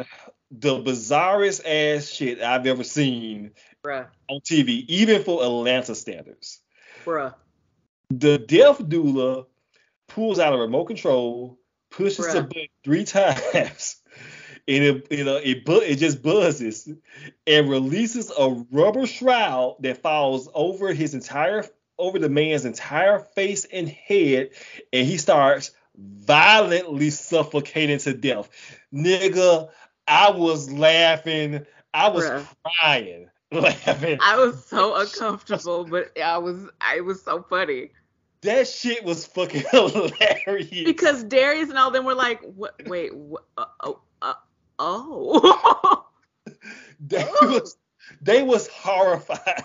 [0.51, 3.51] the bizarrest ass shit I've ever seen
[3.83, 6.61] bruh, on TV, even for Atlanta standards,
[7.05, 7.33] bruh,
[8.09, 9.45] the death doula
[10.07, 11.59] pulls out a remote control,
[11.91, 12.47] pushes the Bruh.
[12.47, 13.97] button three times,
[14.67, 16.89] and it you know it bu- it just buzzes
[17.47, 21.63] and releases a rubber shroud that falls over his entire
[21.97, 24.49] over the man's entire face and head,
[24.91, 28.49] and he starts violently suffocating to death.
[28.93, 29.69] Nigga,
[30.09, 31.65] I was laughing.
[31.93, 32.47] I was Bruh.
[32.63, 34.17] crying laughing.
[34.21, 37.91] I was so uncomfortable, but I was, I was so funny
[38.41, 40.83] That shit was fucking hilarious.
[40.85, 42.75] because Darius and all them were like, what?
[42.87, 43.43] Wait, what?
[43.57, 44.33] Uh, oh, uh,
[44.79, 46.05] oh.
[46.99, 47.77] they was
[48.21, 49.63] they was horrified,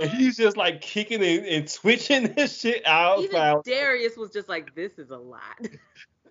[0.00, 3.20] and he's just like kicking and, and twitching this shit out.
[3.20, 3.60] Even.
[3.64, 5.60] Darius was just like, this is a lot.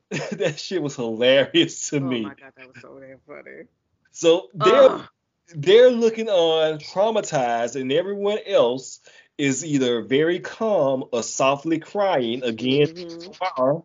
[0.31, 2.19] that shit was hilarious to Oh me.
[2.19, 3.63] Oh my god, that was so damn funny.
[4.11, 5.07] So they're Ugh.
[5.55, 8.99] they're looking on traumatized, and everyone else
[9.37, 12.87] is either very calm or softly crying again.
[12.87, 13.79] Mm-hmm.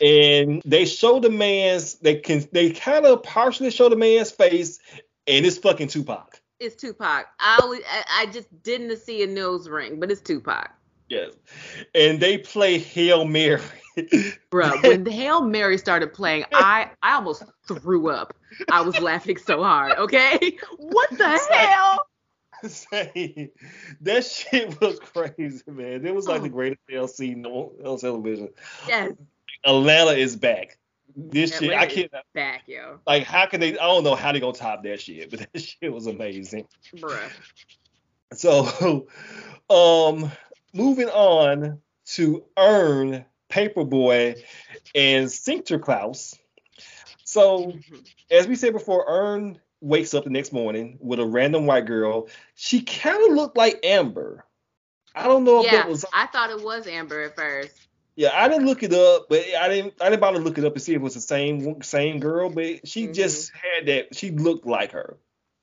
[0.00, 4.78] And they show the man's they can they kind of partially show the man's face,
[5.26, 6.40] and it's fucking Tupac.
[6.58, 7.26] It's Tupac.
[7.38, 10.70] I always, I, I just didn't see a nose ring, but it's Tupac.
[11.08, 11.34] Yes.
[11.94, 13.60] And they play Hail Mary.
[13.96, 18.34] Bruh, when the Hail Mary started playing, I I almost threw up.
[18.70, 19.92] I was laughing so hard.
[19.98, 22.06] Okay, what the hell?
[22.64, 23.52] Say,
[24.00, 26.06] that shit was crazy, man.
[26.06, 26.44] It was like Oh.
[26.44, 28.48] the greatest thing seen on, on television.
[28.88, 29.12] Yes,
[29.64, 30.78] Atlanta is back.
[31.14, 32.10] This shit, I can't.
[32.34, 33.78] back, yo, Like, how can they?
[33.78, 36.66] I don't know how they gonna top that shit, but that shit was amazing.
[36.96, 37.30] bruh.
[38.34, 39.06] So,
[39.70, 40.30] um,
[40.74, 44.42] moving on to Earn, Paperboy,
[44.94, 46.38] and Sinterklaas.
[47.24, 47.72] So,
[48.30, 52.28] as we said before, Earn wakes up the next morning with a random white girl.
[52.54, 54.44] She kind of looked like Amber.
[55.14, 56.04] I don't know if Yeah, that was.
[56.12, 57.88] I thought it was Amber at first.
[58.16, 59.94] Yeah, I didn't look it up, but I didn't.
[60.00, 62.18] I didn't bother to look it up to see if it was the same same
[62.18, 62.48] girl.
[62.48, 63.12] But she mm-hmm.
[63.12, 64.14] just had that.
[64.14, 65.18] She looked like her.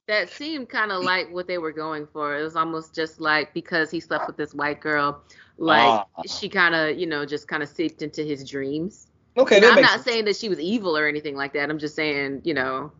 [0.07, 2.37] That seemed kind of like what they were going for.
[2.37, 5.23] It was almost just like because he slept uh, with this white girl,
[5.63, 6.21] like Ah.
[6.27, 9.07] she kind of, you know, just kind of seeped into his dreams.
[9.37, 11.69] Okay, You know, I'm makes not saying that she was evil or anything like that.
[11.69, 12.91] I'm just saying, you know,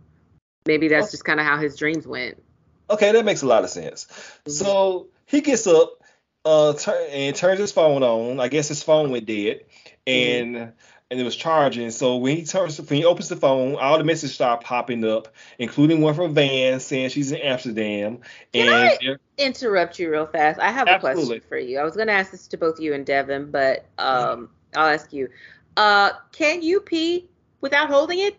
[0.65, 2.41] maybe that's just kind of how his dreams went.
[2.89, 4.05] Okay, that makes a lot of sense.
[4.05, 4.51] Mm-hmm.
[4.51, 6.01] So he gets up,
[6.45, 8.39] uh, tur- and turns his phone on.
[8.39, 9.61] I guess his phone went dead,
[10.07, 10.71] Mm-hmm.
[11.09, 11.91] And it was charging.
[11.91, 15.27] So when he turns, when he opens the phone, all the messages start popping up,
[15.59, 18.19] including one from Van saying she's in Amsterdam.
[18.51, 18.99] Can and I
[19.37, 20.59] interrupt you real fast?
[20.59, 21.79] I have a question for you.
[21.79, 25.13] I was going to ask this to both you and Devin, but um, I'll ask
[25.13, 25.29] you.
[25.77, 27.29] Uh, can you pee
[27.61, 28.35] without holding it?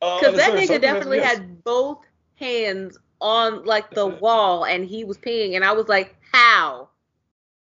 [0.00, 2.04] uh, Because in that nigga definitely circumstances, had both
[2.36, 6.88] hands on like the wall and he was peeing, and I was like, how?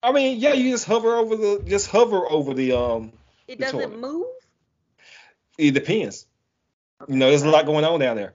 [0.02, 3.12] I mean, yeah, you just hover over the, just hover over the um.
[3.48, 3.98] It the doesn't toilet.
[4.00, 4.26] move.
[5.58, 6.26] It depends.
[7.08, 8.34] You know, there's a lot going on down there.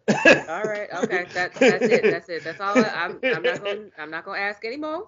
[0.49, 2.03] All right, okay, that, that's it.
[2.03, 2.43] That's it.
[2.43, 2.77] That's all.
[2.77, 3.91] I, I'm I'm not going.
[3.97, 5.05] I'm not going to ask anymore.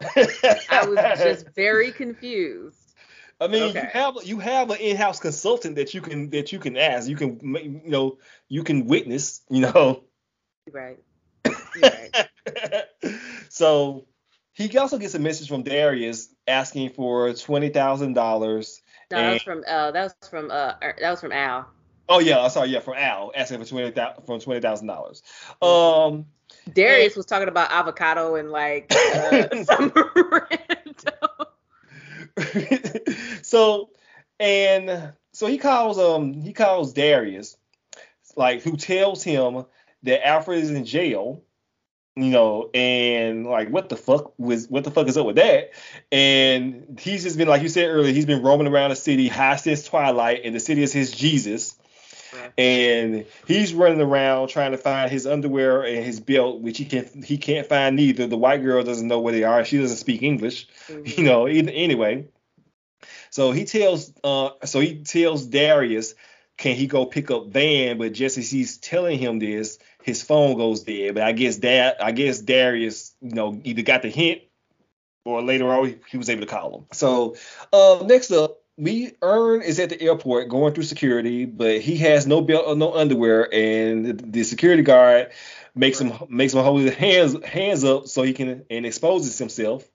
[0.69, 2.77] I was just very confused.
[3.41, 3.81] I mean, Okay.
[3.81, 7.09] you have you have an in-house consultant that you can that you can ask.
[7.09, 7.39] You can
[7.83, 8.17] you know
[8.47, 9.41] you can witness.
[9.49, 10.03] You know.
[10.71, 10.99] Right.
[11.81, 12.27] Right.
[13.49, 14.07] so
[14.53, 18.81] he also gets a message from Darius asking for twenty thousand dollars.
[19.11, 21.69] No, that was from uh that was from uh er, that was from Al.
[22.09, 25.21] Oh yeah, I'm sorry, yeah, from Al asking for twenty thousand for twenty thousand dollars.
[25.61, 26.25] Um,
[26.73, 29.93] Darius was talking about avocado and like uh, some
[33.41, 33.89] so
[34.39, 37.57] and so he calls um he calls Darius
[38.35, 39.65] like who tells him
[40.03, 41.43] that Alfred is in jail
[42.23, 45.71] you know and like what the fuck was what the fuck is up with that?
[46.11, 49.55] And he's just been like you said earlier he's been roaming around the city high
[49.55, 51.75] since twilight and the city is his jesus.
[52.57, 57.23] And he's running around trying to find his underwear and his belt which he can
[57.23, 58.27] he can't find neither.
[58.27, 59.65] The white girl doesn't know where they are.
[59.65, 60.67] She doesn't speak english
[61.05, 62.27] you know either, anyway.
[63.29, 66.15] So he tells uh so he tells Darius
[66.59, 67.97] can he go pick up Van?
[67.97, 72.03] But just as he's telling him this his phone goes dead but I guess that
[72.03, 74.41] I guess Darius you know either got the hint
[75.25, 77.35] or later on he, was able to call him so
[77.73, 82.25] uh next up we earn is at the airport going through security but he has
[82.25, 85.31] no belt or no underwear and the, security guard
[85.75, 89.89] makes him makes him hold his hands hands up so he can and exposes himself.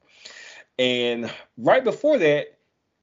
[0.79, 2.59] And right before that,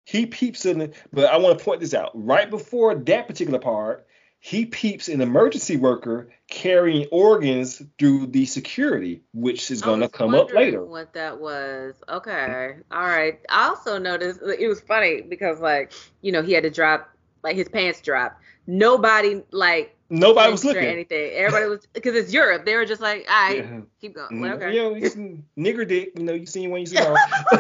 [0.06, 0.94] he peeps in.
[1.14, 2.12] But I want to point this out.
[2.14, 4.06] Right before that particular part,
[4.44, 10.34] he peeps an emergency worker carrying organs through the security, which is going to come
[10.34, 10.84] up later.
[10.84, 11.94] What that was.
[12.10, 12.74] Okay.
[12.92, 13.40] All right.
[13.50, 17.08] I also noticed it was funny because like, you know, he had to drop
[17.44, 18.42] like his pants dropped.
[18.66, 20.86] Nobody like Nobody was looking.
[20.86, 21.34] anything.
[21.34, 22.66] Everybody was because it's Europe.
[22.66, 23.82] They were just like, all right, Yeah.
[24.02, 24.32] keep going.
[24.32, 24.42] Mhm.
[24.42, 24.74] Like, okay.
[24.74, 25.38] You know,
[25.72, 26.14] nigger dick.
[26.18, 27.14] You know, you seen one, you seen all.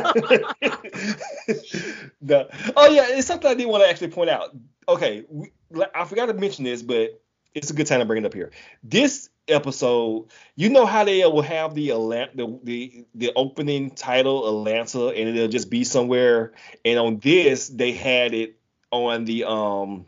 [2.24, 4.56] the, oh yeah, it's something I did want to actually point out.
[4.90, 5.52] Okay, we,
[5.96, 7.22] I forgot to mention this, but
[7.54, 8.52] it's a good time to bring it up here.
[8.84, 15.08] This episode, you know how they will have the the, the the opening title Atlanta,
[15.08, 16.54] and it'll just be somewhere.
[16.86, 18.58] And on this, they had it
[18.92, 20.06] on the um,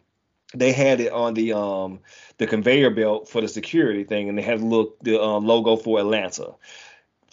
[0.53, 1.99] they had it on the um
[2.38, 5.99] the conveyor belt for the security thing, and they had look the um, logo for
[5.99, 6.53] Atlanta.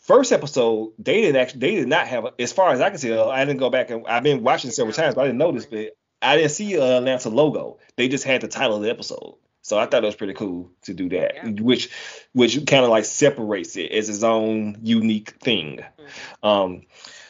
[0.03, 3.31] First episode, they didn't actually they did not have as far as I can tell.
[3.31, 5.67] I didn't go back and I've been watching several times, but I didn't notice.
[5.67, 7.79] But I didn't see a Atlanta logo.
[7.97, 9.37] They just had the title of the episode.
[9.63, 11.91] So I thought it was pretty cool to do that, which
[12.33, 15.81] which kind of like separates it as its own unique thing.
[16.43, 16.83] Um,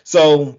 [0.05, 0.57] so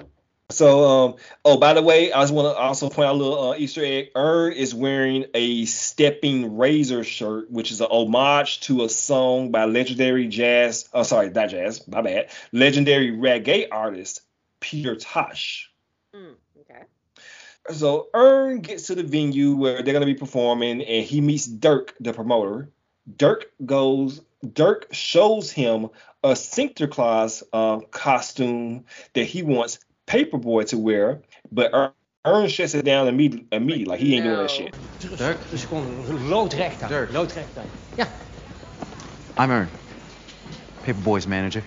[0.49, 3.51] so um oh by the way, I just want to also point out a little
[3.51, 4.09] uh, Easter egg.
[4.15, 9.65] Earn is wearing a Stepping Razor shirt, which is a homage to a song by
[9.65, 10.89] legendary jazz.
[10.93, 11.87] Oh sorry, not jazz.
[11.87, 12.29] My bad.
[12.51, 14.21] Legendary reggae artist
[14.59, 15.71] Peter Tosh.
[16.13, 16.35] Mm.
[17.69, 21.93] So Earn gets to the venue where they're gonna be performing, and he meets Dirk,
[21.99, 22.69] the promoter.
[23.17, 24.21] Dirk goes.
[24.53, 25.89] Dirk shows him
[26.23, 31.21] a Sinterklaas uh, costume that he wants Paperboy to wear,
[31.51, 31.91] but Earn,
[32.25, 33.47] Earn shuts it down immediately.
[33.51, 34.73] immediately like he ain't doing that shit.
[35.17, 35.49] Dirk?
[35.49, 36.89] Dus gewoon loodrecht aan.
[36.89, 37.11] Dirk.
[37.11, 37.65] Loodrecht aan.
[37.95, 38.07] Ja.
[39.37, 39.69] I'm Earn,
[40.83, 41.63] Paperboy's manager.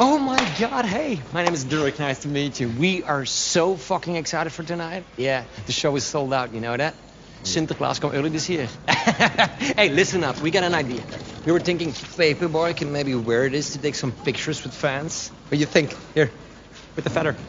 [0.00, 1.20] Oh my god, hey.
[1.32, 1.98] My name is Dirk.
[1.98, 2.68] Nice to meet you.
[2.68, 5.02] We are so fucking excited for tonight.
[5.16, 6.94] Yeah, the show is sold out, you know that?
[7.42, 8.68] Sinterklaas come early this year.
[8.88, 10.40] hey, listen up.
[10.40, 11.02] We got an idea.
[11.44, 15.30] We were thinking Paperboy can maybe wear this to take some pictures with fans.
[15.30, 15.96] What do you think?
[16.14, 16.30] Here,
[16.94, 17.36] with the feather.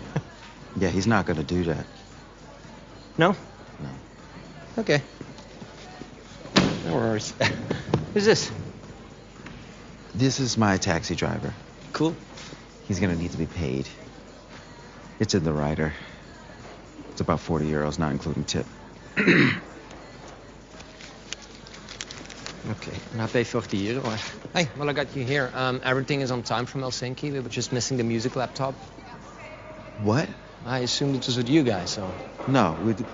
[0.77, 1.85] Yeah, he's not gonna do that.
[3.17, 3.35] No?
[3.79, 3.89] No.
[4.77, 5.01] Okay.
[6.85, 7.33] No worries.
[8.13, 8.51] Who's this?
[10.15, 11.53] This is my taxi driver.
[11.91, 12.15] Cool.
[12.89, 13.87] He's gonna need to be paid.
[15.19, 15.93] It's in the rider.
[17.11, 18.65] It's about 40 euros, not including tip.
[22.71, 24.03] Okay, and I pay 40 euro.
[24.53, 25.49] Hey, well, I got you here.
[25.55, 27.31] Um, everything is on time from Helsinki.
[27.31, 28.75] We were just missing the music laptop.
[30.03, 30.29] What?
[30.65, 32.11] I assumed it was with you guys, so.
[32.47, 32.93] No, we.
[32.93, 33.05] d-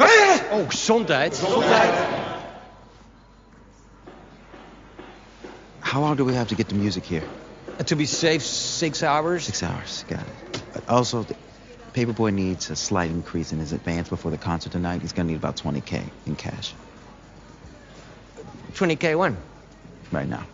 [0.00, 1.30] Oh, gezondheid.
[1.30, 2.42] Gezondheid.
[5.80, 7.24] How long do we have to get the music here?
[7.78, 9.44] To be safe, six hours.
[9.44, 10.04] Six hours.
[10.08, 10.62] Got it.
[10.72, 11.34] But also, the
[11.92, 15.02] Paperboy needs a slight increase in his advance before the concert tonight.
[15.02, 16.74] He's gonna need about 20k in cash
[18.74, 19.36] 20k one.
[20.10, 20.46] right now.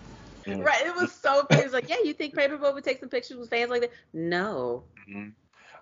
[0.47, 0.87] Right.
[0.87, 1.63] It was so funny.
[1.63, 3.91] It was like, yeah, you think Paperboy would take some pictures with fans like that?
[4.13, 4.85] No.
[5.09, 5.29] Mm-hmm.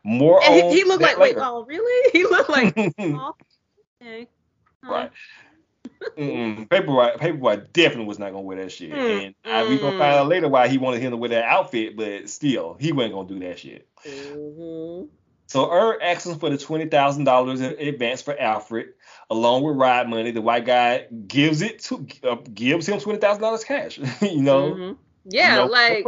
[0.03, 1.41] More And he, he looked that like, wait, later.
[1.45, 2.11] oh, really?
[2.13, 3.35] He looked like, oh,
[4.03, 4.29] okay.
[4.83, 5.11] Right.
[6.19, 10.15] Paperboy, Paperboy definitely was not gonna wear that shit, Mm, and I, we gonna find
[10.15, 13.29] out later why he wanted him to wear that outfit, but still, he wasn't gonna
[13.29, 13.89] do that shit.
[14.05, 15.07] Mm-hmm.
[15.49, 18.89] So Earn asks him for the twenty thousand dollars in advance for Alfred,
[19.31, 20.33] along with ride money.
[20.33, 23.99] The white guy gives it to uh, gives him twenty thousand dollars cash.
[24.23, 24.97] you know, Mhm.
[25.29, 26.07] Yeah, You know, like,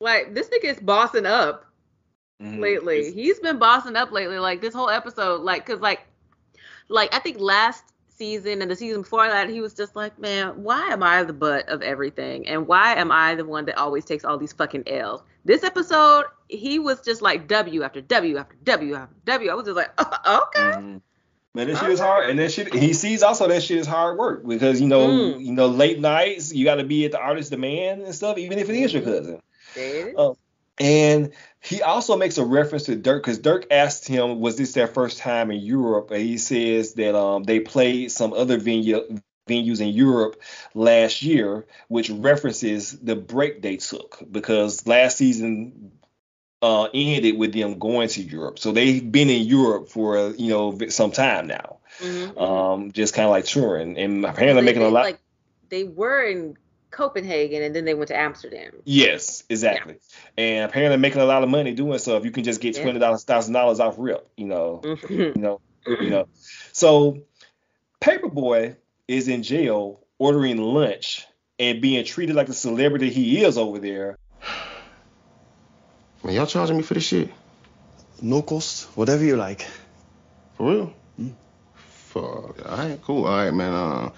[0.00, 1.66] like this nigga is bossing up
[2.42, 2.60] Mhm.
[2.60, 3.12] lately.
[3.12, 4.38] He's been bossing up lately.
[4.38, 6.00] Like this whole episode, like, cause like,
[6.88, 7.84] like I think last
[8.20, 11.32] season and the season before that, he was just like, man, why am I the
[11.32, 14.84] butt of everything, and why am I the one that always takes all these fucking
[14.86, 15.22] L's?
[15.46, 19.50] This episode, he was just like W after W after W after W.
[19.50, 19.90] I was just like,
[20.28, 21.00] okay.
[21.54, 24.18] But that shit is hard, and that shit he sees also that shit is hard
[24.18, 25.44] work because you know Mm.
[25.44, 28.58] you know late nights you got to be at the artist demand and stuff, even
[28.58, 29.40] if it is your cousin.
[30.16, 30.34] Um,
[30.80, 34.86] and he also makes a reference to Dirk because Dirk asked him, "Was this their
[34.86, 39.80] first time in Europe?" And he says that um, they played some other venue venues
[39.80, 40.40] in Europe
[40.74, 45.92] last year, which references the break they took because last season
[46.62, 48.58] uh, ended with them going to Europe.
[48.58, 51.78] So they've been in Europe for you know some time now,
[52.38, 55.04] um, just kind of like touring and apparently making a lot.
[55.04, 55.20] Like
[55.68, 56.56] they were in
[56.90, 58.72] Copenhagen and then they went to Amsterdam.
[58.84, 59.96] Yes, exactly.
[60.36, 62.16] And apparently making a lot of money doing so.
[62.16, 62.82] If you can just get Yeah.
[62.82, 65.36] twenty dollars thousand dollars off rip, you know, Mhm.
[65.36, 66.28] you know, you know.
[66.72, 67.18] So
[68.00, 68.76] Paperboy
[69.08, 71.26] is in jail ordering lunch,
[71.58, 74.16] and being treated like the celebrity he is over there.
[76.24, 77.30] Man, y'all charging me for this shit?
[78.20, 79.66] No cost, whatever you like.
[80.56, 80.94] For real?
[81.74, 82.68] Fuck.
[82.68, 83.24] All right, cool.
[83.24, 83.72] All right, man.
[83.72, 84.10] Uh,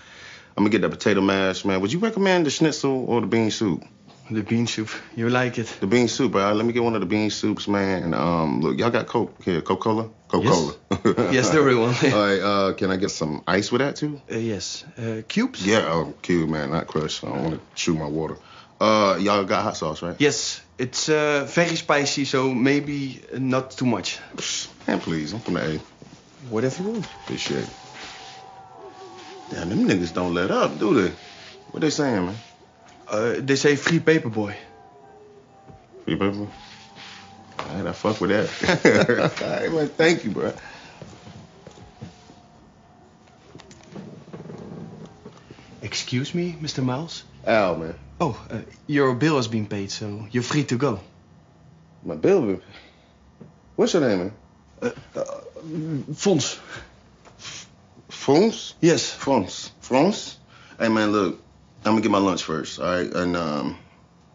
[0.56, 1.80] I'm gonna get that potato mash, man.
[1.80, 3.84] Would you recommend the schnitzel or the bean soup?
[4.30, 4.88] The bean soup.
[5.16, 5.66] You like it?
[5.80, 6.34] The bean soup.
[6.34, 8.02] All right, let me get one of the bean soups, man.
[8.04, 10.74] And um, look, y'all got Coke here, Coca-Cola, Coca-Cola.
[11.32, 11.94] Yes, the real one.
[12.04, 12.40] All right.
[12.40, 14.20] Uh, can I get some ice with that too?
[14.30, 14.84] Uh, yes.
[14.96, 15.66] Uh, cubes?
[15.66, 17.22] Yeah, oh, cube, man, not crush.
[17.24, 18.36] I don't want to chew my water.
[18.80, 20.16] Uh, y'all got hot sauce, right?
[20.18, 20.62] Yes.
[20.78, 24.18] It's uh, very spicy, so maybe not too much.
[24.86, 25.80] Man, please, I'm from the A.
[26.50, 27.06] Whatever you want.
[27.24, 27.70] Appreciate it.
[29.52, 31.14] Damn, them niggas don't let up, do they?
[31.72, 32.36] What they saying, man?
[33.06, 34.54] Uh, they say free paperboy.
[36.04, 36.46] Free paper?
[37.58, 38.48] All right, I fuck with that.
[39.42, 40.54] All right, man, thank you, bro.
[45.82, 46.82] Excuse me, Mr.
[46.82, 47.24] Miles?
[47.46, 47.94] Al, man.
[48.20, 51.00] Oh, uh, your bill has been paid, so you're free to go.
[52.02, 52.58] My bill,
[53.76, 54.32] What's your name,
[54.80, 56.14] man?
[56.14, 56.58] Fons.
[58.22, 58.74] Fons?
[58.80, 59.10] Yes.
[59.10, 59.72] Fons.
[59.80, 60.38] Fons?
[60.78, 61.42] Hey, man, look,
[61.84, 63.12] I'm gonna get my lunch first, all right?
[63.12, 63.76] And um,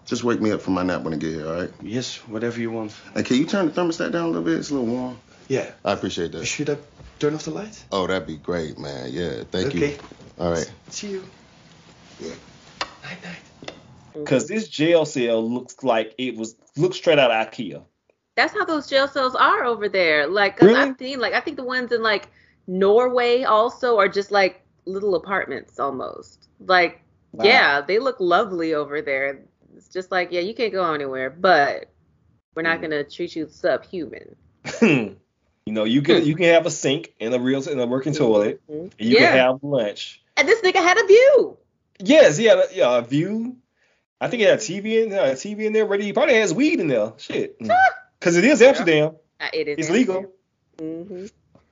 [0.06, 1.70] just wake me up from my nap when I get here, all right?
[1.82, 2.94] Yes, whatever you want.
[3.16, 4.56] And can you turn the thermostat down a little bit?
[4.56, 5.18] It's a little warm.
[5.48, 5.72] Yeah.
[5.86, 6.46] I appreciate that.
[6.46, 6.78] Should I
[7.20, 7.82] turn off the light?
[7.94, 9.10] Oh, that'd be great, man.
[9.14, 9.86] Yeah, thank you.
[9.86, 9.98] Okay.
[10.38, 10.70] All right.
[10.90, 11.24] See you.
[12.20, 12.34] Yeah.
[13.06, 13.72] Night, night.
[14.14, 17.84] Because this jail cell looks like it was looks straight out of IKEA.
[18.36, 20.28] That's how those jail cells are over there.
[20.28, 20.80] Like 'cause Really?
[20.80, 22.28] I've seen, like I think the ones in like
[22.68, 26.48] Norway also are just like little apartments almost.
[26.60, 27.02] Like
[27.34, 27.46] Wow.
[27.46, 29.44] yeah, they look lovely over there.
[29.76, 31.92] It's just like yeah, you can't go anywhere, but
[32.56, 32.84] we're not hmm.
[32.84, 34.36] gonna treat you subhuman.
[34.82, 35.18] you
[35.68, 36.28] know, you can hmm.
[36.28, 38.20] you can have a sink and a real and a working hmm.
[38.20, 38.62] toilet.
[38.68, 39.30] And you Yeah.
[39.30, 40.22] can have lunch.
[40.36, 41.58] And this nigga had a view.
[42.00, 43.58] Yes, yeah, yeah, a view.
[44.20, 46.06] I think he had a TV in there, a TV in there ready.
[46.06, 47.14] He probably has weed in there.
[47.18, 47.58] Shit.
[48.20, 49.16] Because it is Amsterdam.
[49.40, 50.34] Uh, It is It's legal.
[50.80, 51.28] Mm-hmm.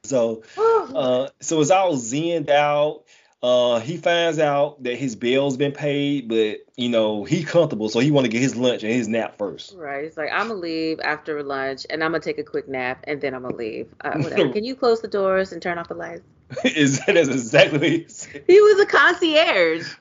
[0.05, 3.03] So uh so it's all zenned out.
[3.41, 7.99] Uh he finds out that his bill's been paid, but you know, he comfortable, so
[7.99, 9.75] he wanna get his lunch and his nap first.
[9.75, 10.05] Right.
[10.05, 13.21] He's like, I'm gonna leave after lunch, and I'm gonna take a quick nap, and
[13.21, 13.87] then I'm gonna leave.
[14.01, 14.11] Uh.
[14.53, 16.23] Can you close the doors and turn off the lights?
[16.63, 18.41] is that is exactly he.
[18.47, 19.93] He was a concierge.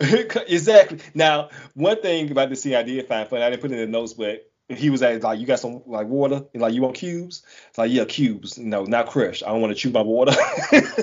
[0.00, 0.98] exactly.
[1.14, 3.90] Now, one thing about the scene I did find funny, I didn't put it in
[3.90, 6.82] the notes, but he was at, like, you got some like water, and like you
[6.82, 7.42] want cubes?
[7.68, 8.58] It's like, yeah, cubes.
[8.58, 9.42] No, not crush.
[9.42, 10.32] I don't want to chew my water.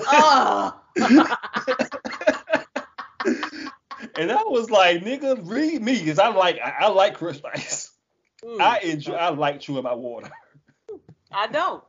[0.08, 0.80] oh.
[4.18, 7.92] and I was like, nigga, read me, because I like I, I like crush ice.
[8.60, 10.30] I enjoy I like chewing my water.
[11.32, 11.84] I don't.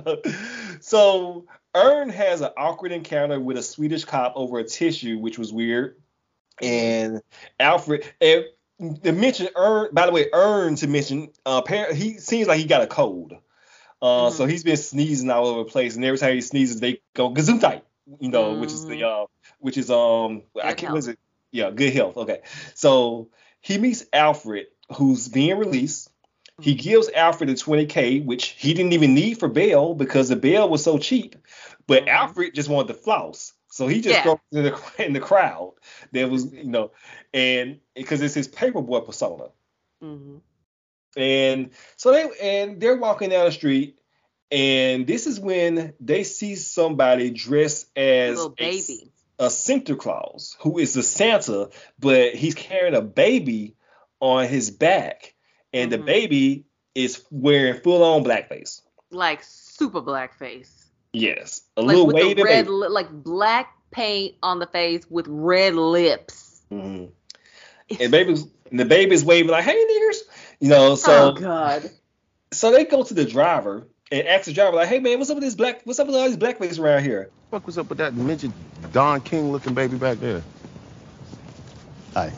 [0.80, 5.52] so Earn has an awkward encounter with a Swedish cop over a tissue, which was
[5.52, 5.96] weird.
[6.60, 7.22] And
[7.58, 8.44] Alfred, and
[9.02, 11.62] to mention Earn, by the way, Earn to mention, uh,
[11.92, 13.34] he seems like he got a cold.
[14.02, 17.02] Uh, so he's been sneezing all over the place, and every time he sneezes, they
[17.14, 17.82] go gesundheit,
[18.18, 19.26] you know, which is the uh,
[19.58, 21.18] which is um, I can't, what is it?
[21.50, 22.16] Yeah, good health.
[22.16, 22.40] Okay,
[22.74, 23.28] so
[23.60, 24.66] he meets Alfred,
[24.96, 26.10] who's being released.
[26.62, 30.68] He gives Alfred a 20k, which he didn't even need for bail because the bail
[30.68, 31.36] was so cheap.
[31.86, 34.32] But Alfred just wanted the floss, so he just Yeah.
[34.34, 35.72] it in the in the crowd.
[36.12, 36.90] There was, you know,
[37.32, 39.44] and because it's his paperboy persona.
[40.04, 40.36] Mm-hmm.
[41.16, 43.98] And so they and they're walking down the street,
[44.52, 49.10] and this is when they see somebody dressed as a- baby.
[49.38, 53.76] a, Santa Claus, who is the Santa, but he's carrying a baby
[54.20, 55.34] on his back,
[55.72, 56.00] and Mm-hmm.
[56.00, 58.82] the baby is wearing full on blackface.
[59.10, 60.79] Like super blackface.
[61.12, 65.04] Yes, a like little with wavy the red, li- like black paint on the face
[65.10, 66.62] with red lips.
[66.70, 67.10] Mhm.
[67.98, 70.18] And baby's and the baby's waving like, "Hey niggers,"
[70.60, 70.94] you know.
[70.94, 71.90] So oh God.
[72.52, 75.36] so they go to the driver and ask the driver like, "Hey man, what's up
[75.36, 75.80] with this black?
[75.84, 78.52] What's up with all these black faces around here?" What was up with that midget
[78.92, 80.42] Don King looking baby back there?
[82.14, 82.32] Hi.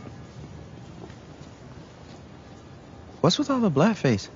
[3.20, 4.28] What's with all the black blackface?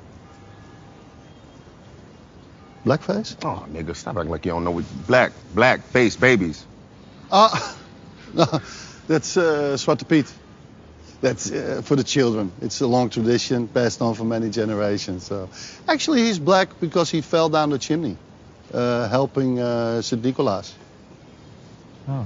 [2.86, 3.34] Blackface?
[3.44, 6.64] Oh, nigga, stop acting like you don't know what black, black face babies.
[7.32, 7.76] Ah,
[8.34, 8.44] no,
[9.08, 10.32] that's uh, Zwarte Piet.
[11.20, 12.52] That's uh, for the children.
[12.62, 15.24] It's a long tradition passed on for many generations.
[15.24, 15.48] So,
[15.88, 18.16] actually, he's black because he fell down the chimney,
[18.72, 20.22] uh, helping uh, St.
[20.22, 20.72] Nicholas.
[22.08, 22.24] Oh.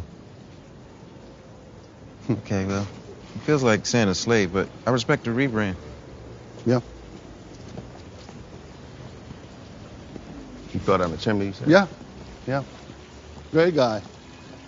[2.30, 2.86] Okay, well,
[3.34, 5.76] it feels like Santa's slave, but I respect the rebrand.
[6.66, 6.80] Yeah.
[10.80, 11.46] He fell down the chimney.
[11.46, 11.68] you said?
[11.68, 11.88] Yeah,
[12.46, 12.64] yeah.
[13.52, 14.02] Great guy.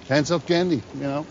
[0.09, 1.27] Hands up candy, you know.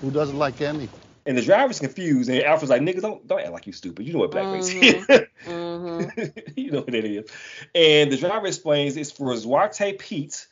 [0.00, 0.90] Who doesn't like candy?
[1.26, 4.06] And the driver's confused, and Alfred's like, "Nigga, don't don't act like you stupid.
[4.06, 6.18] You know what blackface Mm-hmm.
[6.18, 6.52] is.
[6.56, 7.30] you know what it is."
[7.74, 10.46] And the driver explains it's for Zwarte Piet,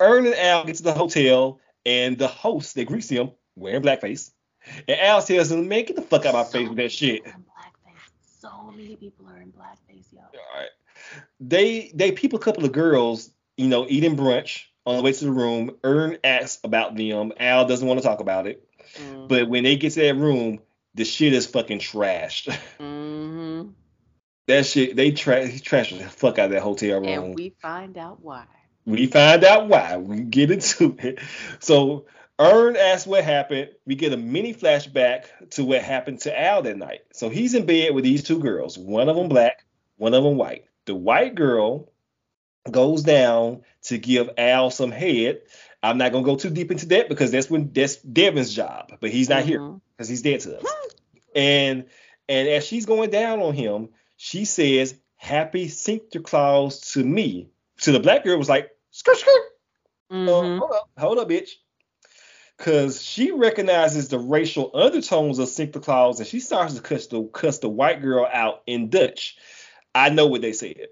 [0.00, 4.32] Earn and Al get to the hotel and the host they greets him wearing blackface.
[4.88, 7.22] And Al tells him, man, get the fuck out of my face with that shit.
[8.40, 10.22] So many people are in blackface, yo.
[10.22, 10.70] All right.
[11.38, 15.24] They they peep a couple of girls, you know, eating brunch on the way to
[15.24, 15.76] the room.
[15.84, 17.32] Earn asks about them.
[17.38, 18.68] Al doesn't want to talk about it.
[18.94, 19.28] Mm-hmm.
[19.28, 20.58] But when they get to that room,
[20.96, 22.56] the shit is fucking trashed.
[22.80, 23.70] Mm-hmm.
[24.46, 27.08] that shit, they tra- trashed the fuck out of that hotel room.
[27.08, 28.44] And we find out why.
[28.84, 29.96] We find out why.
[29.96, 31.18] We get into it.
[31.58, 32.06] So
[32.38, 33.70] Earn asks what happened.
[33.86, 37.00] We get a mini flashback to what happened to Al that night.
[37.12, 39.64] So he's in bed with these two girls, one of them black,
[39.96, 40.66] one of them white.
[40.84, 41.90] The white girl
[42.70, 45.40] goes down to give Al some head.
[45.82, 49.10] I'm not gonna go too deep into that because that's when that's Devin's job, but
[49.10, 50.64] he's not here because he's dead to us.
[51.36, 51.84] And
[52.28, 57.50] and as she's going down on him, she says, "Happy Sinterklaas to me."
[57.82, 59.42] To the black girl was like, "Skirt, skirt."
[60.10, 60.28] Mm-hmm.
[60.28, 61.50] Uh, hold up, hold up, bitch.
[62.58, 67.58] Cause she recognizes the racial undertones of Sinterklaas and she starts to cuss the cuss
[67.58, 69.36] the white girl out in Dutch.
[69.94, 70.88] I know what they said.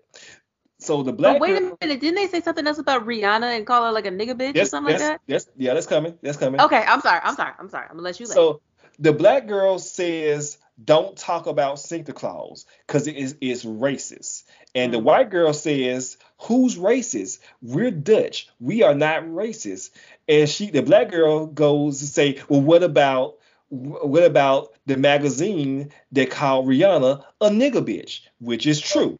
[0.79, 3.57] So the black But wait girl, a minute, didn't they say something else about Rihanna
[3.57, 5.23] and call her like a nigga bitch or something like that?
[5.27, 6.19] that's yeah, that's coming.
[6.21, 6.61] That's coming.
[6.61, 7.87] Okay, I'm sorry, I'm sorry, I'm sorry.
[7.89, 8.27] I'm gonna let you.
[8.27, 8.61] So
[8.99, 14.45] the black girl says, "Don't talk about Santa Claus because it is it's racist."
[14.75, 17.39] And the white girl says, "Who's racist?
[17.63, 18.49] We're Dutch.
[18.61, 19.91] We are not racist."
[20.29, 23.37] And she, the black girl, goes to say, "Well, what about?"
[23.71, 29.19] What about the magazine that called Rihanna a nigga bitch, which is true.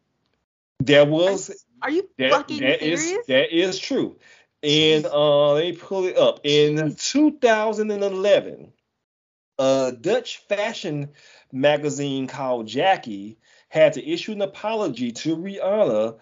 [0.79, 1.51] There was
[1.83, 3.27] Are you that, fucking that is- serious?
[3.27, 4.17] that is true.
[4.63, 6.41] And uh, let me pull it up.
[6.45, 8.73] In 2011,
[9.59, 11.11] a Dutch fashion
[11.53, 16.19] magazine called Jackie had to issue an apology to Rihanna.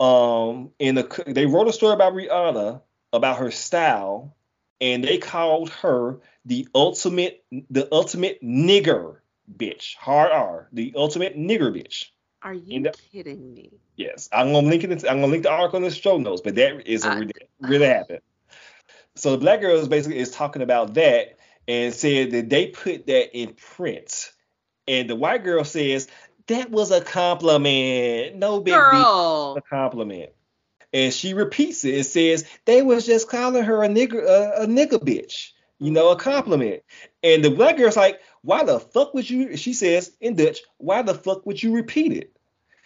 [0.00, 2.82] Um, in a, they wrote a story about Rihanna
[3.12, 4.36] about her style,
[4.80, 9.18] and they called her the ultimate, the ultimate nigger
[9.56, 9.94] bitch.
[9.96, 12.06] Hard R, the ultimate nigger bitch.
[12.42, 13.70] Are you the- kidding me?
[13.96, 14.90] Yes, I'm gonna link it.
[14.90, 17.14] in- I'm gonna link the article in the show notes, but that is a Uh,
[17.20, 18.20] really, really happened.
[19.14, 23.06] So the black girl is basically is talking about that and said that they put
[23.06, 24.32] that in print,
[24.86, 26.08] and the white girl says
[26.46, 28.36] that was a compliment.
[28.36, 30.30] No big deal, a compliment.
[30.92, 34.66] And she repeats it and says they was just calling her a nigger, a, a
[34.66, 35.50] nigger bitch,
[35.80, 36.82] you know, a compliment.
[37.22, 39.56] And the black girl's like, why the fuck would you?
[39.56, 42.34] She says in Dutch, why the fuck would you repeat it?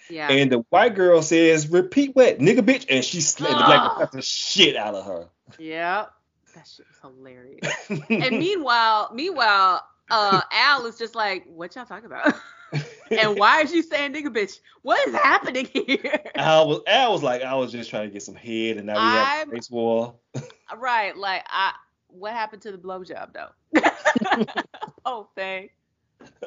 [0.09, 0.31] Yeah.
[0.31, 4.09] And the white girl says, "Repeat what, nigga, bitch," and she slapped the black girl
[4.13, 5.29] the shit out of her.
[5.59, 6.07] Yeah.
[6.55, 7.63] That shit was hilarious.
[8.11, 12.35] and meanwhile, meanwhile, uh, Al is just like, what y'all talking about?
[13.11, 14.61] and why is you saying nigga bitch?
[14.83, 16.21] What is happening here?
[16.35, 18.95] Al was, Al was like, "I was just trying to get some head, and now
[18.95, 20.15] we have I'm- a race war."
[20.77, 21.73] right, like I
[22.09, 24.45] what happened to the blowjob though?
[25.05, 25.71] oh thing.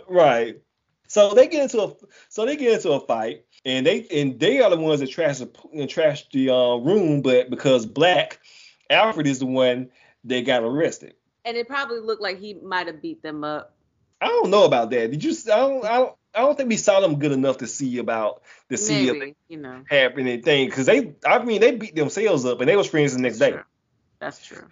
[0.08, 0.60] right.
[1.08, 1.94] So they get into a
[2.30, 5.40] so they get into a fight, and they and they are the ones that trash
[5.40, 8.40] the trash the uh, room, but because Black
[8.92, 9.90] Alfred is the one
[10.26, 11.16] that got arrested.
[11.46, 13.76] And it probably looked like he might have beat them up.
[14.22, 15.10] I don't know about that.
[15.10, 15.32] Did you?
[15.52, 15.86] I don't.
[15.86, 16.16] I don't.
[16.34, 19.20] I don't think we saw them good enough to see about the see if Maybe,
[19.20, 19.84] they you know.
[19.90, 21.14] have anything because they.
[21.26, 23.60] I mean, they beat themselves up and they was friends the next day.
[24.20, 24.68] That's true.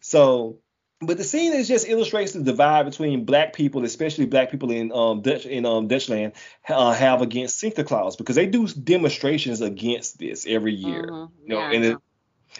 [0.00, 0.58] So,
[1.00, 4.92] but the scene is just illustrates the divide between black people, especially black people in
[4.92, 6.34] um Dutch in um Dutchland,
[6.68, 11.06] uh, have against Santa Claus because they do demonstrations against this every year.
[11.42, 11.98] You know, Yeah, and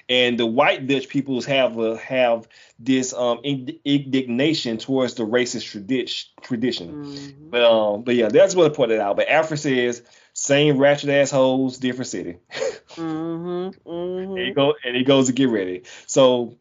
[0.09, 2.49] and the white Dutch peoples have uh, have
[2.79, 7.51] this um indignation towards the racist tradi- tradition.
[7.51, 9.17] But um, but yeah, that's what I pointed out.
[9.17, 10.03] But Alfred says,
[10.33, 12.39] same ratchet assholes, different city.
[12.95, 13.91] Mm-hmm.
[13.91, 15.83] And he go and he goes to get ready.
[16.07, 16.59] So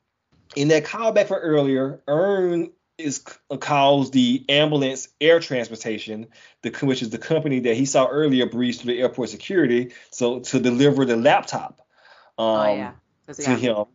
[0.55, 3.23] in that callback for earlier, Earn is
[3.59, 6.27] calls the ambulance air transportation,
[6.61, 10.39] the which is the company that he saw earlier breeze through the airport security, so
[10.39, 11.85] to deliver the laptop.
[12.37, 12.91] Um, oh yeah.
[13.31, 13.85] To him.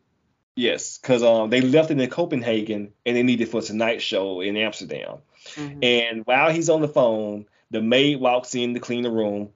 [0.56, 4.56] Yes, because um they left it in Copenhagen and they needed for tonight's show in
[4.56, 5.18] Amsterdam.
[5.54, 5.84] Mhm.
[5.84, 9.50] And while he's on the phone, the maid walks in to clean the room,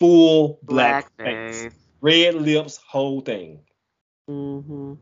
[0.00, 1.68] full black, face,
[2.00, 3.60] red lips, whole thing.
[4.28, 4.94] Mm-hmm.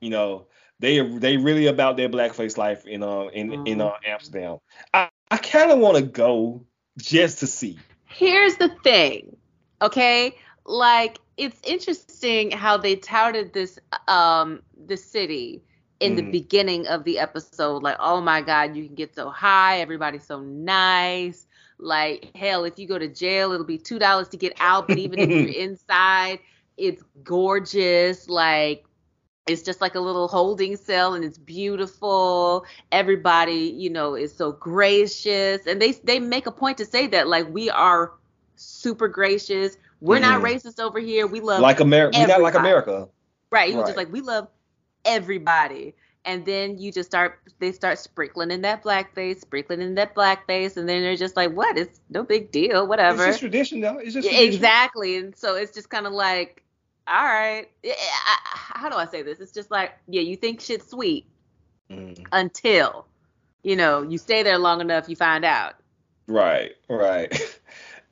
[0.00, 0.46] You know,
[0.78, 4.58] they they really about their blackface life in uh in in uh, Amsterdam.
[4.94, 6.64] I, I kind of want to go
[6.98, 7.78] just to see.
[8.06, 9.36] Here's the thing,
[9.82, 10.36] okay?
[10.66, 13.78] Like it's interesting how they touted this
[14.08, 15.64] um the city
[16.00, 16.32] in the Mhm.
[16.32, 20.40] beginning of the episode like oh my god you can get so high everybody's so
[20.40, 21.46] nice.
[21.78, 24.98] Like hell if you go to jail it'll be two dollars to get out but
[24.98, 26.38] even if you're inside
[26.76, 28.28] it's gorgeous.
[28.28, 28.84] Like
[29.46, 32.64] it's just like a little holding cell and it's beautiful.
[32.92, 35.66] Everybody you know is so gracious.
[35.66, 38.12] And they they make a point to say that like we are
[38.56, 40.52] super gracious we're not Mhm.
[40.54, 42.54] racist over here we love Like America, we're not like.
[42.54, 43.08] America.
[43.50, 43.88] right he was Right.
[43.88, 44.48] just like we love
[45.04, 45.94] everybody
[46.24, 50.76] and then you just start they start sprinkling in that blackface sprinkling in that blackface
[50.76, 53.98] and then they're just like what it's no big deal whatever." It's just tradition, though.
[53.98, 54.52] It's just tradition.
[54.54, 55.16] exactly.
[55.16, 56.62] And so it's just kind of like,
[57.06, 59.38] all right, I- how do I say this?
[59.38, 61.26] It's just like, yeah, you think shit's sweet
[61.90, 62.26] Mm.
[62.32, 63.06] until,
[63.62, 65.74] you know, you stay there long enough, you find out.
[66.26, 67.32] Right, right.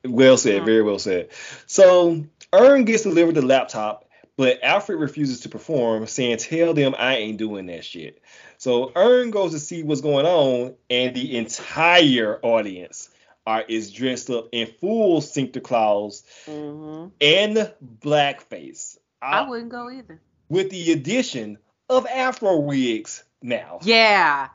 [0.07, 1.29] well said, very well said.
[1.65, 4.07] So Earn gets delivered the laptop,
[4.37, 8.21] but Alfred refuses to perform, saying, Tell them I ain't doing that shit.
[8.57, 13.09] So Earn goes to see what's going on, and the entire audience
[13.47, 17.09] are is dressed up in full Sinterklaas Mm-hmm.
[17.21, 17.71] and
[18.01, 18.97] blackface.
[19.21, 20.21] I wouldn't go either.
[20.49, 21.57] With the addition
[21.89, 23.79] of Afro wigs now.
[23.83, 24.49] Yeah,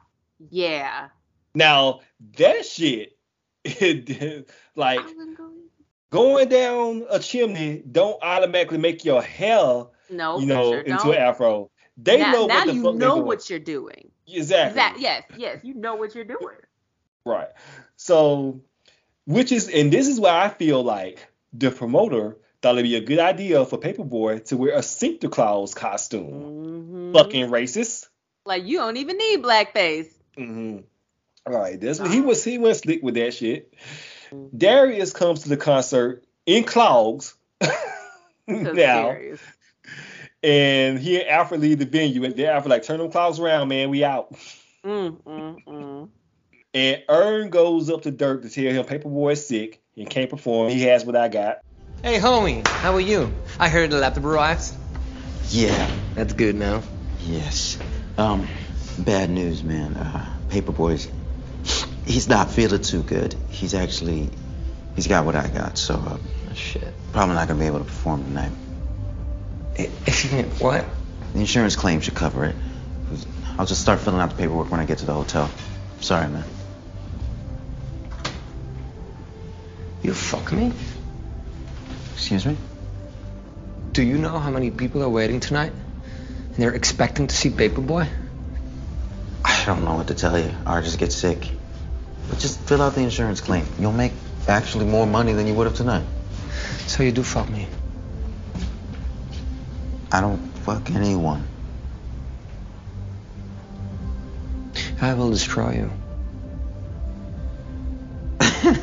[0.50, 1.08] yeah.
[1.54, 2.00] Now
[2.36, 3.16] that shit,
[4.76, 5.00] like
[6.10, 11.18] going down a chimney, don't automatically make your hair, No, you know, sure into an
[11.18, 11.70] afro.
[11.96, 14.10] They now, know now what the you fuck know what you're doing.
[14.26, 14.80] Exactly.
[14.80, 16.56] Exact- yes, yes, you know what you're doing.
[17.24, 17.48] Right.
[17.96, 18.62] So,
[19.26, 23.00] which is, and this is why I feel like the promoter thought it'd be a
[23.00, 26.30] good idea for Paperboy to wear a Sinterklaas costume.
[26.30, 27.12] Mm-hmm.
[27.12, 28.08] Fucking racist.
[28.44, 30.08] Like you don't even need blackface.
[30.36, 30.78] Mm-hmm.
[31.46, 32.44] All right, that's what he was.
[32.44, 33.72] He went slick with that shit.
[34.56, 37.34] Darius comes to the concert in clogs
[38.46, 39.40] now, serious.
[40.42, 43.68] and he and Alfred leave the venue, and then Alfred like turn them clogs around,
[43.68, 44.32] man, we out.
[44.84, 46.08] Mm, mm, mm.
[46.72, 50.70] And Earn goes up to Dirk to tell him Paperboy is sick and can't perform.
[50.70, 51.58] He has what I got.
[52.02, 53.32] Hey, homie, how are you?
[53.58, 54.72] I heard the laptop arrived.
[55.48, 55.90] Yeah.
[56.14, 56.82] That's good now.
[57.26, 57.78] Yes.
[58.16, 58.46] Um,
[58.98, 59.94] bad news, man.
[59.94, 61.08] Uh, Paperboy's,
[62.10, 63.34] he's not feeling too good.
[63.48, 64.28] He's actually,
[64.96, 66.92] he's got what I got, so uh, shit.
[67.12, 68.50] Probably not gonna be able to perform tonight.
[70.58, 70.84] what?
[71.32, 72.56] The insurance claim should cover it.
[73.58, 75.50] I'll just start filling out the paperwork when I get to the hotel.
[76.00, 76.44] Sorry, man.
[80.02, 80.72] You fuck me?
[82.14, 82.56] Excuse me?
[83.92, 85.72] Do you know how many people are waiting tonight?
[85.72, 88.08] And they're expecting to see Paperboy?
[89.44, 90.54] I don't know what to tell you.
[90.66, 91.50] Or just get sick.
[92.30, 93.66] But just fill out the insurance claim.
[93.78, 94.12] You'll make
[94.46, 96.06] actually more money than you would have tonight.
[96.86, 97.66] So you do fuck me?
[100.12, 101.46] I don't fuck anyone.
[105.00, 105.90] I will destroy you.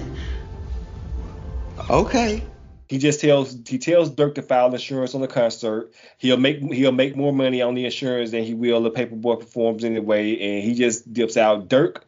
[1.90, 2.44] Okay.
[2.90, 5.92] He just tells he tells Dirk to file insurance on the concert.
[6.18, 9.84] He'll make he'll make more money on the insurance than he will the paperboy performs
[9.84, 11.68] anyway, and he just dips out.
[11.68, 12.06] Dirk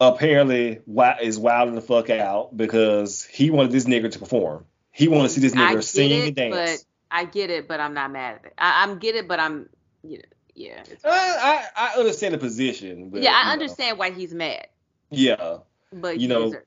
[0.00, 0.80] apparently
[1.22, 4.64] is wilding the fuck out because he wanted this nigga to perform.
[4.90, 6.54] He wanted to see this nigga sing it, and dance.
[6.54, 8.54] but I get it, but I'm not mad at it.
[8.58, 9.68] I, I'm get it, but I'm
[10.02, 10.24] you know
[10.54, 10.82] yeah.
[11.04, 14.66] I, I I understand the position, but yeah, I know, understand why he's mad,
[15.10, 15.58] Yeah,
[15.92, 16.66] but You he know, deserves,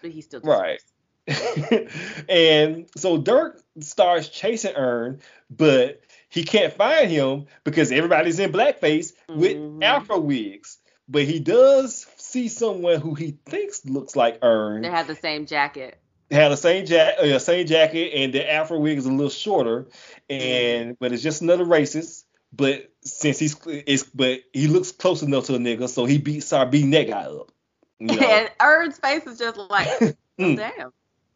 [0.00, 0.60] but he still deserves.
[0.60, 0.80] right.
[2.28, 5.20] and so Dirk starts chasing Earn,
[5.50, 6.00] but
[6.30, 9.82] he can't find him because everybody's in blackface with Mm-hmm.
[9.82, 10.78] afro wigs.
[11.06, 14.82] But he does see someone who he thinks looks like Earn.
[14.82, 15.98] They have the same jacket.
[16.30, 19.88] had the same jack, uh, same jacket, and the afro wig is a little shorter,
[20.28, 22.24] and but it's just another racist.
[22.52, 26.40] But since he's it's but he looks close enough to a nigga, so he beat
[26.42, 27.50] start beating that guy up.
[27.98, 28.26] You know?
[28.26, 30.56] And Earn's face is just like, oh, Mm.
[30.56, 30.92] damn.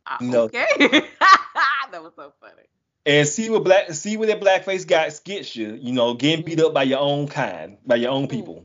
[0.06, 0.42] Uh, No.
[0.44, 0.66] Okay.
[1.90, 2.62] that was so funny.
[3.04, 5.74] and see what black see what that blackface guy gets you.
[5.74, 8.64] You know, getting beat up by your own kind, by your own people.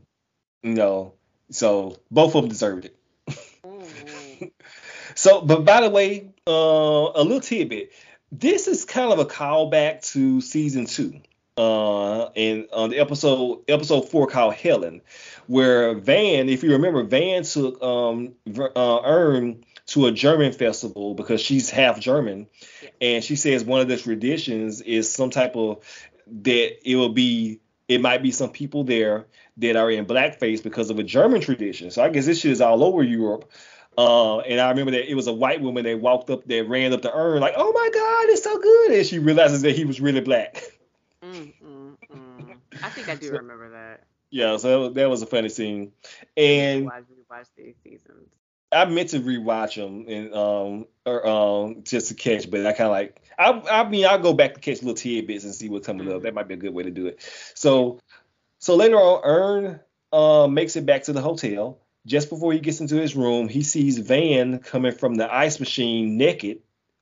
[0.63, 1.13] You know,
[1.49, 4.53] so both of them deserved it.
[5.15, 7.91] so, but by the way, uh, a little tidbit.
[8.31, 11.21] This is kind of a callback to season two.
[11.57, 15.01] Uh, and on the episode episode four called Helen,
[15.47, 21.41] where Van, if you remember, Van took um uh, Earn to a German festival because
[21.41, 22.47] she's half German,
[23.01, 25.79] and she says one of the traditions is some type of
[26.43, 29.25] that it will be it might be some people there
[29.57, 31.91] that are in blackface because of a German tradition.
[31.91, 33.51] So I guess this shit is all over Europe.
[33.97, 36.93] Uh, and I remember that it was a white woman that walked up, that ran
[36.93, 39.85] up to Earn like, "Oh my God, it's so good!" And she realizes that he
[39.85, 40.61] was really black.
[41.23, 42.55] Mm, mm, mm.
[42.83, 44.03] I think I do remember that.
[44.29, 45.93] yeah, so that was, that was a funny scene.
[46.35, 48.29] And Watch, watch these seasons.
[48.71, 52.87] I meant to rewatch them and um or um just to catch, but I kind
[52.87, 55.87] of like I I mean I'll go back to catch little tidbits and see what's
[55.87, 56.21] coming up.
[56.21, 57.23] That might be a good way to do it.
[57.55, 57.99] So
[58.59, 59.79] so later on, Earn
[60.11, 61.79] uh, makes it back to the hotel.
[62.05, 66.17] Just before he gets into his room, he sees Van coming from the ice machine
[66.17, 66.59] naked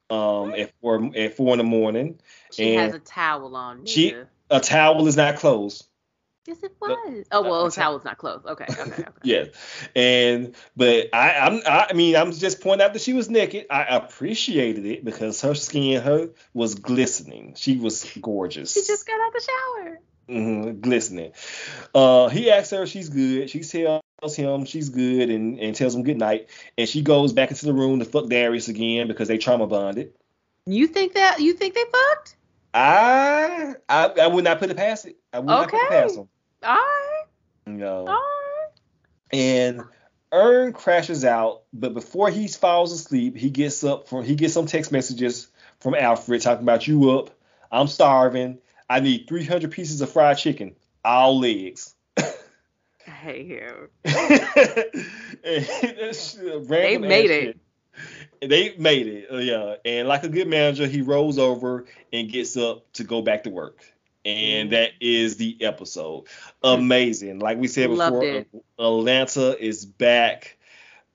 [0.10, 2.20] um at four at four in the morning.
[2.52, 3.86] She and has a towel on.
[3.86, 4.14] she
[4.50, 5.88] a towel is not closed.
[6.48, 7.26] Yes, it was.
[7.32, 8.46] Oh well, a towel's not closed.
[8.46, 9.04] Okay, okay, okay.
[9.24, 9.48] Yes,
[9.96, 13.66] and but I I'm I mean I'm just pointing out that she was naked.
[13.72, 17.56] I appreciated it because her skin her was glistening.
[17.58, 18.74] She was gorgeous.
[18.74, 20.00] She just got out of the shower.
[20.28, 21.34] Hmm glistening.
[21.94, 23.50] Uh, he asks her if she's good.
[23.50, 26.50] She tells him she's good and, and tells him good night.
[26.78, 30.14] And she goes back into the room to fuck Darius again because they trauma bonded.
[30.66, 31.40] You think that?
[31.40, 32.36] You think they fucked?
[32.74, 35.18] I I, I would not put it past it.
[35.32, 35.88] I would not put it Okay.
[35.88, 36.30] past them.
[36.64, 37.24] All right.
[37.68, 38.08] No.
[38.08, 38.68] All right.
[39.32, 39.82] and
[40.32, 44.66] Earn crashes out, but before he falls asleep, he gets up from he gets some
[44.66, 45.48] text messages
[45.80, 47.30] from Alfred talking about you up.
[47.72, 48.60] I'm starving.
[48.90, 51.96] I need 300 pieces of fried chicken, all legs.
[53.08, 53.90] I hate him.
[54.04, 54.14] they
[56.98, 57.60] made it.
[58.42, 59.76] They made it, uh, yeah.
[59.86, 63.50] And like a good manager, he rolls over and gets up to go back to
[63.50, 63.86] work.
[64.26, 66.26] And that is the episode.
[66.64, 67.40] Amazing.
[67.40, 68.46] Like we said before.
[68.80, 70.58] Atlanta is back.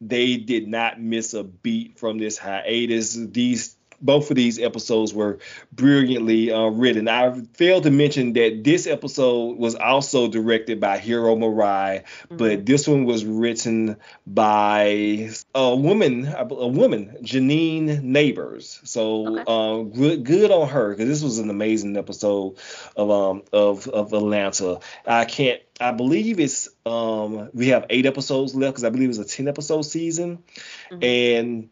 [0.00, 3.14] They did not miss a beat from this hiatus.
[3.14, 5.38] These both of these episodes were
[5.72, 7.08] brilliantly uh, written.
[7.08, 12.88] I failed to mention that this episode was also directed by Hiro Murai, but this
[12.88, 13.96] one was written
[14.26, 18.86] by a woman, a woman, Janine Nabers.
[18.86, 22.56] So uh, good, good on her because this was an amazing episode
[22.96, 24.80] of um of of Atlanta.
[25.06, 25.60] I can't.
[25.80, 29.48] I believe it's um we have eight episodes left because I believe it's a ten
[29.48, 30.42] episode season,
[31.02, 31.70] and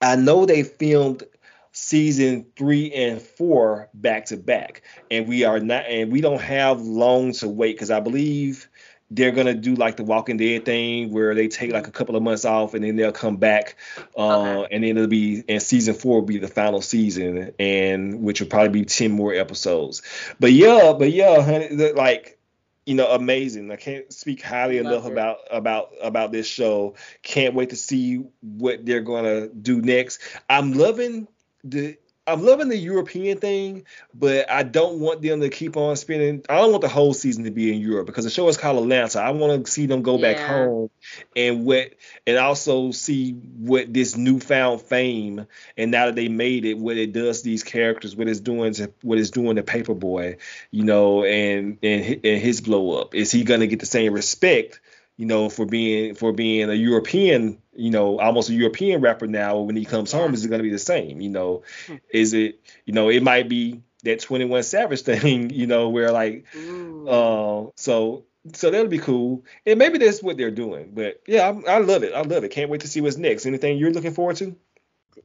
[0.00, 1.24] I know they filmed
[1.72, 4.82] season three and four back to back.
[5.10, 8.68] And we are not and we don't have long to wait because i believe
[9.10, 12.22] they're gonna do like the walking dead thing where they take like a couple of
[12.22, 13.76] months off and then they'll come back
[14.16, 18.40] uh and then it'll be and season four will be the final season and which
[18.40, 20.02] will probably be 10 more episodes.
[20.38, 22.38] But yeah but yeah honey, like
[22.86, 23.70] you know amazing.
[23.70, 25.12] I can't speak highly enough it.
[25.12, 26.94] about about about this show.
[27.22, 30.20] Can't wait to see what they're gonna do next.
[30.48, 31.28] I'm loving
[31.64, 31.96] the
[32.30, 33.84] I'm loving the European thing,
[34.14, 36.44] but I don't want them to keep on spending.
[36.48, 38.82] I don't want the whole season to be in Europe because the show is called
[38.82, 39.20] Atlanta.
[39.20, 40.90] I want to see them go back home
[41.34, 41.94] and what,
[42.26, 45.46] and also see what this newfound fame
[45.76, 48.74] and now that they made it, what it does to these characters, what it's doing
[48.74, 50.38] to what it's doing to Paperboy,
[50.70, 53.14] you know, and and and his blow up.
[53.14, 54.80] Is he gonna get the same respect?
[55.20, 59.58] you know, for being for being a European, you know, almost a European rapper now.
[59.58, 61.20] When he comes home, is it going to be the same?
[61.20, 61.62] You know,
[62.10, 66.46] is it, you know, it might be that 21 Savage thing, you know, where like,
[66.54, 68.24] uh, so
[68.54, 70.92] So that'll be cool, and maybe that's what they're doing.
[70.94, 72.14] But yeah, I, I love it.
[72.14, 72.50] I love it.
[72.50, 73.44] Can't wait to see what's next.
[73.46, 74.56] Anything you're looking forward to?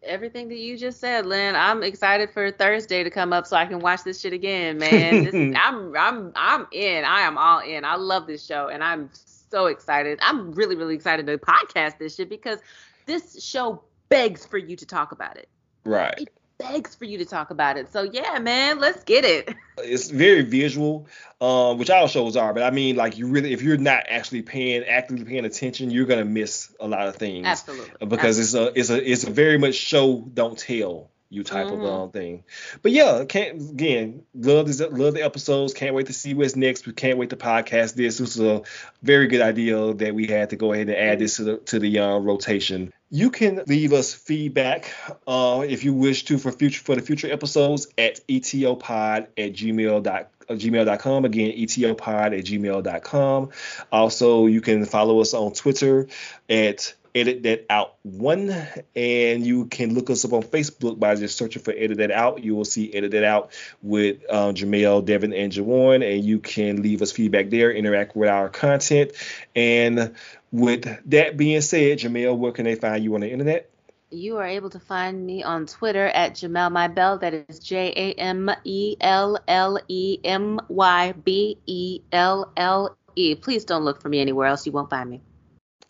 [0.04, 1.56] Everything that you just said, Lynn.
[1.56, 5.24] I'm excited for Thursday to come up so I can watch this shit again, man.
[5.24, 5.34] This
[5.64, 7.06] I'm I'm I'm in.
[7.06, 7.86] I am all in.
[7.86, 9.10] I love this show, and I'm
[9.56, 10.20] so excited.
[10.22, 12.60] I'm really really excited to podcast this shit because
[13.06, 15.48] this show begs for you to talk about it.
[15.86, 16.14] Right.
[16.18, 17.90] It begs for you to talk about it.
[17.94, 19.56] So yeah, man, let's get it.
[19.78, 21.08] It's very visual,
[21.42, 22.54] um, which all shows are.
[22.54, 26.06] But I mean, like you really, if you're not actually paying, actively paying attention, you're
[26.06, 27.46] gonna miss a lot of things.
[27.46, 28.08] Absolutely.
[28.08, 28.80] Because Absolutely.
[28.80, 31.74] it's a, it's a, it's a very much show don't tell you type Mhm.
[31.74, 32.44] of um, thing.
[32.82, 35.74] But yeah, can't again love this, love the episodes.
[35.74, 36.88] Can't wait to see what's next.
[36.88, 38.18] We can't wait to podcast this.
[38.18, 38.62] This was a
[39.04, 41.80] very good idea that we had to go ahead and add this to the to
[41.80, 42.94] the uh, rotation.
[43.12, 44.92] You can leave us feedback
[45.28, 50.08] uh, if you wish to for future for the future episodes at etopod at gmail
[50.08, 53.50] uh, gmail.com again etopod at gmail.com
[53.92, 56.08] also you can follow us on twitter
[56.50, 58.54] at edit that out one
[58.96, 62.44] and you can look us up on facebook by just searching for edit that out
[62.44, 63.52] you will see edit that out
[63.82, 68.30] with uh, jamel devin and jawan and you can leave us feedback there interact with
[68.30, 69.12] our content
[69.56, 70.14] and
[70.52, 73.70] with that being said jamel where can they find you on the internet
[74.12, 77.18] You are able to find me on Twitter at Jamel My Bell.
[77.18, 82.96] That is J A M E L L E M Y B E L L
[83.16, 83.36] E.
[83.36, 84.66] Please don't look for me anywhere else.
[84.66, 85.22] You won't find me.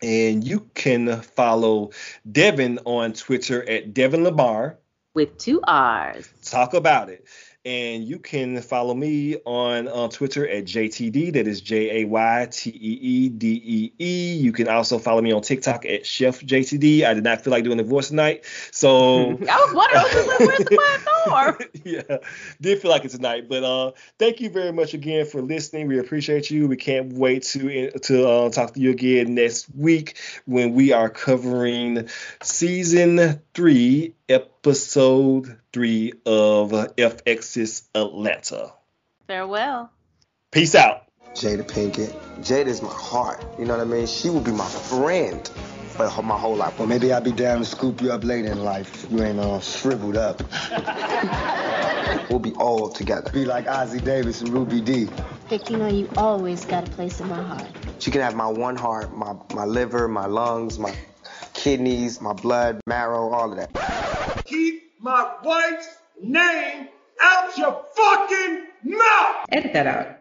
[0.02, 1.90] And you can follow
[2.30, 4.78] devin on twitter at devin lamar
[5.14, 6.28] with two r's.
[6.44, 7.24] Talk about it
[7.66, 11.32] and you can follow me on on Twitter at JTD.
[11.32, 14.36] That is J A Y T E E D E E.
[14.36, 17.04] You can also follow me on TikTok at Chef JTD.
[17.04, 20.26] I did not feel like doing the voice tonight, so I was wondering I was
[20.26, 21.16] like, where's the
[21.84, 22.18] yeah,
[22.60, 23.48] did feel like it tonight.
[23.48, 25.88] But uh, thank you very much again for listening.
[25.88, 26.68] We appreciate you.
[26.68, 31.10] We can't wait to to uh, talk to you again next week when we are
[31.10, 32.08] covering
[32.42, 38.72] season three, episode three of FX's Atlanta.
[39.26, 39.90] Farewell.
[40.52, 41.02] Peace out.
[41.34, 42.12] Jada Pinkett.
[42.38, 43.44] Jada is my heart.
[43.58, 44.06] You know what I mean?
[44.06, 46.78] She will be my friend for my whole life.
[46.78, 49.06] Well, maybe I'll be down to scoop you up later in life.
[49.10, 50.42] You ain't all shriveled up.
[52.30, 53.30] We'll be all together.
[53.30, 55.08] Be like Ossie Davis and Ruby Dee.
[55.48, 57.66] Vic, you know you always got a place in my heart.
[58.00, 60.94] She can have my one heart, my, my liver, my lungs, my
[61.54, 63.95] kidneys, my blood, marrow, all of that.
[64.46, 65.88] Keep my wife's
[66.22, 66.88] name
[67.20, 69.46] out your fucking mouth!
[69.50, 70.06] Edit that out.